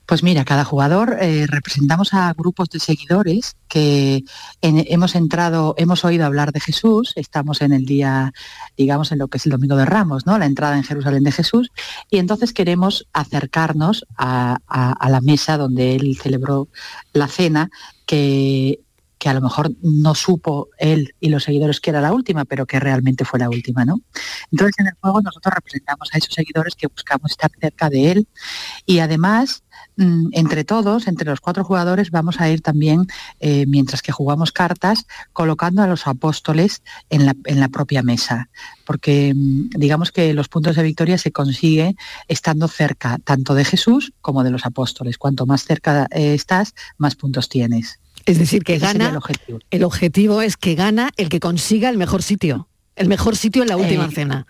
Pues 0.06 0.24
mira, 0.24 0.44
cada 0.44 0.64
jugador 0.64 1.18
eh, 1.20 1.46
representamos 1.46 2.14
a 2.14 2.32
grupos 2.32 2.68
de 2.70 2.80
seguidores 2.80 3.54
que 3.68 4.24
hemos 4.60 5.14
entrado, 5.14 5.74
hemos 5.78 6.04
oído 6.04 6.26
hablar 6.26 6.50
de 6.52 6.58
Jesús, 6.58 7.12
estamos 7.14 7.60
en 7.60 7.72
el 7.72 7.84
día, 7.84 8.32
digamos, 8.76 9.12
en 9.12 9.18
lo 9.18 9.28
que 9.28 9.38
es 9.38 9.46
el 9.46 9.52
Domingo 9.52 9.76
de 9.76 9.84
Ramos, 9.84 10.26
¿no? 10.26 10.36
La 10.36 10.46
entrada 10.46 10.76
en 10.76 10.82
Jerusalén 10.82 11.22
de 11.22 11.30
Jesús, 11.32 11.70
y 12.10 12.18
entonces 12.18 12.52
queremos 12.52 13.06
acercarnos 13.12 14.04
a, 14.16 14.58
a- 14.66 14.92
a 14.94 15.10
la 15.10 15.20
mesa 15.20 15.56
donde 15.58 15.94
él 15.94 16.18
celebró 16.20 16.66
la 17.12 17.28
cena, 17.28 17.70
que 18.04 18.80
que 19.22 19.28
a 19.28 19.34
lo 19.34 19.40
mejor 19.40 19.70
no 19.82 20.16
supo 20.16 20.70
él 20.78 21.14
y 21.20 21.28
los 21.28 21.44
seguidores 21.44 21.78
que 21.78 21.90
era 21.90 22.00
la 22.00 22.12
última, 22.12 22.44
pero 22.44 22.66
que 22.66 22.80
realmente 22.80 23.24
fue 23.24 23.38
la 23.38 23.48
última, 23.48 23.84
¿no? 23.84 24.00
Entonces 24.50 24.74
en 24.80 24.88
el 24.88 24.94
juego 25.00 25.22
nosotros 25.22 25.54
representamos 25.54 26.08
a 26.12 26.18
esos 26.18 26.34
seguidores 26.34 26.74
que 26.74 26.88
buscamos 26.88 27.30
estar 27.30 27.48
cerca 27.60 27.88
de 27.88 28.10
él 28.10 28.28
y 28.84 28.98
además 28.98 29.62
mm, 29.96 30.30
entre 30.32 30.64
todos, 30.64 31.06
entre 31.06 31.30
los 31.30 31.38
cuatro 31.38 31.62
jugadores, 31.62 32.10
vamos 32.10 32.40
a 32.40 32.50
ir 32.50 32.62
también, 32.62 33.06
eh, 33.38 33.64
mientras 33.68 34.02
que 34.02 34.10
jugamos 34.10 34.50
cartas, 34.50 35.06
colocando 35.32 35.82
a 35.82 35.86
los 35.86 36.08
apóstoles 36.08 36.82
en 37.08 37.24
la, 37.24 37.68
propia 37.68 38.02
mesa, 38.02 38.50
porque 38.84 39.34
mm, 39.36 39.68
digamos 39.78 40.10
que 40.10 40.34
los 40.34 40.48
puntos 40.48 40.74
de 40.74 40.82
victoria 40.82 41.16
se 41.16 41.30
consigue 41.30 41.94
estando 42.26 42.66
cerca 42.66 43.18
tanto 43.22 43.54
de 43.54 43.64
Jesús 43.64 44.14
como 44.20 44.42
de 44.42 44.50
los 44.50 44.66
apóstoles. 44.66 45.16
Cuanto 45.16 45.46
más 45.46 45.62
cerca 45.62 46.08
eh, 46.10 46.34
estás, 46.34 46.74
más 46.98 47.14
puntos 47.14 47.48
tienes. 47.48 48.01
Es 48.26 48.38
decir, 48.38 48.62
que 48.64 48.74
Ese 48.76 48.86
gana, 48.86 49.08
el 49.10 49.16
objetivo. 49.16 49.58
el 49.70 49.84
objetivo 49.84 50.42
es 50.42 50.56
que 50.56 50.74
gana 50.74 51.10
el 51.16 51.28
que 51.28 51.40
consiga 51.40 51.88
el 51.88 51.96
mejor 51.98 52.22
sitio, 52.22 52.68
el 52.96 53.08
mejor 53.08 53.36
sitio 53.36 53.62
en 53.62 53.68
la 53.68 53.76
última 53.76 54.06
Eh, 54.06 54.10
cena. 54.12 54.46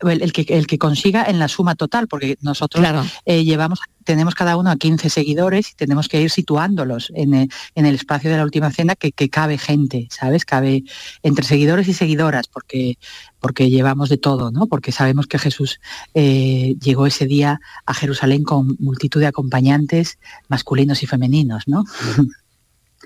el, 0.00 0.20
el 0.22 0.32
que, 0.32 0.42
el 0.48 0.66
que 0.66 0.78
consiga 0.78 1.24
en 1.28 1.38
la 1.38 1.46
suma 1.46 1.76
total, 1.76 2.08
porque 2.08 2.36
nosotros 2.40 2.80
Claro. 2.80 3.04
eh, 3.24 3.44
llevamos, 3.44 3.78
tenemos 4.02 4.34
cada 4.34 4.56
uno 4.56 4.68
a 4.70 4.76
15 4.76 5.08
seguidores 5.10 5.70
y 5.70 5.74
tenemos 5.76 6.08
que 6.08 6.20
ir 6.20 6.28
situándolos 6.28 7.12
en 7.14 7.34
el, 7.34 7.48
en 7.76 7.86
el 7.86 7.94
espacio 7.94 8.28
de 8.28 8.36
la 8.36 8.42
última 8.42 8.72
cena 8.72 8.96
que, 8.96 9.12
que 9.12 9.28
cabe 9.28 9.58
gente, 9.58 10.08
¿sabes? 10.10 10.44
Cabe 10.44 10.82
entre 11.22 11.44
seguidores 11.44 11.86
y 11.86 11.94
seguidoras, 11.94 12.48
porque, 12.48 12.98
porque 13.38 13.70
llevamos 13.70 14.08
de 14.08 14.16
todo, 14.18 14.50
¿no? 14.50 14.66
Porque 14.66 14.90
sabemos 14.90 15.28
que 15.28 15.38
Jesús 15.38 15.78
eh, 16.14 16.74
llegó 16.82 17.06
ese 17.06 17.26
día 17.26 17.60
a 17.86 17.94
Jerusalén 17.94 18.42
con 18.42 18.74
multitud 18.80 19.20
de 19.20 19.28
acompañantes 19.28 20.18
masculinos 20.48 21.04
y 21.04 21.06
femeninos, 21.06 21.68
¿no? 21.68 21.84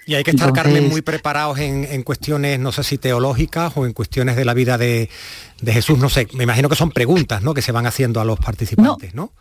Y 0.07 0.15
hay 0.15 0.23
que 0.23 0.31
estar, 0.31 0.53
Carmen, 0.53 0.89
muy 0.89 1.03
preparados 1.03 1.59
en, 1.59 1.85
en 1.85 2.05
cuestiones, 2.05 2.61
no 2.61 2.71
sé 2.71 2.85
si 2.85 2.97
teológicas 2.97 3.73
o 3.77 3.87
en 3.87 3.93
cuestiones 3.93 4.37
de 4.37 4.45
la 4.45 4.55
vida 4.55 4.79
de, 4.79 5.11
de 5.61 5.73
Jesús, 5.73 5.99
no 5.99 6.09
sé, 6.09 6.29
me 6.33 6.45
imagino 6.45 6.69
que 6.69 6.77
son 6.77 6.93
preguntas, 6.93 7.43
¿no? 7.43 7.55
Que 7.55 7.61
se 7.61 7.73
van 7.73 7.87
haciendo 7.87 8.21
a 8.21 8.25
los 8.25 8.39
participantes, 8.39 9.15
¿no? 9.15 9.33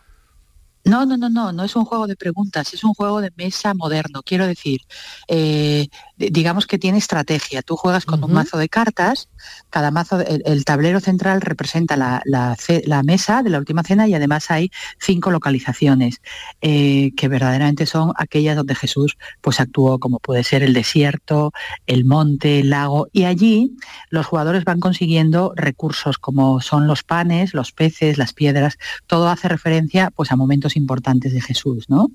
No, 0.85 1.05
no, 1.05 1.17
no, 1.17 1.29
no, 1.29 1.51
no 1.51 1.63
es 1.63 1.75
un 1.75 1.85
juego 1.85 2.05
de 2.05 2.15
preguntas, 2.15 2.73
es 2.73 2.83
un 2.83 2.93
juego 2.93 3.19
de 3.19 3.31
mesa 3.35 3.73
moderno. 3.73 4.21
Quiero 4.23 4.45
decir, 4.45 4.81
eh, 5.27 5.87
digamos 6.17 6.65
que 6.67 6.77
tiene 6.77 6.97
estrategia. 6.97 7.61
Tú 7.61 7.75
juegas 7.75 8.05
con 8.05 8.23
un 8.23 8.31
mazo 8.31 8.57
de 8.57 8.69
cartas, 8.69 9.29
cada 9.69 9.91
mazo, 9.91 10.19
el, 10.21 10.41
el 10.45 10.63
tablero 10.65 10.99
central 10.99 11.41
representa 11.41 11.97
la, 11.97 12.21
la 12.25 12.55
ce- 12.55 12.83
la 12.85 13.03
mesa 13.03 13.43
de 13.43 13.49
la 13.49 13.59
última 13.59 13.83
cena 13.83 14.07
y 14.07 14.13
además 14.13 14.49
hay 14.49 14.71
cinco 14.99 15.31
localizaciones 15.31 16.21
eh, 16.61 17.11
que 17.17 17.27
verdaderamente 17.27 17.85
son 17.85 18.13
aquellas 18.17 18.55
donde 18.55 18.75
Jesús 18.75 19.17
pues 19.41 19.59
actuó, 19.59 19.99
como 19.99 20.19
puede 20.19 20.43
ser 20.43 20.63
el 20.63 20.73
desierto, 20.73 21.51
el 21.85 22.05
monte, 22.05 22.59
el 22.61 22.69
lago, 22.69 23.07
y 23.11 23.25
allí 23.25 23.75
los 24.09 24.25
jugadores 24.25 24.63
van 24.63 24.79
consiguiendo 24.79 25.53
recursos 25.55 26.17
como 26.17 26.61
son 26.61 26.87
los 26.87 27.03
panes, 27.03 27.53
los 27.53 27.71
peces, 27.71 28.17
las 28.17 28.33
piedras, 28.33 28.77
todo 29.07 29.27
hace 29.27 29.49
referencia 29.49 30.11
pues 30.11 30.31
a 30.31 30.35
momentos 30.35 30.77
importantes 30.77 31.33
de 31.33 31.41
Jesús, 31.41 31.89
¿no? 31.89 32.09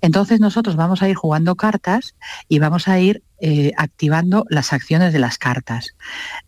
Entonces 0.00 0.40
nosotros 0.40 0.76
vamos 0.76 1.02
a 1.02 1.08
ir 1.08 1.16
jugando 1.16 1.54
cartas 1.54 2.14
y 2.48 2.58
vamos 2.58 2.88
a 2.88 2.98
ir 2.98 3.22
eh, 3.38 3.72
activando 3.76 4.46
las 4.48 4.72
acciones 4.72 5.12
de 5.12 5.18
las 5.18 5.36
cartas. 5.36 5.94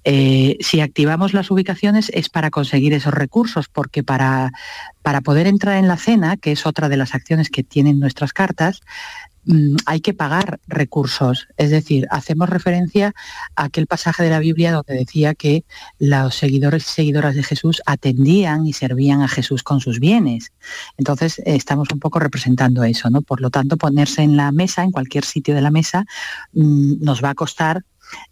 Eh, 0.04 0.56
si 0.60 0.80
activamos 0.80 1.34
las 1.34 1.50
ubicaciones 1.50 2.10
es 2.14 2.28
para 2.28 2.50
conseguir 2.50 2.94
esos 2.94 3.12
recursos, 3.12 3.68
porque 3.68 4.02
para, 4.02 4.52
para 5.02 5.20
poder 5.20 5.46
entrar 5.46 5.76
en 5.76 5.88
la 5.88 5.96
cena, 5.96 6.36
que 6.36 6.52
es 6.52 6.64
otra 6.66 6.88
de 6.88 6.96
las 6.96 7.14
acciones 7.14 7.50
que 7.50 7.62
tienen 7.62 7.98
nuestras 8.00 8.32
cartas, 8.32 8.80
hay 9.86 10.00
que 10.00 10.14
pagar 10.14 10.60
recursos. 10.66 11.48
Es 11.56 11.70
decir, 11.70 12.06
hacemos 12.10 12.48
referencia 12.48 13.14
a 13.56 13.64
aquel 13.64 13.86
pasaje 13.86 14.22
de 14.22 14.30
la 14.30 14.38
Biblia 14.40 14.72
donde 14.72 14.94
decía 14.94 15.34
que 15.34 15.64
los 15.98 16.34
seguidores 16.34 16.86
y 16.86 16.90
seguidoras 16.90 17.34
de 17.34 17.42
Jesús 17.42 17.80
atendían 17.86 18.66
y 18.66 18.72
servían 18.72 19.22
a 19.22 19.28
Jesús 19.28 19.62
con 19.62 19.80
sus 19.80 20.00
bienes. 20.00 20.52
Entonces, 20.96 21.40
estamos 21.46 21.88
un 21.92 21.98
poco 21.98 22.18
representando 22.18 22.84
eso, 22.84 23.10
¿no? 23.10 23.22
Por 23.22 23.40
lo 23.40 23.50
tanto, 23.50 23.76
ponerse 23.76 24.22
en 24.22 24.36
la 24.36 24.52
mesa, 24.52 24.82
en 24.82 24.90
cualquier 24.90 25.24
sitio 25.24 25.54
de 25.54 25.62
la 25.62 25.70
mesa, 25.70 26.04
mm, 26.52 27.02
nos 27.02 27.24
va 27.24 27.30
a 27.30 27.34
costar 27.34 27.84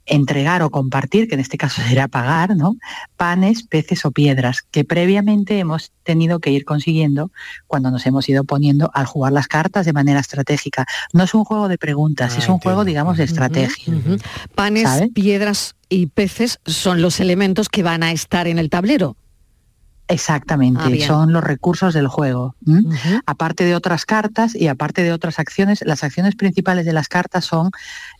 entregar 0.06 0.62
o 0.62 0.70
compartir, 0.70 1.28
que 1.28 1.34
en 1.34 1.40
este 1.40 1.58
caso 1.58 1.82
será 1.82 2.08
pagar, 2.08 2.56
¿no? 2.56 2.76
Panes, 3.16 3.64
peces 3.64 4.04
o 4.04 4.10
piedras, 4.10 4.62
que 4.70 4.84
previamente 4.84 5.58
hemos 5.58 5.92
tenido 6.04 6.38
que 6.38 6.50
ir 6.50 6.64
consiguiendo 6.64 7.30
cuando 7.66 7.90
nos 7.90 8.06
hemos 8.06 8.28
ido 8.28 8.44
poniendo 8.44 8.90
al 8.94 9.06
jugar 9.06 9.32
las 9.32 9.48
cartas 9.48 9.84
de 9.84 9.92
manera 9.92 10.20
estratégica. 10.20 10.86
No 11.12 11.24
es 11.24 11.34
un 11.34 11.44
juego 11.44 11.68
de 11.68 11.78
preguntas, 11.78 12.36
es 12.38 12.48
un 12.48 12.58
juego, 12.58 12.84
digamos, 12.84 13.16
de 13.16 13.24
estrategia. 13.24 13.94
Panes, 14.54 15.10
piedras 15.12 15.74
y 15.88 16.06
peces 16.06 16.60
son 16.64 17.02
los 17.02 17.20
elementos 17.20 17.68
que 17.68 17.82
van 17.82 18.02
a 18.02 18.12
estar 18.12 18.46
en 18.46 18.58
el 18.58 18.70
tablero. 18.70 19.16
Exactamente, 20.08 20.80
Ah, 21.04 21.06
son 21.06 21.32
los 21.32 21.42
recursos 21.42 21.92
del 21.94 22.06
juego. 22.08 22.54
Aparte 23.26 23.64
de 23.64 23.74
otras 23.74 24.04
cartas 24.06 24.54
y 24.54 24.68
aparte 24.68 25.02
de 25.02 25.12
otras 25.12 25.38
acciones, 25.38 25.82
las 25.84 26.04
acciones 26.04 26.36
principales 26.36 26.86
de 26.86 26.92
las 26.92 27.08
cartas 27.08 27.44
son 27.44 27.70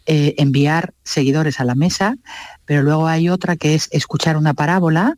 eh, 0.07 0.35
enviar 0.39 0.95
seguidores 1.05 1.61
a 1.61 1.65
la 1.65 1.75
mesa, 1.75 2.17
pero 2.65 2.83
luego 2.83 3.07
hay 3.07 3.29
otra 3.29 3.57
que 3.57 3.75
es 3.75 3.89
escuchar 3.93 4.37
una 4.37 4.53
parábola, 4.55 5.15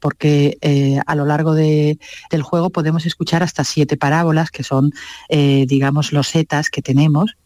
porque 0.00 0.58
eh, 0.62 0.98
a 1.06 1.14
lo 1.14 1.24
largo 1.24 1.54
de- 1.54 1.98
del 2.30 2.42
juego 2.42 2.70
podemos 2.70 3.06
escuchar 3.06 3.44
hasta 3.44 3.62
siete 3.62 3.96
parábolas, 3.96 4.50
que 4.50 4.64
son, 4.64 4.90
eh, 5.28 5.64
digamos, 5.68 6.12
los 6.12 6.26
setas 6.26 6.68
que 6.70 6.82
tenemos 6.82 7.36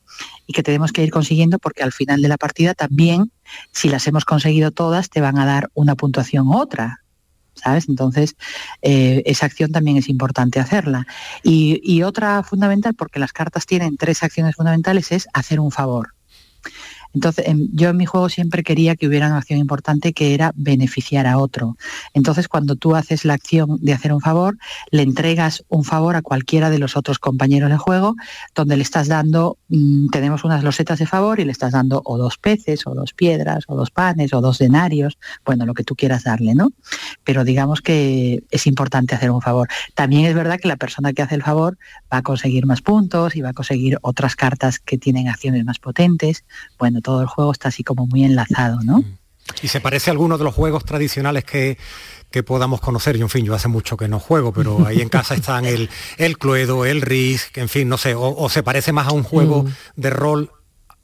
y 0.46 0.54
que 0.54 0.62
tenemos 0.62 0.92
que 0.92 1.02
ir 1.04 1.10
consiguiendo 1.10 1.58
porque 1.58 1.82
al 1.82 1.92
final 1.92 2.22
de 2.22 2.28
la 2.28 2.38
partida 2.38 2.72
también, 2.72 3.30
si 3.72 3.90
las 3.90 4.06
hemos 4.06 4.24
conseguido 4.24 4.70
todas, 4.70 5.10
te 5.10 5.20
van 5.20 5.38
a 5.38 5.44
dar 5.44 5.68
una 5.74 5.94
puntuación 5.96 6.46
u 6.48 6.56
otra. 6.58 7.02
¿Sabes? 7.56 7.88
Entonces, 7.88 8.36
eh, 8.82 9.22
esa 9.26 9.46
acción 9.46 9.72
también 9.72 9.96
es 9.96 10.08
importante 10.08 10.60
hacerla. 10.60 11.06
Y, 11.42 11.80
y 11.82 12.02
otra 12.02 12.42
fundamental, 12.42 12.94
porque 12.94 13.18
las 13.18 13.32
cartas 13.32 13.66
tienen 13.66 13.96
tres 13.96 14.22
acciones 14.22 14.54
fundamentales, 14.56 15.10
es 15.10 15.26
hacer 15.32 15.58
un 15.58 15.70
favor. 15.70 16.12
Entonces, 17.16 17.46
em, 17.48 17.68
yo 17.72 17.88
en 17.88 17.96
mi 17.96 18.04
juego 18.04 18.28
siempre 18.28 18.62
quería 18.62 18.94
que 18.94 19.08
hubiera 19.08 19.28
una 19.28 19.38
acción 19.38 19.58
importante 19.58 20.12
que 20.12 20.34
era 20.34 20.52
beneficiar 20.54 21.26
a 21.26 21.38
otro. 21.38 21.78
Entonces, 22.12 22.46
cuando 22.46 22.76
tú 22.76 22.94
haces 22.94 23.24
la 23.24 23.32
acción 23.32 23.78
de 23.80 23.94
hacer 23.94 24.12
un 24.12 24.20
favor, 24.20 24.58
le 24.90 25.00
entregas 25.00 25.64
un 25.68 25.82
favor 25.82 26.14
a 26.14 26.20
cualquiera 26.20 26.68
de 26.68 26.78
los 26.78 26.94
otros 26.94 27.18
compañeros 27.18 27.70
de 27.70 27.78
juego, 27.78 28.16
donde 28.54 28.76
le 28.76 28.82
estás 28.82 29.08
dando, 29.08 29.56
mm, 29.70 30.08
tenemos 30.10 30.44
unas 30.44 30.62
losetas 30.62 30.98
de 30.98 31.06
favor 31.06 31.40
y 31.40 31.46
le 31.46 31.52
estás 31.52 31.72
dando 31.72 32.02
o 32.04 32.18
dos 32.18 32.36
peces, 32.36 32.86
o 32.86 32.94
dos 32.94 33.14
piedras, 33.14 33.64
o 33.66 33.76
dos 33.76 33.90
panes, 33.90 34.34
o 34.34 34.42
dos 34.42 34.58
denarios, 34.58 35.16
bueno, 35.46 35.64
lo 35.64 35.72
que 35.72 35.84
tú 35.84 35.94
quieras 35.94 36.24
darle, 36.24 36.54
¿no? 36.54 36.72
Pero 37.24 37.44
digamos 37.44 37.80
que 37.80 38.44
es 38.50 38.66
importante 38.66 39.14
hacer 39.14 39.30
un 39.30 39.40
favor. 39.40 39.68
También 39.94 40.26
es 40.26 40.34
verdad 40.34 40.58
que 40.60 40.68
la 40.68 40.76
persona 40.76 41.14
que 41.14 41.22
hace 41.22 41.34
el 41.34 41.42
favor 41.42 41.78
va 42.12 42.18
a 42.18 42.22
conseguir 42.22 42.66
más 42.66 42.82
puntos 42.82 43.36
y 43.36 43.40
va 43.40 43.50
a 43.50 43.54
conseguir 43.54 43.96
otras 44.02 44.36
cartas 44.36 44.80
que 44.80 44.98
tienen 44.98 45.28
acciones 45.28 45.64
más 45.64 45.78
potentes. 45.78 46.44
Bueno, 46.78 47.00
todo 47.06 47.20
el 47.22 47.28
juego 47.28 47.52
está 47.52 47.68
así 47.68 47.84
como 47.84 48.04
muy 48.06 48.24
enlazado, 48.24 48.80
¿no? 48.82 49.04
¿Y 49.62 49.68
se 49.68 49.80
parece 49.80 50.10
a 50.10 50.12
alguno 50.12 50.36
de 50.38 50.42
los 50.44 50.52
juegos 50.54 50.84
tradicionales 50.84 51.44
que, 51.44 51.78
que 52.32 52.42
podamos 52.42 52.80
conocer? 52.80 53.16
Yo, 53.16 53.26
en 53.26 53.30
fin, 53.30 53.44
yo 53.44 53.54
hace 53.54 53.68
mucho 53.68 53.96
que 53.96 54.08
no 54.08 54.18
juego, 54.18 54.52
pero 54.52 54.84
ahí 54.86 55.00
en 55.00 55.08
casa 55.08 55.34
están 55.34 55.64
el, 55.66 55.88
el 56.18 56.36
Cluedo, 56.36 56.84
el 56.84 57.00
Risk, 57.00 57.56
en 57.58 57.68
fin, 57.68 57.88
no 57.88 57.96
sé, 57.96 58.16
o, 58.16 58.34
o 58.36 58.48
se 58.48 58.64
parece 58.64 58.90
más 58.92 59.06
a 59.06 59.12
un 59.12 59.22
juego 59.22 59.62
Mm. 59.62 59.68
de 60.00 60.10
rol, 60.10 60.50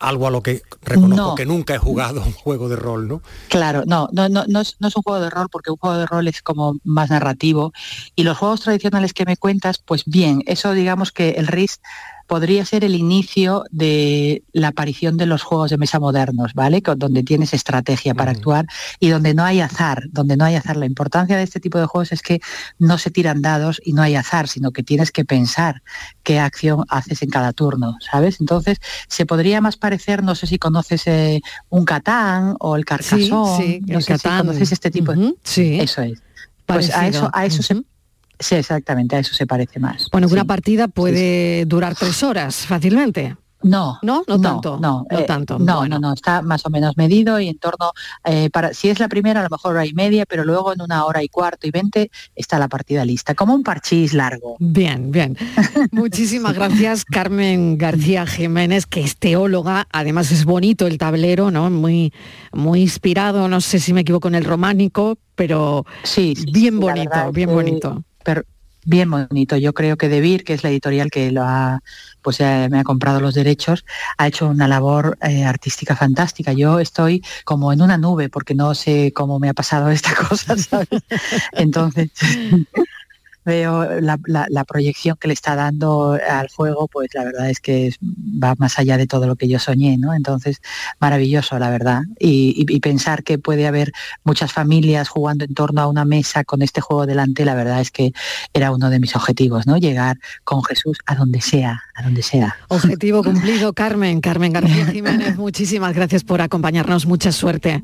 algo 0.01 0.27
a 0.27 0.31
lo 0.33 0.43
que 0.43 0.63
reconozco 0.83 1.29
No. 1.29 1.35
que 1.37 1.47
nunca 1.47 1.77
he 1.77 1.79
jugado 1.79 2.21
un 2.25 2.33
juego 2.33 2.69
de 2.69 2.75
rol, 2.75 3.07
¿no? 3.07 3.23
Claro, 3.49 3.85
no, 3.87 4.09
no, 4.13 4.29
no, 4.29 4.45
no 4.49 4.61
es, 4.61 4.75
no 4.81 4.89
es 4.89 4.97
un 4.97 5.03
juego 5.05 5.21
de 5.23 5.31
rol 5.31 5.47
porque 5.49 5.71
un 5.71 5.77
juego 5.77 5.97
de 5.97 6.07
rol 6.07 6.27
es 6.27 6.43
como 6.43 6.75
más 6.83 7.11
narrativo 7.11 7.73
y 8.17 8.25
los 8.25 8.37
juegos 8.37 8.63
tradicionales 8.63 9.13
que 9.15 9.25
me 9.25 9.37
cuentas, 9.37 9.79
pues 9.79 10.03
bien, 10.05 10.43
eso 10.47 10.73
digamos 10.73 11.13
que 11.13 11.31
el 11.39 11.47
RIS 11.47 11.81
podría 12.27 12.65
ser 12.65 12.85
el 12.85 12.95
inicio 12.95 13.65
de 13.71 14.43
la 14.53 14.69
aparición 14.69 15.17
de 15.17 15.27
los 15.27 15.43
juegos 15.43 15.71
de 15.71 15.79
mesa 15.79 15.99
modernos, 16.01 16.55
¿vale? 16.55 16.83
Con- 16.83 16.99
donde 16.99 17.23
tienes 17.23 17.53
estrategia 17.55 18.15
para 18.15 18.31
actuar 18.33 18.67
y 19.01 19.09
donde 19.09 19.35
no 19.35 19.45
hay 19.45 19.61
azar, 19.61 20.05
donde 20.11 20.37
no 20.37 20.45
hay 20.45 20.55
azar. 20.55 20.77
La 20.77 20.87
importancia 20.87 21.37
de 21.37 21.43
este 21.43 21.61
tipo 21.61 21.79
de 21.79 21.87
juegos 21.87 22.13
es 22.13 22.23
que 22.23 22.41
no 22.79 22.99
se 22.99 23.11
tiran 23.11 23.43
dados 23.43 23.81
y 23.85 23.93
no 23.93 24.03
hay 24.03 24.15
azar, 24.15 24.49
sino 24.49 24.71
que 24.71 24.83
tienes 24.83 25.11
que 25.13 25.25
pensar 25.25 25.83
qué 26.23 26.39
acción 26.39 26.85
haces 26.89 27.23
en 27.23 27.31
cada 27.31 27.53
turno, 27.53 27.97
¿sabes? 28.11 28.41
Entonces, 28.41 28.79
se 29.09 29.27
podría 29.27 29.61
más 29.61 29.77
parecer, 29.77 30.23
no 30.23 30.35
sé 30.35 30.47
si 30.47 30.59
conoces 30.59 31.07
eh, 31.07 31.41
un 31.71 31.85
Catán 31.85 32.57
o 32.61 32.77
el 32.77 32.85
Carcassonne, 32.85 33.29
sí, 33.29 33.81
no 33.87 33.99
el 33.99 34.03
sé 34.03 34.19
si 34.19 34.29
conoces 34.29 34.73
este 34.73 34.91
tipo 34.91 35.13
de... 35.13 35.35
sí. 35.43 35.79
Eso 35.81 36.03
es. 36.03 36.23
Pues 36.67 36.95
a 36.95 37.07
eso, 37.09 37.29
a 37.35 37.45
eso 37.45 37.63
se... 37.63 37.83
Sí, 38.43 38.57
exactamente, 38.57 39.17
a 39.17 39.21
eso 39.21 39.35
se 39.35 39.47
parece 39.47 39.79
más. 39.81 40.09
Bueno, 40.13 40.27
que 40.29 40.35
una 40.35 40.45
partida 40.45 40.89
puede 40.89 41.65
durar 41.67 41.95
tres 41.95 42.23
horas 42.23 42.67
fácilmente. 42.67 43.37
No, 43.65 44.01
no, 44.03 44.25
no 44.27 44.41
tanto. 44.41 44.81
No, 44.81 45.07
no 45.09 45.19
eh, 45.21 45.23
tanto. 45.23 45.57
No, 45.57 45.77
Bueno. 45.77 46.01
no, 46.01 46.09
no, 46.09 46.15
está 46.15 46.43
más 46.43 46.67
o 46.67 46.71
menos 46.71 46.97
medido 46.97 47.39
y 47.39 47.47
en 47.47 47.59
torno, 47.61 47.93
eh, 48.25 48.51
para, 48.51 48.75
si 48.75 48.89
es 48.89 48.99
la 48.99 49.07
primera, 49.07 49.39
a 49.39 49.45
lo 49.45 49.51
mejor 49.51 49.75
hora 49.77 49.87
y 49.87 49.93
media, 49.93 50.27
pero 50.29 50.45
luego 50.45 50.73
en 50.73 50.83
una 50.83 51.05
hora 51.05 51.23
y 51.23 51.29
cuarto 51.29 51.69
y 51.69 51.71
veinte 51.71 52.11
está 52.35 52.59
la 52.59 52.67
partida 52.67 53.05
lista, 53.05 53.37
como 53.37 53.55
un 53.55 53.63
parchís 53.63 54.15
largo. 54.15 54.57
Bien, 54.59 55.13
bien. 55.13 55.37
Muchísimas 55.93 56.55
gracias, 56.55 57.05
Carmen 57.05 57.79
García 57.79 58.27
Jiménez, 58.27 58.85
que 58.87 59.01
es 59.03 59.17
teóloga. 59.17 59.87
Además 59.93 60.33
es 60.33 60.45
bonito 60.45 60.89
el 60.89 60.99
tablero, 60.99 61.53
¿no? 61.53 61.71
Muy, 61.71 62.13
muy 62.53 62.81
inspirado, 62.81 63.47
no 63.47 63.61
sé 63.61 63.79
si 63.79 63.93
me 63.93 64.01
equivoco 64.01 64.27
en 64.27 64.35
el 64.35 64.45
románico, 64.45 65.19
pero 65.37 65.87
sí, 66.03 66.35
bien 66.53 66.75
sí, 66.75 66.81
bonito, 66.81 67.33
bien 67.33 67.49
que- 67.49 67.55
bonito. 67.55 68.05
Pero 68.25 68.43
bien 68.85 69.11
bonito. 69.11 69.57
Yo 69.57 69.73
creo 69.75 69.97
que 69.97 70.09
De 70.09 70.21
Beer, 70.21 70.45
que 70.45 70.55
es 70.55 70.63
la 70.63 70.71
editorial 70.71 71.11
que 71.11 71.31
lo 71.31 71.43
ha, 71.43 71.81
pues 72.21 72.41
eh, 72.41 72.69
me 72.71 72.81
ha 72.81 72.85
comprado 72.85 73.21
los 73.21 73.35
derechos, 73.35 73.85
ha 74.19 74.27
hecho 74.27 74.49
una 74.49 74.69
labor 74.69 75.19
eh, 75.23 75.45
artística 75.45 75.97
fantástica. 75.97 76.53
Yo 76.53 76.81
estoy 76.81 77.23
como 77.45 77.73
en 77.73 77.83
una 77.83 77.99
nube 77.99 78.29
porque 78.29 78.55
no 78.55 78.75
sé 78.75 79.13
cómo 79.15 79.39
me 79.39 79.49
ha 79.49 79.55
pasado 79.55 79.91
esta 79.91 80.15
cosa, 80.15 80.57
¿sabes? 80.57 80.89
Entonces 81.53 82.11
veo 83.45 84.01
la, 84.01 84.19
la- 84.27 84.47
la 84.49 84.65
proyección 84.65 85.17
que 85.21 85.29
le 85.29 85.35
está 85.35 85.55
dando 85.57 86.19
al 86.29 86.49
juego, 86.49 86.89
pues 86.89 87.09
la 87.15 87.25
verdad 87.25 87.51
es 87.51 87.61
que 87.61 87.89
es- 87.89 87.99
va 88.03 88.55
más 88.59 88.79
allá 88.79 88.97
de 88.97 89.07
todo 89.07 89.27
lo 89.27 89.37
que 89.37 89.49
yo 89.49 89.59
soñé, 89.59 89.99
¿no? 89.99 90.15
Entonces, 90.15 90.61
maravilloso, 91.01 91.59
la 91.59 91.71
verdad. 91.71 92.03
Y, 92.19 92.55
y- 92.69 92.75
y 92.77 92.81
pensar 92.81 93.23
que 93.25 93.39
puede 93.39 93.67
haber 93.67 93.93
muchas 94.25 94.53
familias 94.53 95.09
jugando 95.09 95.45
en 95.45 95.55
torno 95.55 95.81
a 95.81 95.87
una 95.87 96.05
mesa 96.05 96.45
con 96.45 96.63
este 96.63 96.81
juego 96.81 97.07
delante, 97.07 97.45
la 97.45 97.55
verdad 97.55 97.81
es 97.81 97.91
que 97.91 98.13
era 98.53 98.71
uno 98.73 98.91
de 98.91 99.01
mis 99.01 99.17
objetivos, 99.17 99.67
¿no? 99.67 99.77
Llegar 99.77 100.19
con 100.45 100.63
Jesús 100.65 100.99
a 101.07 101.15
donde 101.15 101.41
sea, 101.41 101.83
a 101.95 102.03
donde 102.03 102.23
sea. 102.23 102.57
Objetivo 102.69 103.23
cumplido, 103.25 103.73
Carmen. 103.73 104.21
Carmen 104.21 104.53
García 104.53 104.87
Jiménez, 104.93 105.37
muchísimas 105.37 105.95
gracias 105.95 106.25
por 106.25 106.41
acompañarnos. 106.43 107.07
Mucha 107.07 107.33
suerte. 107.33 107.83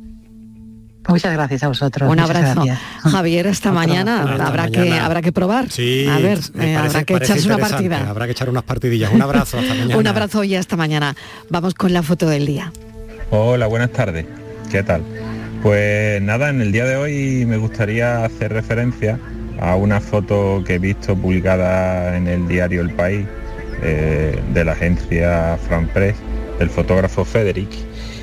Muchas 1.08 1.32
gracias 1.32 1.62
a 1.62 1.68
vosotros. 1.68 2.10
Un 2.10 2.20
abrazo. 2.20 2.64
Javier, 3.02 3.48
hasta 3.48 3.72
mañana. 3.72 4.22
hasta 4.22 4.46
habrá, 4.46 4.68
Que, 4.70 4.92
habrá 4.92 5.22
que 5.22 5.32
probar. 5.32 5.70
Sí, 5.70 6.06
A 6.08 6.18
ver, 6.18 6.38
eh, 6.38 6.42
parece- 6.54 6.76
habrá 6.76 7.04
que 7.04 7.14
echarse 7.16 7.46
una 7.46 7.58
partida. 7.58 8.08
Habrá 8.08 8.26
que 8.26 8.32
echar 8.32 8.48
unas 8.50 8.62
partidillas. 8.64 9.12
Un 9.12 9.22
abrazo, 9.22 9.58
hasta 9.58 9.74
mañana. 9.74 9.96
Un 9.96 10.06
abrazo 10.06 10.44
y 10.44 10.54
hasta 10.54 10.76
mañana. 10.76 11.16
Vamos 11.50 11.74
con 11.74 11.92
la 11.92 12.02
foto 12.02 12.28
del 12.28 12.46
día. 12.46 12.72
Hola, 13.30 13.66
buenas 13.66 13.90
tardes. 13.90 14.26
¿Qué 14.70 14.82
tal? 14.82 15.02
Pues 15.62 16.20
nada, 16.22 16.50
en 16.50 16.60
el 16.60 16.70
día 16.72 16.84
de 16.84 16.96
hoy 16.96 17.44
me 17.46 17.56
gustaría 17.56 18.24
hacer 18.24 18.52
referencia 18.52 19.18
a 19.60 19.74
una 19.74 20.00
foto 20.00 20.62
que 20.64 20.74
he 20.74 20.78
visto 20.78 21.16
publicada 21.16 22.16
en 22.16 22.28
el 22.28 22.46
diario 22.46 22.80
El 22.82 22.90
País 22.90 23.26
eh, 23.82 24.40
de 24.54 24.64
la 24.64 24.72
agencia 24.72 25.58
Fran 25.66 25.88
Press, 25.88 26.14
del 26.58 26.70
fotógrafo 26.70 27.24
Federic. 27.24 27.68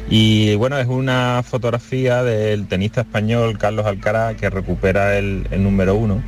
Y 0.10 0.56
bueno, 0.56 0.78
es 0.78 0.88
una 0.88 1.42
fotografía 1.44 2.24
del 2.24 2.68
tenista 2.68 3.02
español 3.02 3.58
Carlos 3.58 3.86
Alcaraz 3.86 4.36
que 4.36 4.50
recupera 4.50 5.18
el, 5.18 5.48
el 5.52 5.64
número 5.64 5.96
uno. 5.96 6.22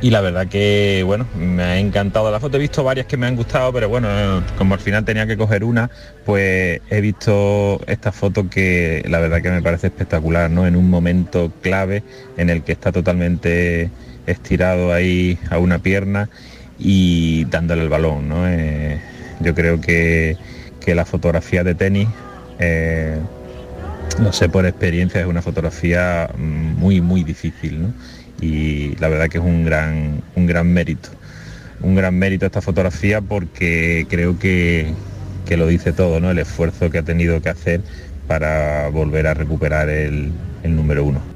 Y 0.00 0.10
la 0.10 0.20
verdad 0.20 0.46
que 0.46 1.02
bueno 1.04 1.26
me 1.34 1.62
ha 1.62 1.78
encantado 1.78 2.30
la 2.30 2.38
foto. 2.38 2.56
He 2.58 2.60
visto 2.60 2.84
varias 2.84 3.06
que 3.06 3.16
me 3.16 3.26
han 3.26 3.36
gustado 3.36 3.72
pero 3.72 3.88
bueno 3.88 4.08
como 4.56 4.74
al 4.74 4.80
final 4.80 5.04
tenía 5.04 5.26
que 5.26 5.36
coger 5.36 5.64
una 5.64 5.90
pues 6.26 6.80
he 6.90 7.00
visto 7.00 7.80
esta 7.86 8.12
foto 8.12 8.48
que 8.50 9.02
la 9.08 9.18
verdad 9.18 9.40
que 9.40 9.50
me 9.50 9.62
parece 9.62 9.86
espectacular 9.86 10.50
no 10.50 10.66
en 10.66 10.76
un 10.76 10.90
momento 10.90 11.50
clave 11.62 12.02
en 12.36 12.50
el 12.50 12.62
que 12.62 12.72
está 12.72 12.92
totalmente 12.92 13.90
estirado 14.26 14.92
ahí 14.92 15.38
a 15.50 15.58
una 15.58 15.78
pierna 15.78 16.28
y 16.78 17.46
dándole 17.46 17.82
el 17.82 17.88
balón 17.88 18.28
no 18.28 18.46
Eh, 18.46 19.00
yo 19.40 19.54
creo 19.54 19.80
que, 19.80 20.36
que 20.84 20.94
la 20.94 21.04
fotografía 21.04 21.64
de 21.64 21.74
tenis 21.74 22.08
eh, 22.58 23.18
no 24.20 24.32
sé 24.32 24.48
por 24.48 24.66
experiencia 24.66 25.20
es 25.20 25.26
una 25.26 25.42
fotografía 25.42 26.30
mm, 26.36 26.78
muy 26.78 27.00
muy 27.00 27.24
difícil 27.24 27.82
¿no? 27.82 27.94
y 28.40 28.96
la 28.96 29.08
verdad 29.08 29.28
que 29.28 29.38
es 29.38 29.44
un 29.44 29.64
gran 29.64 30.22
un 30.34 30.46
gran 30.46 30.72
mérito 30.72 31.08
un 31.80 31.94
gran 31.94 32.14
mérito 32.16 32.46
esta 32.46 32.60
fotografía 32.60 33.20
porque 33.20 34.06
creo 34.08 34.38
que, 34.38 34.92
que 35.46 35.56
lo 35.56 35.66
dice 35.66 35.92
todo 35.92 36.20
no 36.20 36.30
el 36.30 36.38
esfuerzo 36.38 36.90
que 36.90 36.98
ha 36.98 37.02
tenido 37.02 37.40
que 37.42 37.48
hacer 37.48 37.80
para 38.28 38.88
volver 38.88 39.26
a 39.26 39.34
recuperar 39.34 39.88
el, 39.88 40.32
el 40.62 40.76
número 40.76 41.04
uno 41.04 41.34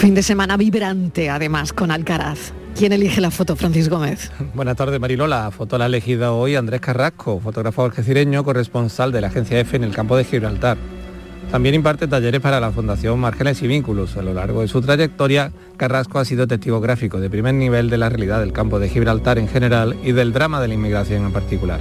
Fin 0.00 0.14
de 0.14 0.22
semana 0.22 0.56
vibrante, 0.56 1.28
además, 1.28 1.74
con 1.74 1.90
Alcaraz. 1.90 2.54
¿Quién 2.76 2.92
elige 2.92 3.20
la 3.20 3.30
foto, 3.30 3.56
Francis 3.56 3.88
Gómez? 3.88 4.30
Buenas 4.54 4.76
tardes, 4.76 4.98
Marilo. 5.00 5.26
La 5.26 5.50
foto 5.50 5.76
la 5.76 5.84
ha 5.84 5.88
elegido 5.88 6.38
hoy 6.38 6.56
Andrés 6.56 6.80
Carrasco, 6.80 7.40
fotógrafo 7.40 7.84
algecireño, 7.84 8.44
corresponsal 8.44 9.12
de 9.12 9.20
la 9.20 9.26
agencia 9.26 9.60
EFE 9.60 9.76
en 9.76 9.84
el 9.84 9.94
campo 9.94 10.16
de 10.16 10.24
Gibraltar. 10.24 10.78
También 11.50 11.74
imparte 11.74 12.06
talleres 12.06 12.40
para 12.40 12.60
la 12.60 12.70
Fundación 12.70 13.18
Márgenes 13.18 13.60
y 13.62 13.66
Vínculos. 13.66 14.16
A 14.16 14.22
lo 14.22 14.32
largo 14.32 14.60
de 14.60 14.68
su 14.68 14.80
trayectoria, 14.80 15.50
Carrasco 15.76 16.20
ha 16.20 16.24
sido 16.24 16.46
testigo 16.46 16.80
gráfico 16.80 17.18
de 17.18 17.28
primer 17.28 17.54
nivel 17.54 17.90
de 17.90 17.98
la 17.98 18.08
realidad 18.08 18.38
del 18.38 18.52
campo 18.52 18.78
de 18.78 18.88
Gibraltar 18.88 19.38
en 19.38 19.48
general 19.48 19.96
y 20.04 20.12
del 20.12 20.32
drama 20.32 20.60
de 20.60 20.68
la 20.68 20.74
inmigración 20.74 21.24
en 21.26 21.32
particular. 21.32 21.80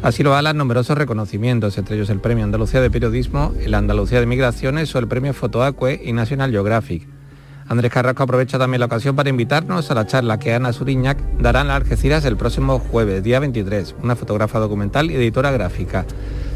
Así 0.00 0.22
lo 0.22 0.36
alan 0.36 0.58
numerosos 0.58 0.96
reconocimientos, 0.96 1.76
entre 1.76 1.96
ellos 1.96 2.10
el 2.10 2.20
Premio 2.20 2.44
Andalucía 2.44 2.80
de 2.80 2.90
Periodismo, 2.90 3.52
el 3.60 3.74
Andalucía 3.74 4.20
de 4.20 4.26
Migraciones 4.26 4.94
o 4.94 4.98
el 4.98 5.08
Premio 5.08 5.34
Fotoacue 5.34 6.00
y 6.04 6.12
National 6.12 6.52
Geographic. 6.52 7.13
Andrés 7.68 7.90
Carrasco 7.90 8.22
aprovecha 8.22 8.58
también 8.58 8.80
la 8.80 8.86
ocasión 8.86 9.16
para 9.16 9.30
invitarnos 9.30 9.90
a 9.90 9.94
la 9.94 10.06
charla 10.06 10.38
que 10.38 10.54
Ana 10.54 10.72
Suriñac 10.72 11.18
dará 11.38 11.62
en 11.62 11.70
Algeciras 11.70 12.24
el 12.24 12.36
próximo 12.36 12.78
jueves, 12.78 13.22
día 13.22 13.40
23, 13.40 13.96
una 14.02 14.16
fotógrafa 14.16 14.58
documental 14.58 15.10
y 15.10 15.14
editora 15.14 15.50
gráfica. 15.50 16.04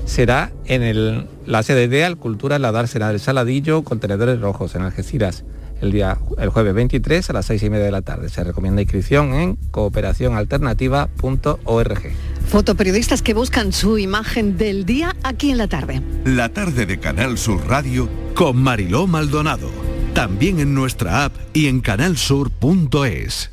Será 0.04 0.52
en 0.66 1.26
la 1.46 1.62
sede 1.62 1.88
de 1.88 2.04
Alcultura, 2.04 2.58
la 2.58 2.72
dársena 2.72 3.08
del 3.08 3.20
Saladillo, 3.20 3.84
contenedores 3.84 4.40
rojos 4.40 4.74
en 4.74 4.82
Algeciras 4.82 5.44
el 5.80 5.92
día 5.92 6.18
el 6.38 6.48
jueves 6.48 6.74
23 6.74 7.30
a 7.30 7.32
las 7.32 7.46
6 7.46 7.62
y 7.62 7.70
media 7.70 7.84
de 7.86 7.92
la 7.92 8.02
tarde. 8.02 8.28
Se 8.28 8.44
recomienda 8.44 8.82
inscripción 8.82 9.32
en 9.32 9.56
cooperacionalternativa.org. 9.70 12.02
Fotoperiodistas 12.48 13.22
que 13.22 13.34
buscan 13.34 13.72
su 13.72 13.98
imagen 13.98 14.56
del 14.56 14.86
día 14.86 15.14
aquí 15.22 15.50
en 15.50 15.58
la 15.58 15.68
tarde. 15.68 16.02
La 16.24 16.48
tarde 16.48 16.86
de 16.86 16.98
Canal 16.98 17.36
Sur 17.38 17.66
Radio 17.68 18.08
con 18.34 18.56
Mariló 18.56 19.06
Maldonado. 19.06 19.70
También 20.14 20.58
en 20.58 20.74
nuestra 20.74 21.24
app 21.24 21.36
y 21.52 21.66
en 21.66 21.80
canalsur.es. 21.80 23.50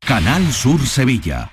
Canal 0.00 0.52
Sur 0.52 0.86
Sevilla. 0.86 1.52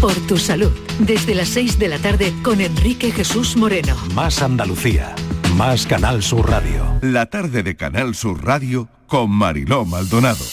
Por 0.03 0.13
tu 0.27 0.37
salud, 0.37 0.71
desde 0.99 1.35
las 1.35 1.49
6 1.49 1.79
de 1.79 1.89
la 1.89 1.99
tarde 1.99 2.35
con 2.43 2.61
Enrique 2.61 3.11
Jesús 3.11 3.57
Moreno. 3.57 3.97
Más 4.15 4.43
Andalucía, 4.43 5.15
más 5.57 5.87
Canal 5.87 6.23
Sur 6.23 6.51
Radio. 6.51 6.85
La 7.01 7.25
tarde 7.25 7.63
de 7.63 7.75
Canal 7.75 8.15
Sur 8.15 8.45
Radio 8.45 8.87
con 9.07 9.31
Mariló 9.31 9.87
Maldonado. 9.87 10.45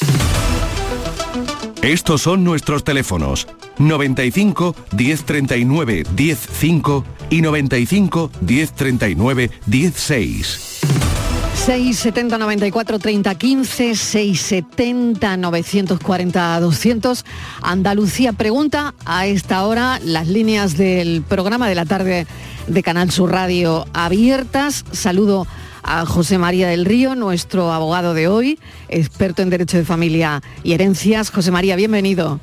Estos 1.81 2.21
son 2.21 2.45
nuestros 2.45 2.85
teléfonos 2.85 3.45
95 3.77 4.73
1039 4.95 6.05
105 6.15 7.03
y 7.29 7.41
95 7.41 8.31
1039 8.39 9.51
16. 9.65 10.80
670 11.65 12.39
94 12.39 12.97
30 12.97 13.35
15 13.35 13.95
670 13.95 15.37
940 15.37 16.59
200 16.59 17.25
Andalucía 17.61 18.33
pregunta 18.33 18.95
a 19.05 19.27
esta 19.27 19.63
hora 19.67 19.99
las 20.03 20.27
líneas 20.27 20.75
del 20.75 21.21
programa 21.21 21.69
de 21.69 21.75
la 21.75 21.85
tarde 21.85 22.25
de 22.65 22.81
Canal 22.83 23.11
Sur 23.11 23.31
Radio 23.31 23.85
abiertas. 23.93 24.85
Saludo 24.91 25.45
a 25.83 26.07
José 26.07 26.39
María 26.39 26.67
del 26.67 26.83
Río, 26.83 27.13
nuestro 27.13 27.71
abogado 27.71 28.15
de 28.15 28.27
hoy, 28.27 28.57
experto 28.89 29.43
en 29.43 29.51
derecho 29.51 29.77
de 29.77 29.85
familia 29.85 30.41
y 30.63 30.73
herencias. 30.73 31.29
José 31.29 31.51
María, 31.51 31.75
bienvenido. 31.75 32.39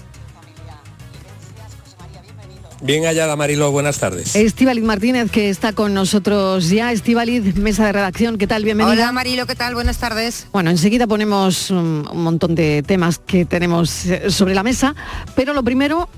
Bien 2.80 3.04
hallada 3.04 3.34
Marilo, 3.34 3.72
buenas 3.72 3.98
tardes. 3.98 4.36
Estíbaliz 4.36 4.84
Martínez, 4.84 5.30
que 5.32 5.50
está 5.50 5.72
con 5.72 5.94
nosotros 5.94 6.70
ya. 6.70 6.92
Estíbaliz, 6.92 7.56
mesa 7.56 7.84
de 7.84 7.92
redacción, 7.92 8.38
¿qué 8.38 8.46
tal? 8.46 8.62
Bienvenida. 8.62 8.92
Hola 8.92 9.12
Marilo, 9.12 9.46
¿qué 9.46 9.56
tal? 9.56 9.74
Buenas 9.74 9.98
tardes. 9.98 10.46
Bueno, 10.52 10.70
enseguida 10.70 11.08
ponemos 11.08 11.70
un, 11.70 12.08
un 12.10 12.22
montón 12.22 12.54
de 12.54 12.84
temas 12.86 13.18
que 13.18 13.44
tenemos 13.44 14.06
eh, 14.06 14.30
sobre 14.30 14.54
la 14.54 14.62
mesa, 14.62 14.94
pero 15.34 15.54
lo 15.54 15.64
primero, 15.64 16.08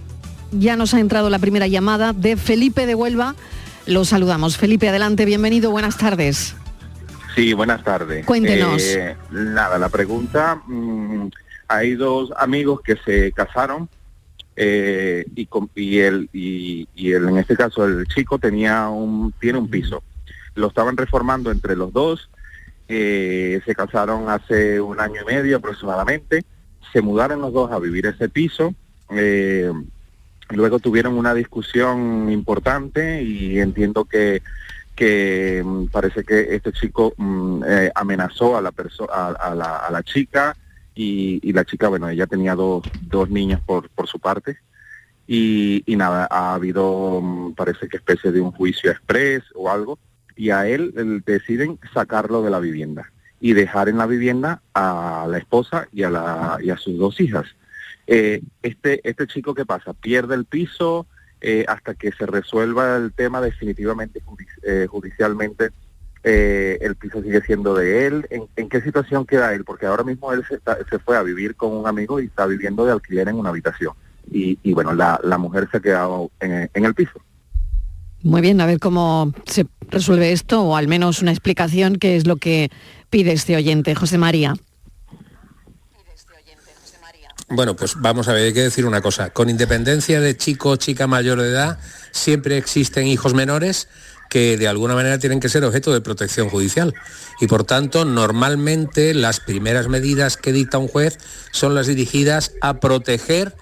ya 0.52 0.76
nos 0.76 0.92
ha 0.92 1.00
entrado 1.00 1.30
la 1.30 1.38
primera 1.38 1.66
llamada 1.66 2.12
de 2.12 2.36
Felipe 2.36 2.84
de 2.86 2.94
Huelva. 2.94 3.34
Lo 3.86 4.04
saludamos. 4.04 4.58
Felipe, 4.58 4.88
adelante, 4.88 5.24
bienvenido, 5.24 5.70
buenas 5.70 5.96
tardes. 5.96 6.54
Sí, 7.34 7.54
buenas 7.54 7.82
tardes. 7.82 8.26
Cuéntenos. 8.26 8.82
Eh, 8.82 9.16
nada, 9.30 9.78
la 9.78 9.88
pregunta, 9.88 10.60
mm, 10.66 11.28
hay 11.68 11.94
dos 11.94 12.32
amigos 12.36 12.82
que 12.82 12.96
se 12.96 13.32
casaron 13.32 13.88
eh, 14.56 15.24
y, 15.34 15.48
y, 15.74 15.98
el, 15.98 16.28
y, 16.32 16.88
y 16.94 17.12
el- 17.12 17.28
en 17.28 17.38
este 17.38 17.56
caso 17.56 17.84
el 17.86 18.06
chico 18.06 18.38
tenía 18.38 18.88
un, 18.88 19.32
tiene 19.40 19.58
un 19.58 19.68
piso. 19.68 20.02
Lo 20.54 20.68
estaban 20.68 20.96
reformando 20.96 21.50
entre 21.50 21.76
los 21.76 21.92
dos, 21.92 22.28
eh, 22.88 23.60
se 23.64 23.74
casaron 23.74 24.28
hace 24.28 24.80
un 24.80 25.00
año 25.00 25.22
y 25.22 25.32
medio 25.32 25.56
aproximadamente, 25.58 26.44
se 26.92 27.00
mudaron 27.00 27.40
los 27.40 27.52
dos 27.52 27.70
a 27.70 27.78
vivir 27.78 28.06
ese 28.06 28.28
piso, 28.28 28.74
eh, 29.10 29.70
luego 30.50 30.78
tuvieron 30.80 31.16
una 31.16 31.32
discusión 31.34 32.30
importante 32.30 33.22
y 33.22 33.58
entiendo 33.60 34.04
que 34.04 34.42
que 34.96 35.62
mm, 35.64 35.86
parece 35.86 36.24
que 36.24 36.54
este 36.54 36.72
chico 36.72 37.14
mm, 37.16 37.62
amenazó 37.94 38.58
a 38.58 38.60
la 38.60 38.70
a, 39.10 39.28
a 39.86 39.90
la 39.90 40.02
chica 40.02 40.54
y, 40.94 41.40
y 41.42 41.52
la 41.52 41.64
chica 41.64 41.88
bueno 41.88 42.08
ella 42.08 42.26
tenía 42.26 42.54
dos, 42.54 42.82
dos 43.02 43.30
niños 43.30 43.60
por, 43.66 43.88
por 43.90 44.06
su 44.06 44.18
parte 44.18 44.58
y, 45.26 45.82
y 45.86 45.96
nada 45.96 46.26
ha 46.30 46.54
habido 46.54 47.20
mm, 47.22 47.54
parece 47.54 47.88
que 47.88 47.96
especie 47.96 48.32
de 48.32 48.40
un 48.40 48.52
juicio 48.52 48.90
express 48.90 49.44
o 49.54 49.70
algo 49.70 49.98
y 50.36 50.50
a 50.50 50.66
él, 50.66 51.22
deciden 51.26 51.78
sacarlo 51.92 52.42
de 52.42 52.50
la 52.50 52.60
vivienda 52.60 53.12
y 53.40 53.52
dejar 53.52 53.88
en 53.88 53.98
la 53.98 54.06
vivienda 54.06 54.62
a 54.74 55.26
la 55.28 55.38
esposa 55.38 55.88
y 55.92 56.02
a 56.02 56.10
la 56.10 56.58
y 56.62 56.70
a 56.70 56.76
sus 56.76 56.96
dos 56.98 57.20
hijas 57.20 57.46
Eh, 58.12 58.42
este, 58.62 59.00
este 59.08 59.26
chico, 59.28 59.54
¿qué 59.54 59.64
pasa? 59.64 59.92
Pierde 59.92 60.34
el 60.34 60.44
piso 60.44 61.06
eh, 61.40 61.64
hasta 61.68 61.94
que 61.94 62.10
se 62.10 62.26
resuelva 62.26 62.96
el 62.96 63.12
tema 63.12 63.40
definitivamente 63.40 64.20
eh, 64.62 64.86
judicialmente. 64.90 65.70
El 66.22 66.96
piso 66.96 67.22
sigue 67.22 67.40
siendo 67.42 67.74
de 67.74 68.06
él. 68.06 68.26
¿En, 68.56 68.68
qué 68.68 68.80
situación 68.80 69.26
queda 69.26 69.54
él? 69.54 69.64
Porque 69.64 69.86
ahora 69.86 70.04
mismo 70.04 70.32
él 70.32 70.44
se, 70.48 70.60
se, 70.88 70.98
fue 70.98 71.16
a 71.16 71.22
vivir 71.22 71.56
con 71.56 71.72
un 71.72 71.86
amigo 71.86 72.20
y 72.20 72.26
está 72.26 72.46
viviendo 72.46 72.84
de 72.84 72.92
alquiler 72.92 73.28
en 73.28 73.36
una 73.36 73.50
habitación. 73.50 73.94
Y, 74.30 74.58
y 74.62 74.72
bueno, 74.72 74.94
la, 74.94 75.18
la, 75.22 75.38
mujer 75.38 75.68
se 75.70 75.78
ha 75.78 75.80
quedado 75.80 76.30
en, 76.40 76.70
en 76.72 76.84
el 76.84 76.94
piso. 76.94 77.20
Muy 78.22 78.42
bien, 78.42 78.60
a 78.60 78.66
ver 78.66 78.78
cómo 78.78 79.32
se 79.46 79.66
resuelve 79.88 80.32
esto 80.32 80.62
o 80.62 80.76
al 80.76 80.88
menos 80.88 81.22
una 81.22 81.30
explicación 81.30 81.96
que 81.96 82.16
es 82.16 82.26
lo 82.26 82.36
que 82.36 82.70
pide 83.08 83.32
este 83.32 83.56
oyente, 83.56 83.94
José 83.94 84.18
María. 84.18 84.54
Bueno, 87.52 87.74
pues 87.74 87.96
vamos 87.98 88.28
a 88.28 88.32
ver, 88.32 88.44
hay 88.44 88.52
que 88.52 88.62
decir 88.62 88.86
una 88.86 89.00
cosa. 89.00 89.30
Con 89.30 89.50
independencia 89.50 90.20
de 90.20 90.36
chico 90.36 90.70
o 90.70 90.76
chica 90.76 91.08
mayor 91.08 91.40
de 91.40 91.48
edad, 91.48 91.80
siempre 92.12 92.56
existen 92.56 93.08
hijos 93.08 93.34
menores 93.34 93.88
que 94.30 94.56
de 94.56 94.68
alguna 94.68 94.94
manera 94.94 95.18
tienen 95.18 95.40
que 95.40 95.50
ser 95.50 95.64
objeto 95.64 95.92
de 95.92 96.00
protección 96.00 96.48
judicial. 96.48 96.94
Y 97.40 97.48
por 97.48 97.64
tanto, 97.64 98.06
normalmente 98.06 99.12
las 99.12 99.40
primeras 99.40 99.88
medidas 99.88 100.38
que 100.38 100.52
dicta 100.52 100.78
un 100.78 100.88
juez 100.88 101.18
son 101.50 101.74
las 101.74 101.88
dirigidas 101.88 102.52
a 102.62 102.80
proteger 102.80 103.54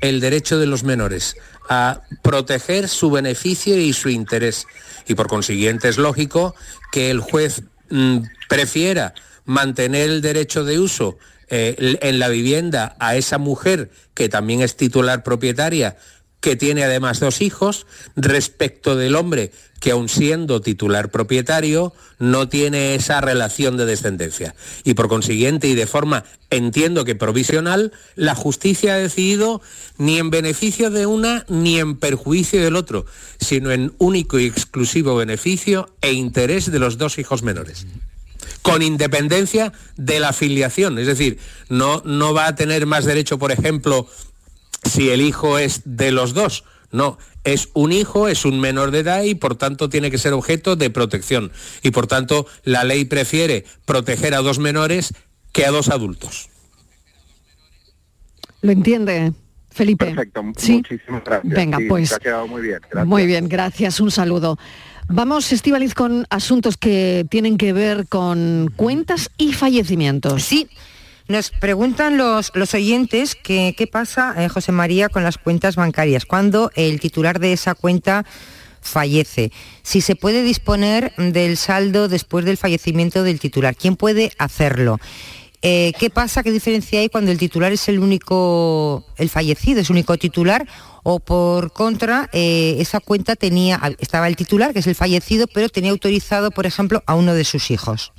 el 0.00 0.20
derecho 0.20 0.58
de 0.58 0.66
los 0.66 0.82
menores, 0.82 1.36
a 1.68 2.02
proteger 2.22 2.88
su 2.88 3.10
beneficio 3.10 3.78
y 3.78 3.92
su 3.92 4.08
interés. 4.08 4.66
Y 5.06 5.14
por 5.14 5.28
consiguiente 5.28 5.88
es 5.88 5.98
lógico 5.98 6.54
que 6.90 7.10
el 7.10 7.20
juez 7.20 7.62
mm, 7.90 8.18
prefiera 8.48 9.14
mantener 9.44 10.08
el 10.08 10.22
derecho 10.22 10.64
de 10.64 10.78
uso 10.78 11.18
eh, 11.48 11.98
en 12.00 12.18
la 12.18 12.28
vivienda 12.28 12.96
a 12.98 13.16
esa 13.16 13.36
mujer 13.36 13.90
que 14.14 14.30
también 14.30 14.62
es 14.62 14.76
titular 14.76 15.22
propietaria, 15.22 15.98
que 16.44 16.56
tiene 16.56 16.84
además 16.84 17.20
dos 17.20 17.40
hijos, 17.40 17.86
respecto 18.16 18.96
del 18.96 19.16
hombre 19.16 19.50
que 19.80 19.92
aun 19.92 20.10
siendo 20.10 20.60
titular 20.60 21.10
propietario 21.10 21.94
no 22.18 22.50
tiene 22.50 22.94
esa 22.94 23.22
relación 23.22 23.78
de 23.78 23.86
descendencia. 23.86 24.54
Y 24.84 24.92
por 24.92 25.08
consiguiente 25.08 25.68
y 25.68 25.74
de 25.74 25.86
forma, 25.86 26.24
entiendo 26.50 27.06
que 27.06 27.14
provisional, 27.14 27.92
la 28.14 28.34
justicia 28.34 28.92
ha 28.92 28.98
decidido 28.98 29.62
ni 29.96 30.18
en 30.18 30.28
beneficio 30.28 30.90
de 30.90 31.06
una 31.06 31.46
ni 31.48 31.80
en 31.80 31.96
perjuicio 31.96 32.62
del 32.62 32.76
otro, 32.76 33.06
sino 33.40 33.72
en 33.72 33.94
único 33.96 34.38
y 34.38 34.44
exclusivo 34.44 35.16
beneficio 35.16 35.94
e 36.02 36.12
interés 36.12 36.70
de 36.70 36.78
los 36.78 36.98
dos 36.98 37.16
hijos 37.16 37.42
menores 37.42 37.86
con 38.60 38.82
independencia 38.82 39.72
de 39.96 40.20
la 40.20 40.32
filiación. 40.32 40.98
Es 40.98 41.06
decir, 41.06 41.38
no, 41.68 42.02
no 42.04 42.32
va 42.32 42.46
a 42.46 42.54
tener 42.54 42.86
más 42.86 43.04
derecho, 43.04 43.38
por 43.38 43.52
ejemplo, 43.52 44.08
si 44.84 45.10
el 45.10 45.20
hijo 45.20 45.58
es 45.58 45.82
de 45.84 46.12
los 46.12 46.34
dos. 46.34 46.64
No, 46.90 47.18
es 47.42 47.70
un 47.74 47.92
hijo, 47.92 48.28
es 48.28 48.44
un 48.44 48.60
menor 48.60 48.90
de 48.90 49.00
edad 49.00 49.22
y 49.24 49.34
por 49.34 49.56
tanto 49.56 49.88
tiene 49.88 50.10
que 50.10 50.18
ser 50.18 50.32
objeto 50.32 50.76
de 50.76 50.90
protección. 50.90 51.50
Y 51.82 51.90
por 51.90 52.06
tanto 52.06 52.46
la 52.62 52.84
ley 52.84 53.04
prefiere 53.04 53.64
proteger 53.84 54.34
a 54.34 54.38
dos 54.38 54.58
menores 54.58 55.12
que 55.52 55.66
a 55.66 55.70
dos 55.70 55.88
adultos. 55.88 56.48
¿Lo 58.62 58.72
entiende? 58.72 59.32
Felipe. 59.70 60.06
Perfecto, 60.06 60.42
muchísimas 60.42 61.24
gracias. 61.24 61.52
Venga, 61.52 61.78
pues. 61.88 62.12
ha 62.12 62.20
quedado 62.20 62.46
muy 62.46 62.62
bien. 62.62 62.78
Muy 63.04 63.26
bien, 63.26 63.48
gracias, 63.48 63.98
un 63.98 64.10
saludo. 64.10 64.56
Vamos, 65.08 65.52
Estivaliz, 65.52 65.94
con 65.94 66.26
asuntos 66.30 66.76
que 66.76 67.26
tienen 67.28 67.58
que 67.58 67.72
ver 67.72 68.06
con 68.08 68.72
cuentas 68.76 69.30
y 69.36 69.52
fallecimientos. 69.52 70.44
Sí. 70.44 70.68
Nos 71.26 71.50
preguntan 71.50 72.18
los, 72.18 72.52
los 72.54 72.74
oyentes 72.74 73.34
qué 73.34 73.88
pasa, 73.90 74.34
eh, 74.36 74.48
José 74.48 74.72
María, 74.72 75.08
con 75.08 75.24
las 75.24 75.38
cuentas 75.38 75.74
bancarias, 75.76 76.26
cuando 76.26 76.70
el 76.74 77.00
titular 77.00 77.40
de 77.40 77.54
esa 77.54 77.74
cuenta 77.74 78.26
fallece. 78.82 79.50
Si 79.82 80.02
se 80.02 80.16
puede 80.16 80.42
disponer 80.42 81.14
del 81.16 81.56
saldo 81.56 82.08
después 82.08 82.44
del 82.44 82.58
fallecimiento 82.58 83.22
del 83.22 83.40
titular, 83.40 83.74
¿quién 83.74 83.96
puede 83.96 84.32
hacerlo? 84.38 85.00
Eh, 85.62 85.94
¿Qué 85.98 86.10
pasa? 86.10 86.42
¿Qué 86.42 86.52
diferencia 86.52 87.00
hay 87.00 87.08
cuando 87.08 87.30
el 87.30 87.38
titular 87.38 87.72
es 87.72 87.88
el 87.88 87.98
único, 87.98 89.06
el 89.16 89.30
fallecido, 89.30 89.80
es 89.80 89.88
el 89.88 89.94
único 89.94 90.18
titular? 90.18 90.68
O 91.04 91.20
por 91.20 91.72
contra, 91.72 92.28
eh, 92.34 92.76
esa 92.80 93.00
cuenta 93.00 93.34
tenía, 93.34 93.80
estaba 93.98 94.28
el 94.28 94.36
titular, 94.36 94.74
que 94.74 94.80
es 94.80 94.86
el 94.86 94.94
fallecido, 94.94 95.46
pero 95.46 95.70
tenía 95.70 95.90
autorizado, 95.90 96.50
por 96.50 96.66
ejemplo, 96.66 97.02
a 97.06 97.14
uno 97.14 97.32
de 97.32 97.44
sus 97.44 97.70
hijos. 97.70 98.12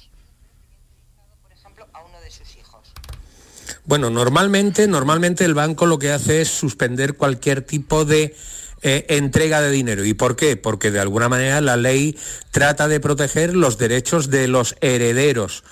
Bueno, 3.86 4.10
normalmente, 4.10 4.88
normalmente 4.88 5.46
el 5.46 5.54
banco 5.54 5.86
lo 5.86 6.00
que 6.00 6.12
hace 6.12 6.42
es 6.42 6.50
suspender 6.50 7.16
cualquier 7.16 7.62
tipo 7.62 8.04
de 8.04 8.36
eh, 8.82 9.06
entrega 9.10 9.62
de 9.62 9.70
dinero. 9.72 10.04
¿Y 10.06 10.14
por 10.14 10.36
qué? 10.36 10.58
Porque 10.58 10.92
de 10.92 11.00
alguna 11.00 11.30
manera 11.30 11.62
la 11.62 11.78
ley 11.78 12.18
trata 12.52 12.88
de 12.88 13.00
proteger 13.00 13.56
los 13.56 13.78
derechos 13.78 14.30
de 14.30 14.48
los 14.48 14.76
herederos. 14.82 15.64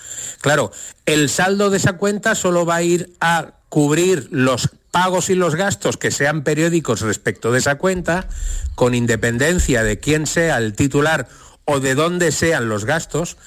Claro, 0.41 0.71
el 1.05 1.29
saldo 1.29 1.69
de 1.69 1.77
esa 1.77 1.93
cuenta 1.97 2.35
solo 2.35 2.65
va 2.65 2.75
a 2.75 2.83
ir 2.83 3.13
a 3.19 3.53
cubrir 3.69 4.27
los 4.29 4.69
pagos 4.91 5.31
y 5.31 5.35
los 5.35 5.55
gastos 5.55 5.97
que 5.97 6.11
sean 6.11 6.43
periódicos 6.43 7.01
respecto 7.01 7.51
de 7.51 7.59
esa 7.59 7.79
cuenta, 7.79 8.27
con 8.75 8.93
independencia 8.93 9.83
de 9.83 9.99
quién 9.99 10.27
sea 10.27 10.59
el 10.59 10.73
titular 10.73 11.27
o 11.65 11.79
de 11.79 11.95
dónde 11.95 12.31
sean 12.31 12.69
los 12.69 12.85
gastos, 12.85 13.37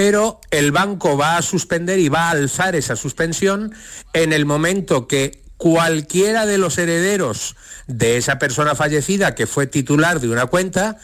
pero 0.00 0.40
el 0.50 0.72
banco 0.72 1.18
va 1.18 1.36
a 1.36 1.42
suspender 1.42 1.98
y 1.98 2.08
va 2.08 2.28
a 2.28 2.30
alzar 2.30 2.74
esa 2.74 2.96
suspensión 2.96 3.74
en 4.14 4.32
el 4.32 4.46
momento 4.46 5.06
que 5.06 5.42
cualquiera 5.58 6.46
de 6.46 6.56
los 6.56 6.78
herederos 6.78 7.54
de 7.86 8.16
esa 8.16 8.38
persona 8.38 8.74
fallecida 8.74 9.34
que 9.34 9.46
fue 9.46 9.66
titular 9.66 10.18
de 10.18 10.30
una 10.30 10.46
cuenta 10.46 10.96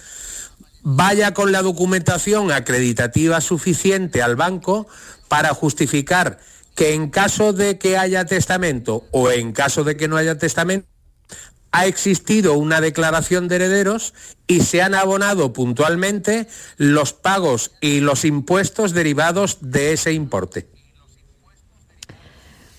vaya 0.80 1.34
con 1.34 1.52
la 1.52 1.60
documentación 1.60 2.50
acreditativa 2.50 3.42
suficiente 3.42 4.22
al 4.22 4.34
banco 4.34 4.88
para 5.28 5.52
justificar 5.52 6.38
que 6.74 6.94
en 6.94 7.10
caso 7.10 7.52
de 7.52 7.76
que 7.76 7.98
haya 7.98 8.24
testamento 8.24 9.04
o 9.10 9.30
en 9.30 9.52
caso 9.52 9.84
de 9.84 9.98
que 9.98 10.08
no 10.08 10.16
haya 10.16 10.38
testamento, 10.38 10.88
ha 11.76 11.84
existido 11.84 12.54
una 12.54 12.80
declaración 12.80 13.48
de 13.48 13.56
herederos 13.56 14.14
y 14.46 14.60
se 14.60 14.80
han 14.80 14.94
abonado 14.94 15.52
puntualmente 15.52 16.48
los 16.78 17.12
pagos 17.12 17.72
y 17.82 18.00
los 18.00 18.24
impuestos 18.24 18.94
derivados 18.94 19.58
de 19.60 19.92
ese 19.92 20.14
importe. 20.14 20.70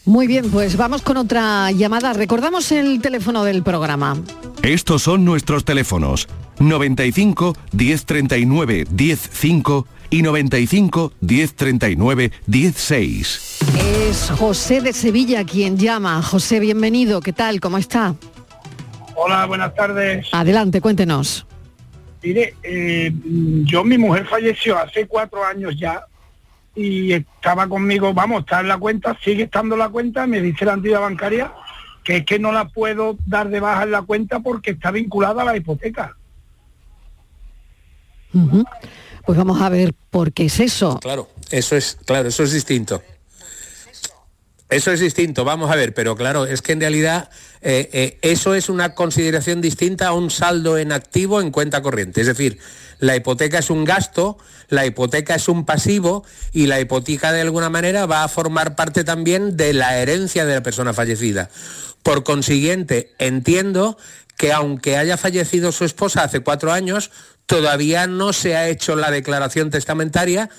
Muy 0.04 0.26
bien, 0.26 0.50
pues 0.50 0.78
vamos 0.78 1.04
con 1.04 1.18
otra 1.18 1.72
llamada. 1.72 2.14
Recordamos 2.14 2.72
el 2.72 3.00
teléfono 3.00 3.44
del 3.44 3.62
programa. 3.62 4.18
Estos 4.64 5.04
son 5.04 5.24
nuestros 5.26 5.64
teléfonos 5.64 6.28
95 6.58 7.56
1039 7.74 8.88
105 8.98 9.88
y 10.10 10.24
95 10.24 11.12
1039 11.22 12.32
16. 12.48 13.58
Es 14.10 14.32
José 14.40 14.82
de 14.82 14.94
Sevilla 14.94 15.44
quien 15.44 15.78
llama. 15.78 16.24
José, 16.24 16.60
bienvenido. 16.60 17.22
¿Qué 17.22 17.34
tal? 17.34 17.60
¿Cómo 17.60 17.78
está? 17.78 18.16
Hola, 19.20 19.48
buenas 19.48 19.74
tardes. 19.74 20.28
Adelante, 20.32 20.80
cuéntenos. 20.80 21.48
Mire, 22.22 22.54
eh, 22.62 23.12
yo, 23.64 23.84
mi 23.84 23.98
mujer 23.98 24.28
falleció 24.28 24.78
hace 24.78 25.08
cuatro 25.08 25.44
años 25.44 25.76
ya 25.76 26.06
y 26.76 27.14
estaba 27.14 27.68
conmigo, 27.68 28.14
vamos, 28.14 28.42
está 28.42 28.60
en 28.60 28.68
la 28.68 28.78
cuenta, 28.78 29.18
sigue 29.24 29.44
estando 29.44 29.74
en 29.74 29.80
la 29.80 29.90
cuenta, 29.90 30.28
me 30.28 30.40
dice 30.40 30.66
la 30.66 30.74
entidad 30.74 31.02
bancaria 31.02 31.52
que 32.04 32.18
es 32.18 32.26
que 32.26 32.38
no 32.38 32.52
la 32.52 32.70
puedo 32.70 33.18
dar 33.26 33.50
de 33.50 33.60
baja 33.60 33.84
en 33.84 33.92
la 33.92 34.04
cuenta 34.04 34.40
porque 34.40 34.72
está 34.72 34.92
vinculada 34.92 35.42
a 35.42 35.46
la 35.46 35.58
hipoteca. 35.58 36.16
Pues 39.26 39.38
vamos 39.38 39.60
a 39.60 39.70
ver 39.70 39.96
por 40.12 40.32
qué 40.32 40.46
es 40.46 40.60
eso. 40.60 41.00
Claro, 41.02 41.28
eso 41.50 41.76
es, 41.76 41.98
claro, 42.06 42.30
eso 42.30 42.44
es 42.44 42.54
distinto. 42.54 43.02
Eso 44.70 44.92
es 44.92 45.00
distinto, 45.00 45.46
vamos 45.46 45.72
a 45.72 45.76
ver, 45.76 45.94
pero 45.94 46.18
claro, 46.18 46.46
es 46.46 46.62
que 46.62 46.74
en 46.74 46.82
realidad 46.82 47.30
eh, 47.62 47.90
eh, 47.94 48.18
eso 48.22 48.54
es 48.54 48.68
una 48.68 48.96
consideración 48.96 49.62
distinta 49.62 50.08
a 50.08 50.14
un 50.14 50.30
saldo 50.30 50.78
en 50.78 50.92
activo 50.92 51.40
en 51.40 51.52
cuenta 51.52 51.82
corriente. 51.82 52.20
Es 52.20 52.28
decir, 52.28 52.60
la 53.00 53.16
hipoteca 53.16 53.60
es 53.60 53.70
un 53.70 53.86
gasto, 53.86 54.38
la 54.68 54.86
hipoteca 54.86 55.36
es 55.36 55.48
un 55.48 55.66
pasivo 55.66 56.26
y 56.52 56.68
la 56.68 56.82
hipoteca 56.82 57.32
de 57.32 57.42
alguna 57.42 57.70
manera 57.70 58.06
va 58.08 58.26
a 58.26 58.28
formar 58.28 58.76
parte 58.76 59.06
también 59.06 59.56
de 59.56 59.72
la 59.72 59.98
herencia 60.00 60.46
de 60.46 60.56
la 60.56 60.64
persona 60.64 60.94
fallecida. 60.94 61.50
Por 62.04 62.26
consiguiente, 62.26 63.14
entiendo 63.20 63.98
que 64.36 64.52
aunque 64.52 64.98
haya 64.98 65.16
fallecido 65.16 65.72
su 65.72 65.86
esposa 65.86 66.24
hace 66.24 66.42
cuatro 66.42 66.74
años, 66.74 67.12
todavía 67.46 68.06
no 68.06 68.34
se 68.34 68.58
ha 68.58 68.68
hecho 68.68 68.98
la 68.98 69.12
declaración 69.12 69.70
testamentaria 69.70 70.50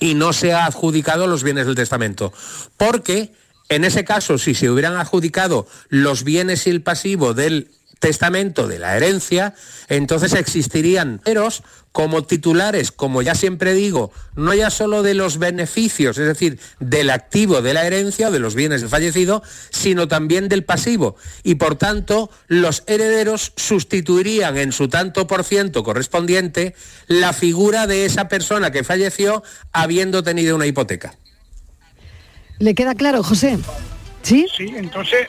y 0.00 0.14
no 0.14 0.32
se 0.32 0.52
ha 0.52 0.66
adjudicado 0.66 1.26
los 1.26 1.42
bienes 1.42 1.66
del 1.66 1.74
testamento. 1.74 2.32
Porque 2.76 3.32
en 3.68 3.84
ese 3.84 4.04
caso, 4.04 4.38
si 4.38 4.54
se 4.54 4.70
hubieran 4.70 4.96
adjudicado 4.96 5.66
los 5.88 6.24
bienes 6.24 6.66
y 6.66 6.70
el 6.70 6.82
pasivo 6.82 7.34
del 7.34 7.70
testamento 7.98 8.68
de 8.68 8.78
la 8.78 8.96
herencia, 8.96 9.54
entonces 9.88 10.34
existirían 10.34 11.20
eros 11.24 11.62
como 11.94 12.24
titulares, 12.24 12.90
como 12.90 13.22
ya 13.22 13.36
siempre 13.36 13.72
digo, 13.72 14.10
no 14.34 14.52
ya 14.52 14.70
solo 14.70 15.04
de 15.04 15.14
los 15.14 15.38
beneficios, 15.38 16.18
es 16.18 16.26
decir, 16.26 16.58
del 16.80 17.08
activo 17.08 17.62
de 17.62 17.72
la 17.72 17.86
herencia 17.86 18.28
o 18.28 18.30
de 18.32 18.40
los 18.40 18.56
bienes 18.56 18.80
del 18.80 18.90
fallecido, 18.90 19.44
sino 19.70 20.08
también 20.08 20.48
del 20.48 20.64
pasivo. 20.64 21.14
Y 21.44 21.54
por 21.54 21.76
tanto, 21.76 22.30
los 22.48 22.82
herederos 22.88 23.52
sustituirían 23.54 24.58
en 24.58 24.72
su 24.72 24.88
tanto 24.88 25.28
por 25.28 25.44
ciento 25.44 25.84
correspondiente 25.84 26.74
la 27.06 27.32
figura 27.32 27.86
de 27.86 28.06
esa 28.06 28.26
persona 28.26 28.72
que 28.72 28.82
falleció 28.82 29.44
habiendo 29.70 30.24
tenido 30.24 30.56
una 30.56 30.66
hipoteca. 30.66 31.14
¿Le 32.58 32.74
queda 32.74 32.96
claro, 32.96 33.22
José? 33.22 33.56
¿Sí? 34.22 34.48
Sí, 34.56 34.66
entonces 34.74 35.28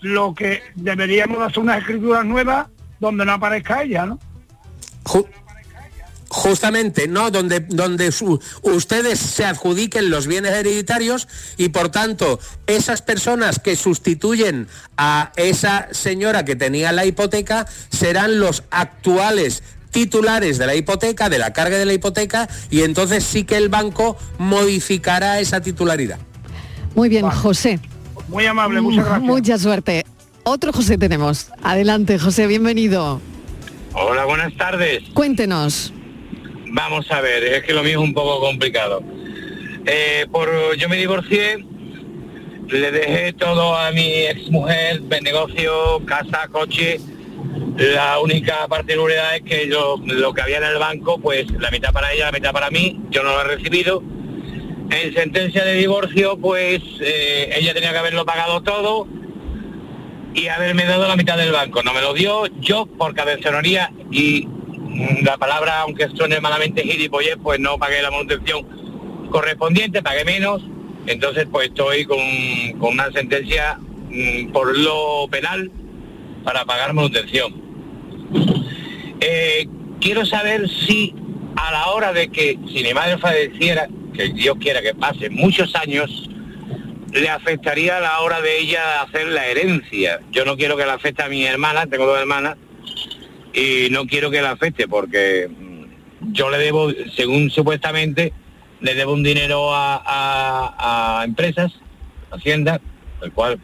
lo 0.00 0.34
que 0.34 0.62
deberíamos 0.74 1.40
hacer 1.40 1.60
unas 1.60 1.78
escrituras 1.78 2.24
nuevas 2.24 2.68
donde 3.00 3.24
no 3.24 3.32
aparezca 3.32 3.82
ella, 3.82 4.06
¿no? 4.06 4.18
justamente, 6.28 7.08
¿no? 7.08 7.30
Donde, 7.30 7.60
donde 7.60 8.12
ustedes 8.62 9.18
se 9.18 9.44
adjudiquen 9.44 10.10
los 10.10 10.26
bienes 10.26 10.52
hereditarios 10.52 11.26
y 11.56 11.70
por 11.70 11.88
tanto 11.88 12.38
esas 12.66 13.02
personas 13.02 13.58
que 13.58 13.76
sustituyen 13.76 14.68
a 14.96 15.32
esa 15.36 15.88
señora 15.90 16.44
que 16.44 16.56
tenía 16.56 16.92
la 16.92 17.06
hipoteca 17.06 17.66
serán 17.90 18.40
los 18.40 18.64
actuales 18.70 19.62
titulares 19.90 20.58
de 20.58 20.66
la 20.66 20.74
hipoteca, 20.74 21.30
de 21.30 21.38
la 21.38 21.54
carga 21.54 21.78
de 21.78 21.86
la 21.86 21.94
hipoteca, 21.94 22.46
y 22.70 22.82
entonces 22.82 23.24
sí 23.24 23.44
que 23.44 23.56
el 23.56 23.70
banco 23.70 24.18
modificará 24.36 25.40
esa 25.40 25.62
titularidad. 25.62 26.18
Muy 26.94 27.08
bien, 27.08 27.28
José. 27.30 27.80
Muy 28.28 28.46
amable, 28.46 28.80
muchas 28.80 29.04
gracias. 29.06 29.22
Mucha 29.22 29.58
suerte. 29.58 30.04
Otro 30.44 30.72
José 30.72 30.96
tenemos. 30.98 31.50
Adelante, 31.62 32.18
José, 32.18 32.46
bienvenido. 32.46 33.20
Hola, 33.92 34.24
buenas 34.24 34.54
tardes. 34.56 35.02
Cuéntenos. 35.14 35.92
Vamos 36.70 37.10
a 37.10 37.20
ver, 37.20 37.42
es 37.44 37.64
que 37.64 37.72
lo 37.72 37.82
mío 37.82 38.00
es 38.00 38.04
un 38.04 38.14
poco 38.14 38.40
complicado. 38.40 39.02
Eh, 39.86 40.26
por, 40.30 40.48
yo 40.76 40.88
me 40.88 40.96
divorcié, 40.96 41.64
le 42.68 42.90
dejé 42.90 43.32
todo 43.32 43.74
a 43.76 43.90
mi 43.90 44.26
ex 44.26 44.50
mujer, 44.50 45.02
negocio, 45.22 46.04
casa, 46.06 46.48
coche. 46.52 47.00
La 47.78 48.18
única 48.20 48.66
particularidad 48.68 49.36
es 49.36 49.42
que 49.42 49.68
yo, 49.68 49.96
lo 50.04 50.34
que 50.34 50.42
había 50.42 50.58
en 50.58 50.64
el 50.64 50.78
banco, 50.78 51.18
pues 51.18 51.50
la 51.58 51.70
mitad 51.70 51.92
para 51.92 52.12
ella, 52.12 52.26
la 52.26 52.32
mitad 52.32 52.52
para 52.52 52.70
mí, 52.70 53.00
yo 53.10 53.22
no 53.22 53.30
lo 53.30 53.40
he 53.40 53.56
recibido. 53.56 54.02
En 54.90 55.12
sentencia 55.14 55.64
de 55.64 55.74
divorcio, 55.74 56.38
pues 56.38 56.80
eh, 57.00 57.50
ella 57.54 57.74
tenía 57.74 57.92
que 57.92 57.98
haberlo 57.98 58.24
pagado 58.24 58.62
todo 58.62 59.06
y 60.34 60.48
haberme 60.48 60.84
dado 60.84 61.06
la 61.06 61.16
mitad 61.16 61.36
del 61.36 61.52
banco. 61.52 61.82
No 61.82 61.92
me 61.92 62.00
lo 62.00 62.14
dio 62.14 62.46
yo 62.60 62.86
por 62.86 63.14
cabezonería 63.14 63.92
y 64.10 64.46
mm, 64.46 65.24
la 65.24 65.36
palabra, 65.36 65.80
aunque 65.80 66.08
suene 66.08 66.40
malamente 66.40 66.82
gilipollez, 66.82 67.36
pues 67.42 67.60
no 67.60 67.78
pagué 67.78 68.00
la 68.00 68.10
manutención 68.10 68.66
correspondiente, 69.30 70.02
pagué 70.02 70.24
menos. 70.24 70.62
Entonces, 71.06 71.46
pues 71.50 71.68
estoy 71.68 72.06
con, 72.06 72.18
una 72.80 73.10
sentencia 73.12 73.78
mm, 74.10 74.52
por 74.52 74.76
lo 74.76 75.28
penal 75.30 75.70
para 76.44 76.64
pagar 76.64 76.94
manutención. 76.94 77.54
Eh, 79.20 79.68
quiero 80.00 80.24
saber 80.24 80.68
si 80.68 81.14
a 81.56 81.72
la 81.72 81.86
hora 81.88 82.12
de 82.12 82.28
que, 82.28 82.58
si 82.72 82.82
mi 82.82 82.94
madre 82.94 83.18
falleciera, 83.18 83.88
que 84.14 84.28
Dios 84.30 84.56
quiera 84.60 84.82
que 84.82 84.94
pase 84.94 85.30
muchos 85.30 85.74
años, 85.74 86.28
le 87.12 87.28
afectaría 87.28 87.96
a 87.96 88.00
la 88.00 88.20
hora 88.20 88.40
de 88.40 88.58
ella 88.58 89.02
hacer 89.02 89.28
la 89.28 89.46
herencia. 89.46 90.20
Yo 90.30 90.44
no 90.44 90.56
quiero 90.56 90.76
que 90.76 90.84
le 90.84 90.92
afecte 90.92 91.22
a 91.22 91.28
mi 91.28 91.44
hermana, 91.44 91.86
tengo 91.86 92.06
dos 92.06 92.18
hermanas, 92.18 92.56
y 93.54 93.88
no 93.90 94.06
quiero 94.06 94.30
que 94.30 94.42
la 94.42 94.52
afecte 94.52 94.88
porque 94.88 95.48
mm, 95.48 96.32
yo 96.32 96.50
le 96.50 96.58
debo, 96.58 96.90
según 97.14 97.50
supuestamente, 97.50 98.32
le 98.80 98.94
debo 98.94 99.12
un 99.12 99.22
dinero 99.22 99.70
a, 99.72 101.22
empresas, 101.24 101.72
Hacienda, 102.30 102.78
el 103.22 103.32
cual 103.32 103.58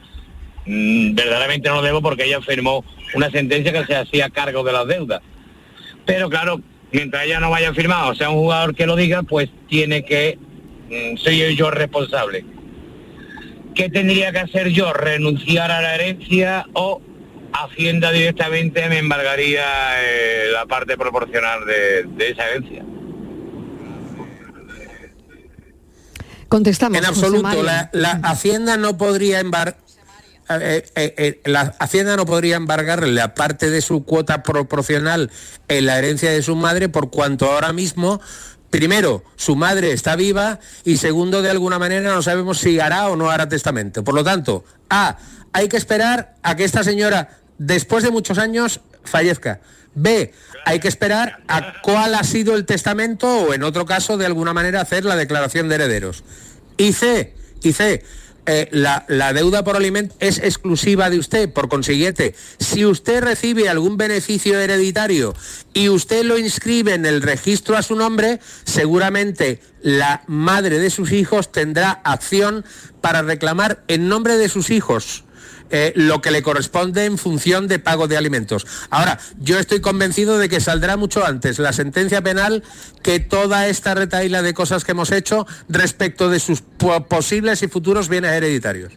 mm, 0.64 1.14
verdaderamente 1.14 1.68
no 1.68 1.76
lo 1.76 1.82
debo 1.82 2.00
porque 2.00 2.24
ella 2.24 2.40
firmó 2.40 2.82
una 3.14 3.30
sentencia 3.30 3.72
que 3.72 3.84
se 3.84 3.94
hacía 3.94 4.30
cargo 4.30 4.64
de 4.64 4.72
las 4.72 4.86
deudas. 4.86 5.20
Pero 6.06 6.30
claro, 6.30 6.60
mientras 6.94 7.26
ella 7.26 7.40
no 7.40 7.50
vaya 7.50 7.74
firmado, 7.74 8.12
o 8.12 8.14
sea, 8.14 8.30
un 8.30 8.36
jugador 8.36 8.74
que 8.74 8.86
lo 8.86 8.96
diga, 8.96 9.22
pues 9.22 9.50
tiene 9.68 10.04
que, 10.04 10.38
mm, 10.88 11.18
ser 11.18 11.50
yo 11.50 11.70
responsable 11.70 12.44
¿qué 13.74 13.90
tendría 13.90 14.32
que 14.32 14.38
hacer 14.38 14.68
yo? 14.68 14.92
¿Renunciar 14.92 15.70
a 15.70 15.82
la 15.82 15.94
herencia 15.94 16.66
o 16.72 17.02
Hacienda 17.52 18.10
directamente 18.10 18.88
me 18.88 18.98
embargaría 18.98 19.64
eh, 20.02 20.48
la 20.52 20.66
parte 20.66 20.96
proporcional 20.96 21.64
de, 21.66 22.30
esa 22.30 22.48
herencia? 22.48 22.84
Contestamos. 26.48 26.98
En 26.98 27.04
absoluto, 27.04 27.62
la, 27.62 28.20
Hacienda 28.24 28.76
no 28.76 28.96
podría 28.96 29.40
embargar. 29.40 29.83
Eh, 30.48 30.84
eh, 30.94 31.40
la 31.44 31.74
Hacienda 31.78 32.16
no 32.16 32.26
podría 32.26 32.56
embargarle 32.56 33.12
la 33.12 33.34
parte 33.34 33.70
de 33.70 33.80
su 33.80 34.04
cuota 34.04 34.42
proporcional 34.42 35.30
en 35.68 35.86
la 35.86 35.98
herencia 35.98 36.30
de 36.30 36.42
su 36.42 36.54
madre 36.54 36.88
por 36.88 37.10
cuanto 37.10 37.50
ahora 37.50 37.72
mismo 37.72 38.20
primero, 38.74 39.22
su 39.36 39.54
madre 39.54 39.92
está 39.92 40.16
viva 40.16 40.58
y 40.82 40.96
segundo, 40.96 41.42
de 41.42 41.50
alguna 41.50 41.78
manera 41.78 42.12
no 42.12 42.22
sabemos 42.22 42.58
si 42.58 42.80
hará 42.80 43.08
o 43.08 43.14
no 43.14 43.30
hará 43.30 43.48
testamento. 43.48 44.02
Por 44.02 44.16
lo 44.16 44.24
tanto, 44.24 44.64
A, 44.90 45.16
hay 45.52 45.68
que 45.68 45.76
esperar 45.76 46.34
a 46.42 46.56
que 46.56 46.64
esta 46.64 46.82
señora, 46.82 47.38
después 47.56 48.02
de 48.02 48.10
muchos 48.10 48.36
años, 48.36 48.80
fallezca. 49.04 49.60
B, 49.94 50.32
hay 50.64 50.80
que 50.80 50.88
esperar 50.88 51.44
a 51.46 51.80
cuál 51.82 52.16
ha 52.16 52.24
sido 52.24 52.56
el 52.56 52.66
testamento 52.66 53.28
o 53.28 53.54
en 53.54 53.62
otro 53.62 53.86
caso, 53.86 54.16
de 54.16 54.26
alguna 54.26 54.52
manera, 54.52 54.80
hacer 54.80 55.04
la 55.04 55.14
declaración 55.14 55.68
de 55.68 55.76
herederos. 55.76 56.24
Y 56.76 56.94
C, 56.94 57.32
y 57.62 57.74
C, 57.74 58.02
eh, 58.46 58.68
la, 58.72 59.32
deuda 59.32 59.64
por 59.64 59.76
alimento 59.76 60.14
es 60.20 60.38
exclusiva 60.38 61.08
de 61.10 61.18
usted. 61.18 61.52
Por 61.52 61.68
consiguiente, 61.68 62.34
si 62.58 62.84
usted 62.84 63.22
recibe 63.22 63.68
algún 63.68 63.96
beneficio 63.96 64.60
hereditario 64.60 65.34
y 65.72 65.88
usted 65.88 66.24
lo 66.24 66.38
inscribe 66.38 66.94
en 66.94 67.06
el 67.06 67.22
registro 67.22 67.76
a 67.76 67.82
su 67.82 67.96
nombre, 67.96 68.40
seguramente 68.64 69.60
la 69.82 70.24
madre 70.26 70.78
de 70.78 70.90
sus 70.90 71.12
hijos 71.12 71.52
tendrá 71.52 72.02
acción 72.04 72.64
para 73.00 73.22
reclamar 73.22 73.82
en 73.88 74.08
nombre 74.08 74.36
de 74.36 74.48
sus 74.48 74.70
hijos 74.70 75.24
eh, 75.70 75.92
lo 75.96 76.20
que 76.20 76.30
le 76.30 76.42
corresponde 76.42 77.04
en 77.04 77.18
función 77.18 77.68
de 77.68 77.78
pago 77.78 78.06
de 78.06 78.16
alimentos. 78.16 78.66
Ahora, 78.90 79.18
yo 79.38 79.58
estoy 79.58 79.80
convencido 79.80 80.38
de 80.38 80.48
que 80.48 80.60
saldrá 80.60 80.96
mucho 80.96 81.24
antes 81.24 81.58
la 81.58 81.72
sentencia 81.72 82.22
penal 82.22 82.62
que 83.02 83.20
toda 83.20 83.66
esta 83.66 83.94
retaila 83.94 84.42
de 84.42 84.54
cosas 84.54 84.84
que 84.84 84.92
hemos 84.92 85.10
hecho 85.10 85.46
respecto 85.68 86.28
de 86.28 86.40
sus 86.40 86.62
posibles 87.08 87.62
y 87.62 87.68
futuros 87.68 88.08
bienes 88.08 88.32
hereditarios. 88.32 88.92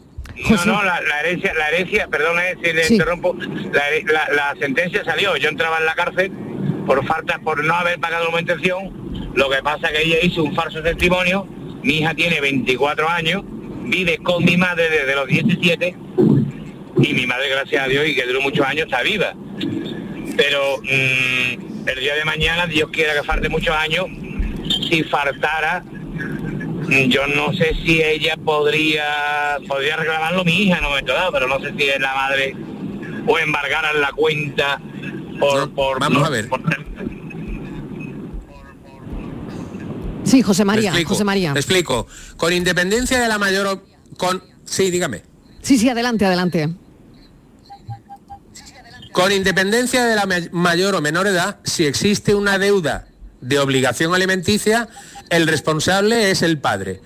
No, 0.49 0.65
no, 0.65 0.83
la, 0.83 0.99
herencia, 1.21 1.53
la 1.55 1.69
herencia, 1.69 2.07
perdón 2.07 2.37
eh, 2.39 2.55
si 2.63 2.71
le 2.71 2.87
interrumpo, 2.87 3.35
la, 3.35 4.29
la, 4.29 4.55
sentencia 4.59 5.03
salió, 5.03 5.35
yo 5.35 5.49
entraba 5.49 5.79
en 5.79 5.85
la 5.85 5.95
cárcel 5.95 6.31
por 6.85 7.03
falta, 7.05 7.39
por 7.39 7.63
no 7.63 7.73
haber 7.73 7.99
pagado 7.99 8.25
la 8.25 8.31
manutención, 8.31 9.33
lo 9.33 9.49
que 9.49 9.63
pasa 9.63 9.89
que 9.89 10.03
ella 10.03 10.17
hizo 10.21 10.43
un 10.43 10.53
falso 10.53 10.81
testimonio, 10.83 11.47
mi 11.81 11.99
hija 11.99 12.13
tiene 12.13 12.39
24 12.39 13.09
años, 13.09 13.43
vive 13.83 14.19
con 14.19 14.45
mi 14.45 14.57
madre 14.57 14.89
desde 14.89 15.15
los 15.15 15.27
17 15.27 15.95
y 16.99 17.13
mi 17.13 17.25
madre, 17.25 17.49
gracias 17.49 17.83
a 17.83 17.87
Dios, 17.87 18.07
y 18.07 18.15
que 18.15 18.25
duró 18.25 18.41
muchos 18.41 18.65
años, 18.65 18.85
está 18.85 19.01
viva. 19.01 19.33
Pero 20.35 20.77
mm, 20.81 21.87
el 21.89 21.99
día 21.99 22.15
de 22.15 22.25
mañana, 22.25 22.67
Dios 22.67 22.89
quiera 22.91 23.13
que 23.13 23.23
falte 23.23 23.49
muchos 23.49 23.75
años, 23.75 24.05
si 24.89 25.03
faltara, 25.03 25.83
mm, 25.83 27.09
yo 27.09 27.27
no 27.27 27.53
sé 27.53 27.75
si 27.85 28.01
ella 28.01 28.35
podría 28.43 29.57
podría 29.67 29.95
reclamarlo 29.97 30.43
mi 30.43 30.63
hija 30.63 30.77
en 30.77 30.85
un 30.85 30.89
momento 30.91 31.13
dado, 31.13 31.31
pero 31.31 31.47
no 31.47 31.59
sé 31.59 31.73
si 31.77 31.83
es 31.83 31.99
la 31.99 32.13
madre 32.13 32.55
o 33.27 33.37
embargar 33.39 33.93
la 33.95 34.11
cuenta 34.11 34.79
por... 35.39 35.73
por 35.73 35.99
vamos 35.99 36.23
a 36.23 36.29
ver. 36.29 36.49
Sí, 40.23 40.41
José 40.41 40.65
María, 40.65 40.93
José 41.05 41.23
María. 41.23 41.51
explico. 41.51 42.05
Con 42.35 42.51
independencia 42.51 43.19
de 43.19 43.27
la 43.27 43.37
mayor... 43.37 43.83
Con... 44.17 44.43
Sí, 44.65 44.91
dígame. 44.91 45.23
Sí, 45.61 45.77
sí, 45.77 45.87
adelante, 45.89 46.25
adelante. 46.25 46.69
Con 49.17 49.31
independencia 49.31 50.05
de 50.05 50.15
la 50.15 50.27
mayor 50.51 50.93
o 50.93 51.01
menor 51.01 51.25
edad, 51.25 51.57
si 51.63 51.87
existe 51.87 52.35
una 52.35 52.59
deuda 52.59 53.07
de 53.41 53.57
obligación 53.57 54.13
alimenticia, 54.13 54.89
el 55.31 55.47
responsable 55.47 56.29
es 56.29 56.43
el 56.43 56.59
padre. 56.59 57.01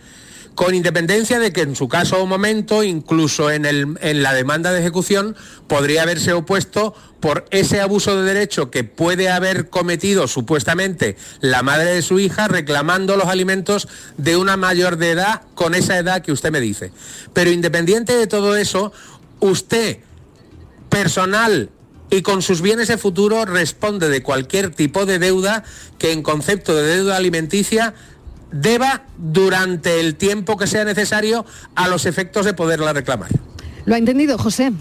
Con 0.53 0.75
independencia 0.75 1.39
de 1.39 1.53
que 1.53 1.61
en 1.61 1.73
su 1.73 1.87
caso 1.87 2.21
o 2.21 2.25
momento, 2.25 2.83
incluso 2.83 3.49
en, 3.49 3.65
en 3.65 4.23
la 4.23 4.33
demanda 4.33 4.73
de 4.73 4.81
ejecución, 4.81 5.37
podría 5.69 6.01
haberse 6.01 6.33
opuesto 6.33 6.93
por 7.21 7.45
ese 7.49 7.79
abuso 7.79 8.17
de 8.17 8.33
derecho 8.33 8.69
que 8.71 8.83
puede 8.83 9.29
haber 9.29 9.69
cometido 9.69 10.27
supuestamente 10.27 11.15
la 11.39 11.63
madre 11.63 11.93
de 11.93 12.01
su 12.01 12.19
hija 12.19 12.49
reclamando 12.49 13.15
los 13.15 13.27
alimentos 13.27 13.87
de 14.17 14.35
una 14.35 14.57
mayor 14.57 14.97
de 14.97 15.11
edad 15.11 15.43
con 15.55 15.75
esa 15.75 15.97
edad 15.97 16.21
que 16.21 16.33
usted 16.33 16.51
me 16.51 16.59
dice. 16.59 16.91
Pero 17.31 17.51
independiente 17.51 18.17
de 18.17 18.27
todo 18.27 18.57
eso, 18.57 18.91
usted 19.39 19.99
personal 20.89 21.69
y 22.11 22.21
con 22.21 22.41
sus 22.41 22.61
bienes 22.61 22.89
de 22.89 22.97
futuro 22.97 23.45
responde 23.45 24.09
de 24.09 24.21
cualquier 24.21 24.69
tipo 24.69 25.05
de 25.05 25.17
deuda 25.17 25.63
que 25.97 26.11
en 26.11 26.21
concepto 26.21 26.75
de 26.75 26.97
deuda 26.97 27.15
alimenticia 27.15 27.93
deba 28.51 29.05
durante 29.17 30.01
el 30.01 30.15
tiempo 30.15 30.57
que 30.57 30.67
sea 30.67 30.83
necesario 30.83 31.45
a 31.73 31.87
los 31.87 32.05
efectos 32.05 32.45
de 32.45 32.53
poderla 32.53 32.91
reclamar. 32.91 33.29
¿Lo 33.85 33.95
ha 33.95 33.97
entendido, 33.97 34.37
José? 34.37 34.73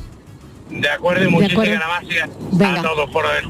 De 0.71 0.91
acuerdo, 0.91 1.25
y 1.25 1.29
muchísimas 1.29 1.69
gracias 1.69 2.31
Venga. 2.51 2.81
a 2.81 2.83
todos 2.83 3.11
por 3.11 3.25
haber. 3.25 3.45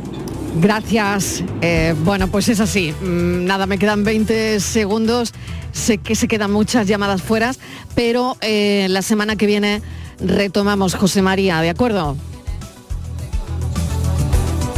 Gracias. 0.57 1.43
Eh, 1.63 1.95
bueno, 2.05 2.29
pues 2.29 2.49
es 2.51 2.61
así. 2.61 2.93
Mm, 3.01 3.47
Nada, 3.47 3.67
me 3.67 3.79
quedan 3.79 4.05
20 4.05 4.61
segundos. 4.61 5.33
Sé 5.73 5.99
que 5.99 6.15
se 6.15 6.29
quedan 6.29 6.53
muchas 6.53 6.87
llamadas 6.87 7.23
fuera, 7.23 7.53
pero 7.95 8.37
eh, 8.43 8.89
la 8.91 9.01
semana 9.01 9.37
que 9.37 9.47
viene 9.47 9.81
retomamos, 10.19 10.95
José 10.97 11.23
María, 11.23 11.61
¿de 11.63 11.71
acuerdo? 11.71 12.17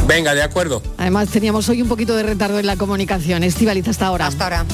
Venga, 0.07 0.35
de 0.35 0.43
acuerdo. 0.43 0.81
Además 0.97 1.29
teníamos 1.29 1.69
hoy 1.69 1.81
un 1.81 1.87
poquito 1.87 2.15
de 2.15 2.23
retardo 2.23 2.59
en 2.59 2.67
la 2.67 2.75
comunicación. 2.75 3.43
Estivaliz, 3.43 3.87
hasta 3.87 4.07
ahora. 4.07 4.27
Hasta 4.27 4.43
ahora. 4.43 4.65